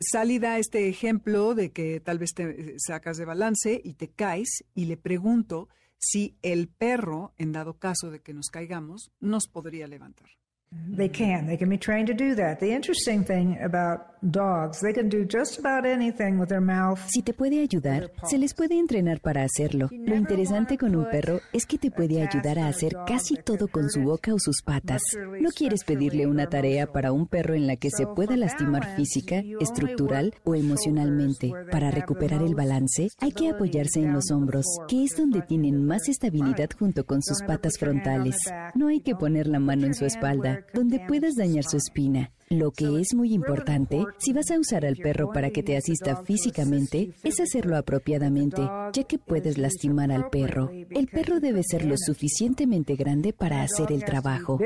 Sally 0.00 0.38
da 0.38 0.58
este 0.58 0.88
ejemplo 0.88 1.54
de 1.54 1.72
que 1.72 2.00
tal 2.00 2.18
vez 2.18 2.32
te 2.32 2.76
sacas 2.78 3.16
de 3.16 3.24
balance 3.24 3.80
y 3.82 3.94
te 3.94 4.08
caes 4.08 4.64
y 4.74 4.84
le 4.84 4.96
pregunto 4.96 5.68
si 6.00 6.36
el 6.42 6.68
perro, 6.68 7.34
en 7.36 7.52
dado 7.52 7.78
caso 7.78 8.10
de 8.10 8.20
que 8.20 8.32
nos 8.32 8.48
caigamos, 8.48 9.12
nos 9.20 9.46
podría 9.46 9.86
levantar. 9.86 10.39
They 10.72 11.08
can. 11.08 11.46
They 11.46 11.56
can 11.56 11.68
be 11.68 11.78
trained 11.78 12.06
to 12.08 12.14
do 12.14 12.36
that. 12.36 12.60
The 12.60 12.72
interesting 12.72 13.24
thing 13.24 13.58
about 13.60 14.06
dogs, 14.22 14.80
they 14.80 14.92
can 14.92 15.08
do 15.08 15.24
just 15.24 15.58
about 15.58 15.84
anything 15.84 16.38
with 16.38 16.48
their 16.48 16.60
mouth. 16.60 17.00
Si 17.08 17.22
te 17.22 17.32
puede 17.32 17.60
ayudar, 17.60 18.12
se 18.24 18.38
les 18.38 18.54
puede 18.54 18.78
entrenar 18.78 19.20
para 19.20 19.42
hacerlo. 19.42 19.88
Lo 19.90 20.14
interesante 20.14 20.78
con 20.78 20.94
un 20.94 21.10
perro 21.10 21.40
es 21.52 21.66
que 21.66 21.78
te 21.78 21.90
puede 21.90 22.22
ayudar 22.22 22.60
a 22.60 22.68
hacer 22.68 22.92
casi 23.04 23.34
todo 23.34 23.66
con 23.66 23.90
su 23.90 24.02
boca 24.02 24.32
o 24.32 24.38
sus 24.38 24.62
patas. 24.62 25.02
No 25.40 25.50
quieres 25.50 25.82
pedirle 25.82 26.28
una 26.28 26.48
tarea 26.48 26.86
para 26.86 27.10
un 27.10 27.26
perro 27.26 27.54
en 27.54 27.66
la 27.66 27.74
que 27.74 27.90
se 27.90 28.06
pueda 28.06 28.36
lastimar 28.36 28.94
física, 28.94 29.42
estructural 29.60 30.34
o 30.44 30.54
emocionalmente. 30.54 31.52
Para 31.72 31.90
recuperar 31.90 32.42
el 32.42 32.54
balance, 32.54 33.08
hay 33.18 33.32
que 33.32 33.48
apoyarse 33.48 34.00
en 34.02 34.12
los 34.12 34.30
hombros, 34.30 34.66
que 34.86 35.02
es 35.02 35.16
donde 35.16 35.42
tienen 35.42 35.84
más 35.84 36.08
estabilidad 36.08 36.70
junto 36.78 37.04
con 37.06 37.22
sus 37.22 37.42
patas 37.42 37.76
frontales. 37.76 38.36
No 38.76 38.86
hay 38.86 39.00
que 39.00 39.16
poner 39.16 39.48
la 39.48 39.58
mano 39.58 39.86
en 39.86 39.94
su 39.94 40.04
espalda 40.04 40.59
donde 40.72 41.00
puedas 41.06 41.34
dañar 41.34 41.64
su 41.64 41.76
espina. 41.76 42.30
Lo 42.48 42.72
que 42.72 43.00
es 43.00 43.14
muy 43.14 43.32
importante, 43.32 44.04
si 44.18 44.32
vas 44.32 44.50
a 44.50 44.58
usar 44.58 44.84
al 44.84 44.96
perro 44.96 45.30
para 45.32 45.50
que 45.50 45.62
te 45.62 45.76
asista 45.76 46.24
físicamente, 46.24 47.14
es 47.22 47.38
hacerlo 47.38 47.76
apropiadamente, 47.76 48.60
ya 48.92 49.04
que 49.04 49.18
puedes 49.18 49.56
lastimar 49.56 50.10
al 50.10 50.30
perro. 50.30 50.68
El 50.90 51.06
perro 51.06 51.38
debe 51.38 51.62
ser 51.62 51.84
lo 51.84 51.94
suficientemente 51.96 52.96
grande 52.96 53.32
para 53.32 53.62
hacer 53.62 53.92
el 53.92 54.04
trabajo. 54.04 54.58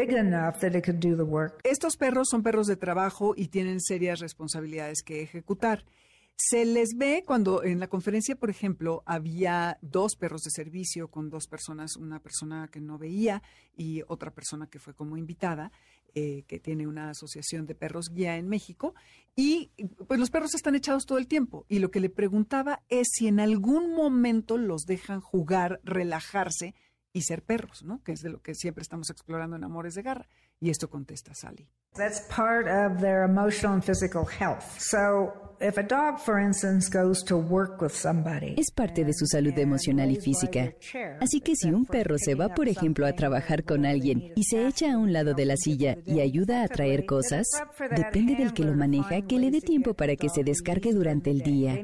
Estos 1.62 1.96
perros 1.98 2.28
son 2.30 2.42
perros 2.42 2.66
de 2.66 2.76
trabajo 2.76 3.34
y 3.36 3.48
tienen 3.48 3.80
serias 3.80 4.20
responsabilidades 4.20 5.02
que 5.02 5.22
ejecutar. 5.22 5.84
Se 6.36 6.64
les 6.64 6.96
ve 6.96 7.22
cuando 7.24 7.62
en 7.62 7.78
la 7.78 7.86
conferencia, 7.86 8.34
por 8.34 8.50
ejemplo, 8.50 9.04
había 9.06 9.78
dos 9.82 10.16
perros 10.16 10.42
de 10.42 10.50
servicio 10.50 11.08
con 11.08 11.30
dos 11.30 11.46
personas, 11.46 11.96
una 11.96 12.18
persona 12.20 12.68
que 12.72 12.80
no 12.80 12.98
veía 12.98 13.40
y 13.76 14.02
otra 14.08 14.32
persona 14.32 14.66
que 14.66 14.80
fue 14.80 14.94
como 14.94 15.16
invitada, 15.16 15.70
eh, 16.12 16.42
que 16.48 16.58
tiene 16.58 16.88
una 16.88 17.10
asociación 17.10 17.66
de 17.66 17.76
perros 17.76 18.10
guía 18.10 18.36
en 18.36 18.48
México, 18.48 18.94
y 19.36 19.70
pues 20.08 20.18
los 20.18 20.30
perros 20.30 20.54
están 20.54 20.74
echados 20.74 21.06
todo 21.06 21.18
el 21.18 21.28
tiempo. 21.28 21.66
Y 21.68 21.78
lo 21.78 21.92
que 21.92 22.00
le 22.00 22.10
preguntaba 22.10 22.82
es 22.88 23.08
si 23.12 23.28
en 23.28 23.38
algún 23.38 23.94
momento 23.94 24.58
los 24.58 24.86
dejan 24.86 25.20
jugar, 25.20 25.80
relajarse 25.84 26.74
y 27.12 27.22
ser 27.22 27.44
perros, 27.44 27.84
¿no? 27.84 28.02
Que 28.02 28.12
es 28.12 28.20
de 28.20 28.30
lo 28.30 28.42
que 28.42 28.56
siempre 28.56 28.82
estamos 28.82 29.08
explorando 29.08 29.54
en 29.54 29.62
Amores 29.62 29.94
de 29.94 30.02
Garra. 30.02 30.28
Y 30.64 30.70
esto 30.70 30.88
contesta 30.88 31.34
Sally. 31.34 31.68
That's 31.94 32.22
part 32.34 32.66
of 32.66 33.02
their 33.02 33.22
emotional 33.22 33.74
and 33.74 33.84
physical 33.84 34.24
health. 34.24 34.64
So, 34.80 35.30
if 35.60 35.76
a 35.76 35.82
dog, 35.82 36.18
for 36.18 36.40
instance, 36.40 36.88
goes 36.88 37.22
to 37.24 37.36
work 37.36 37.82
with 37.82 37.92
somebody, 37.92 38.54
es 38.56 38.70
parte 38.70 39.04
de 39.04 39.12
su 39.12 39.26
salud 39.26 39.52
emocional 39.58 40.10
y 40.10 40.16
física. 40.16 40.72
Así 41.20 41.42
que 41.42 41.54
si 41.54 41.70
un 41.70 41.84
perro 41.84 42.16
se 42.16 42.34
va, 42.34 42.48
por 42.48 42.68
ejemplo, 42.68 43.06
a 43.06 43.12
trabajar 43.12 43.64
con 43.64 43.84
alguien 43.84 44.32
y 44.36 44.44
se 44.44 44.66
echa 44.66 44.94
a 44.94 44.96
un 44.96 45.12
lado 45.12 45.34
de 45.34 45.44
la 45.44 45.58
silla 45.58 45.98
y 46.06 46.20
ayuda 46.20 46.64
a 46.64 46.68
traer 46.68 47.04
cosas, 47.04 47.46
depende 47.94 48.34
del 48.34 48.54
que 48.54 48.64
lo 48.64 48.74
maneja 48.74 49.20
que 49.20 49.38
le 49.38 49.50
dé 49.50 49.60
tiempo 49.60 49.92
para 49.92 50.16
que 50.16 50.30
se 50.30 50.44
descargue 50.44 50.94
durante 50.94 51.30
el 51.30 51.42
día. 51.42 51.78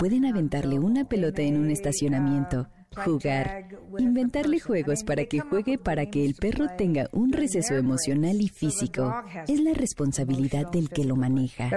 Pueden 0.00 0.26
aventarle 0.26 0.80
una 0.80 1.08
pelota 1.08 1.42
en 1.42 1.60
un 1.60 1.70
estacionamiento 1.70 2.66
jugar, 2.96 3.68
inventarle 3.98 4.58
juegos 4.58 5.04
para 5.04 5.24
que 5.26 5.40
juegue 5.40 5.78
para 5.78 6.06
que 6.06 6.24
el 6.24 6.34
perro 6.34 6.66
tenga 6.76 7.08
un 7.12 7.32
receso 7.32 7.74
emocional 7.74 8.40
y 8.40 8.48
físico. 8.48 9.14
Es 9.46 9.60
la 9.60 9.74
responsabilidad 9.74 10.70
del 10.70 10.88
que 10.90 11.04
lo 11.04 11.16
maneja. 11.16 11.68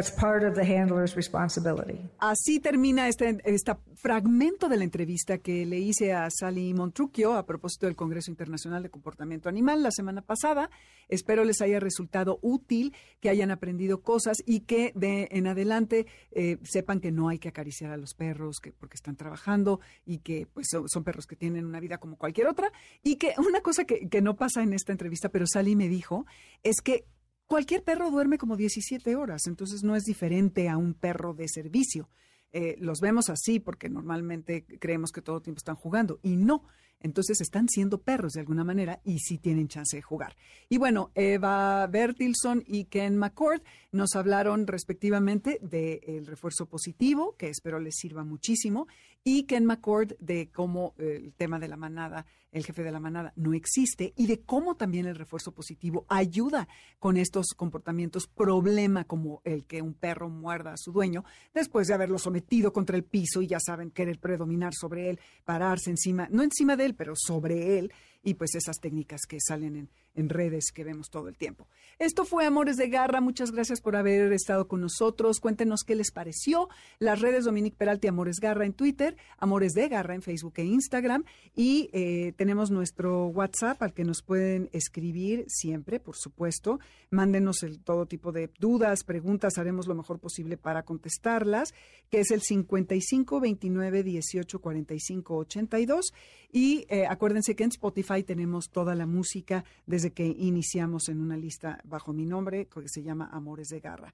Así 2.19 2.59
termina 2.59 3.07
este, 3.07 3.37
este 3.45 3.73
fragmento 3.95 4.69
de 4.69 4.77
la 4.77 4.83
entrevista 4.83 5.37
que 5.37 5.65
le 5.65 5.79
hice 5.79 6.13
a 6.13 6.29
Sally 6.29 6.73
Montrucchio 6.73 7.33
a 7.33 7.45
propósito 7.45 7.85
del 7.85 7.95
Congreso 7.95 8.31
Internacional 8.31 8.81
de 8.83 8.89
Comportamiento 8.89 9.49
Animal 9.49 9.83
la 9.83 9.91
semana 9.91 10.21
pasada. 10.21 10.69
Espero 11.09 11.43
les 11.43 11.61
haya 11.61 11.79
resultado 11.79 12.39
útil, 12.41 12.93
que 13.19 13.29
hayan 13.29 13.51
aprendido 13.51 14.01
cosas 14.01 14.37
y 14.45 14.61
que 14.61 14.91
de 14.95 15.27
en 15.31 15.47
adelante 15.47 16.07
eh, 16.31 16.57
sepan 16.63 16.99
que 16.99 17.11
no 17.11 17.29
hay 17.29 17.39
que 17.39 17.49
acariciar 17.49 17.91
a 17.91 17.97
los 17.97 18.13
perros 18.13 18.59
que, 18.59 18.71
porque 18.71 18.95
están 18.95 19.15
trabajando 19.15 19.79
y 20.05 20.19
que 20.19 20.47
pues 20.53 20.67
son 20.69 21.02
perros 21.03 21.25
que 21.27 21.35
tienen 21.35 21.65
una 21.65 21.79
vida 21.79 21.97
como 21.97 22.17
cualquier 22.17 22.47
otra. 22.47 22.71
Y 23.01 23.17
que 23.17 23.33
una 23.37 23.61
cosa 23.61 23.85
que, 23.85 24.21
no 24.21 24.35
pasa 24.35 24.63
en 24.63 24.73
esta 24.73 24.91
entrevista, 24.91 25.29
pero 25.29 25.45
Sally 25.47 25.75
me 25.75 25.89
dijo, 25.89 26.25
es 26.63 26.81
que 26.81 27.05
cualquier 27.45 27.83
perro 27.83 28.11
duerme 28.11 28.37
como 28.37 28.55
17 28.55 29.15
horas, 29.15 29.47
entonces 29.47 29.83
no 29.83 29.95
es 29.95 30.03
diferente 30.03 30.69
a 30.69 30.77
un 30.77 30.93
perro 30.93 31.33
de 31.33 31.47
servicio. 31.47 32.09
Eh, 32.51 32.75
los 32.79 32.99
vemos 32.99 33.29
así 33.29 33.59
porque 33.59 33.89
normalmente 33.89 34.65
creemos 34.79 35.11
que 35.11 35.21
todo 35.21 35.37
el 35.37 35.43
tiempo 35.43 35.57
están 35.57 35.75
jugando 35.75 36.19
y 36.21 36.35
no. 36.37 36.63
Entonces 37.03 37.39
están 37.41 37.69
siendo 37.69 37.99
perros 37.99 38.33
de 38.33 38.39
alguna 38.39 38.63
manera 38.63 38.99
y 39.03 39.19
sí 39.19 39.37
tienen 39.37 39.67
chance 39.67 39.95
de 39.95 40.01
jugar. 40.01 40.35
Y 40.69 40.79
bueno, 40.79 41.11
Eva 41.13 41.85
Bertilson 41.87 42.63
y 42.65 42.85
Ken 42.85 43.17
McCord 43.17 43.61
nos 43.91 44.15
hablaron 44.15 44.65
respectivamente 44.65 45.59
del 45.61 46.25
refuerzo 46.25 46.65
positivo, 46.65 47.35
que 47.37 47.49
espero 47.49 47.79
les 47.79 47.95
sirva 47.95 48.23
muchísimo, 48.23 48.87
y 49.23 49.43
Ken 49.43 49.65
McCord 49.65 50.15
de 50.19 50.49
cómo 50.51 50.93
eh, 50.97 51.21
el 51.23 51.33
tema 51.33 51.59
de 51.59 51.67
la 51.67 51.77
manada, 51.77 52.25
el 52.51 52.65
jefe 52.65 52.83
de 52.83 52.91
la 52.91 52.99
manada, 52.99 53.33
no 53.35 53.53
existe 53.53 54.13
y 54.17 54.27
de 54.27 54.41
cómo 54.41 54.75
también 54.75 55.05
el 55.05 55.15
refuerzo 55.15 55.53
positivo 55.53 56.05
ayuda 56.09 56.67
con 56.99 57.17
estos 57.17 57.47
comportamientos 57.55 58.27
problema 58.27 59.05
como 59.05 59.41
el 59.43 59.65
que 59.65 59.81
un 59.81 59.93
perro 59.93 60.29
muerda 60.29 60.73
a 60.73 60.77
su 60.77 60.91
dueño 60.91 61.23
después 61.53 61.87
de 61.87 61.93
haberlo 61.93 62.19
sometido 62.19 62.73
contra 62.73 62.97
el 62.97 63.03
piso 63.03 63.41
y 63.41 63.47
ya 63.47 63.59
saben 63.59 63.91
querer 63.91 64.19
predominar 64.19 64.73
sobre 64.73 65.09
él, 65.09 65.19
pararse 65.45 65.89
encima, 65.89 66.27
no 66.29 66.43
encima 66.43 66.75
de 66.75 66.85
él, 66.85 66.92
pero 66.93 67.13
sobre 67.15 67.77
él 67.77 67.91
y 68.23 68.35
pues 68.35 68.55
esas 68.55 68.79
técnicas 68.79 69.21
que 69.27 69.39
salen 69.39 69.89
en, 70.15 70.29
redes 70.29 70.71
que 70.71 70.83
vemos 70.83 71.09
todo 71.09 71.27
el 71.27 71.35
tiempo. 71.35 71.67
Esto 71.97 72.23
fue 72.23 72.45
Amores 72.45 72.77
de 72.77 72.87
Garra. 72.87 73.19
Muchas 73.19 73.51
gracias 73.51 73.81
por 73.81 73.95
haber 73.95 74.31
estado 74.31 74.67
con 74.67 74.79
nosotros. 74.79 75.39
Cuéntenos 75.39 75.83
qué 75.83 75.95
les 75.95 76.11
pareció. 76.11 76.69
Las 76.99 77.19
redes 77.19 77.45
Dominique 77.45 77.75
Peralti 77.75 78.07
Amores 78.07 78.39
Garra 78.39 78.65
en 78.65 78.73
Twitter, 78.73 79.17
Amores 79.39 79.73
de 79.73 79.89
Garra 79.89 80.13
en 80.13 80.21
Facebook 80.21 80.53
e 80.57 80.65
Instagram. 80.65 81.25
Y 81.55 81.89
eh, 81.93 82.33
tenemos 82.37 82.69
nuestro 82.69 83.25
WhatsApp 83.27 83.81
al 83.81 83.93
que 83.93 84.03
nos 84.03 84.21
pueden 84.21 84.69
escribir 84.71 85.45
siempre, 85.47 85.99
por 85.99 86.15
supuesto. 86.15 86.79
Mándenos 87.09 87.65
todo 87.83 88.05
tipo 88.05 88.31
de 88.31 88.51
dudas, 88.59 89.03
preguntas. 89.03 89.57
Haremos 89.57 89.87
lo 89.87 89.95
mejor 89.95 90.19
posible 90.19 90.57
para 90.57 90.83
contestarlas, 90.83 91.73
que 92.11 92.19
es 92.19 92.29
el 92.29 92.43
55 92.43 93.39
29 93.39 94.03
18 94.03 94.59
45 94.59 95.35
82. 95.37 96.13
Y 96.55 96.82
eh, 96.89 97.05
acuérdense 97.07 97.55
que 97.55 97.63
en 97.63 97.69
Spotify 97.69 98.23
tenemos 98.23 98.69
toda 98.69 98.95
la 98.95 99.05
música 99.05 99.63
desde 99.85 100.11
que 100.11 100.25
iniciamos 100.25 101.09
en 101.09 101.21
una 101.21 101.37
lista 101.37 101.79
bajo 101.83 102.13
mi 102.13 102.25
nombre 102.25 102.67
que 102.67 102.87
se 102.87 103.03
llama 103.03 103.29
Amores 103.31 103.69
de 103.69 103.79
Garra. 103.79 104.13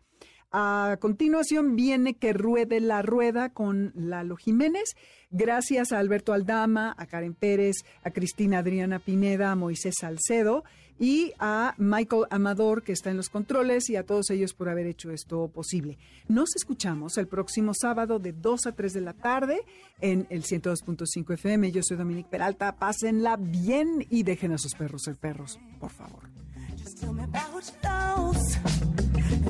A 0.52 0.97
continuación 1.00 1.76
viene 1.76 2.16
Que 2.16 2.34
Ruede 2.34 2.80
la 2.80 3.02
Rueda 3.02 3.50
con 3.50 3.91
Lalo 3.95 4.36
Jiménez. 4.36 4.95
Gracias 5.30 5.91
a 5.91 6.00
Alberto 6.00 6.34
Aldama, 6.34 6.95
a 6.97 7.06
Karen 7.06 7.36
Pérez, 7.36 7.76
a 8.04 8.10
Cristina 8.10 8.60
Adriana 8.60 8.97
Pineda, 8.97 9.52
a 9.52 9.56
Moisés 9.56 9.93
Salcedo 10.00 10.64
y 11.00 11.34
a 11.39 11.76
Michael 11.78 12.26
Amador, 12.30 12.84
que 12.84 12.91
está 12.91 13.10
en 13.10 13.18
los 13.18 13.30
controles, 13.30 13.89
y 13.89 13.95
a 13.95 14.06
todos 14.06 14.30
ellos 14.32 14.54
por 14.54 14.70
haber 14.70 14.88
hecho 14.88 15.12
esto 15.12 15.47
posible. 15.47 15.97
Nos 16.28 16.56
escuchamos 16.56 17.18
el 17.18 17.28
próximo 17.28 17.74
sábado 17.74 18.20
de 18.20 18.34
2 18.34 18.68
a 18.68 18.72
3 18.74 18.93
de 18.93 19.02
la 19.02 19.14
tarde 19.14 19.62
en 20.02 20.28
el 20.30 20.43
102.5 20.43 21.34
FM. 21.36 21.72
Yo 21.72 21.82
soy 21.84 21.95
Dominique 21.95 22.30
Peralta. 22.30 22.76
Pásenla 22.76 23.38
bien 23.38 24.06
y 24.10 24.24
dejen 24.24 24.52
a 24.52 24.58
sus 24.58 24.74
perros 24.74 25.04
ser 25.04 25.16
perros, 25.16 25.60
por 25.80 25.91
favor. 25.91 26.24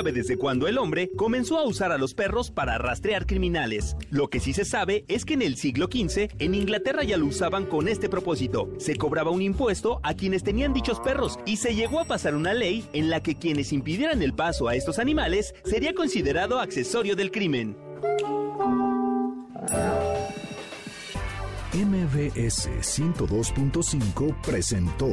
sabe 0.00 0.12
desde 0.12 0.38
cuándo 0.38 0.66
el 0.66 0.78
hombre 0.78 1.10
comenzó 1.14 1.58
a 1.58 1.66
usar 1.66 1.92
a 1.92 1.98
los 1.98 2.14
perros 2.14 2.50
para 2.50 2.78
rastrear 2.78 3.26
criminales. 3.26 3.96
Lo 4.08 4.30
que 4.30 4.40
sí 4.40 4.54
se 4.54 4.64
sabe 4.64 5.04
es 5.08 5.26
que 5.26 5.34
en 5.34 5.42
el 5.42 5.58
siglo 5.58 5.88
XV 5.92 6.30
en 6.38 6.54
Inglaterra 6.54 7.04
ya 7.04 7.18
lo 7.18 7.26
usaban 7.26 7.66
con 7.66 7.86
este 7.86 8.08
propósito. 8.08 8.70
Se 8.78 8.96
cobraba 8.96 9.30
un 9.30 9.42
impuesto 9.42 10.00
a 10.02 10.14
quienes 10.14 10.42
tenían 10.42 10.72
dichos 10.72 11.00
perros 11.00 11.38
y 11.44 11.58
se 11.58 11.74
llegó 11.74 12.00
a 12.00 12.06
pasar 12.06 12.34
una 12.34 12.54
ley 12.54 12.82
en 12.94 13.10
la 13.10 13.22
que 13.22 13.34
quienes 13.34 13.74
impidieran 13.74 14.22
el 14.22 14.32
paso 14.32 14.68
a 14.68 14.74
estos 14.74 14.98
animales 14.98 15.54
sería 15.64 15.92
considerado 15.92 16.60
accesorio 16.60 17.14
del 17.14 17.30
crimen. 17.30 17.76
MBS 21.74 22.70
102.5 22.80 24.40
presentó 24.40 25.12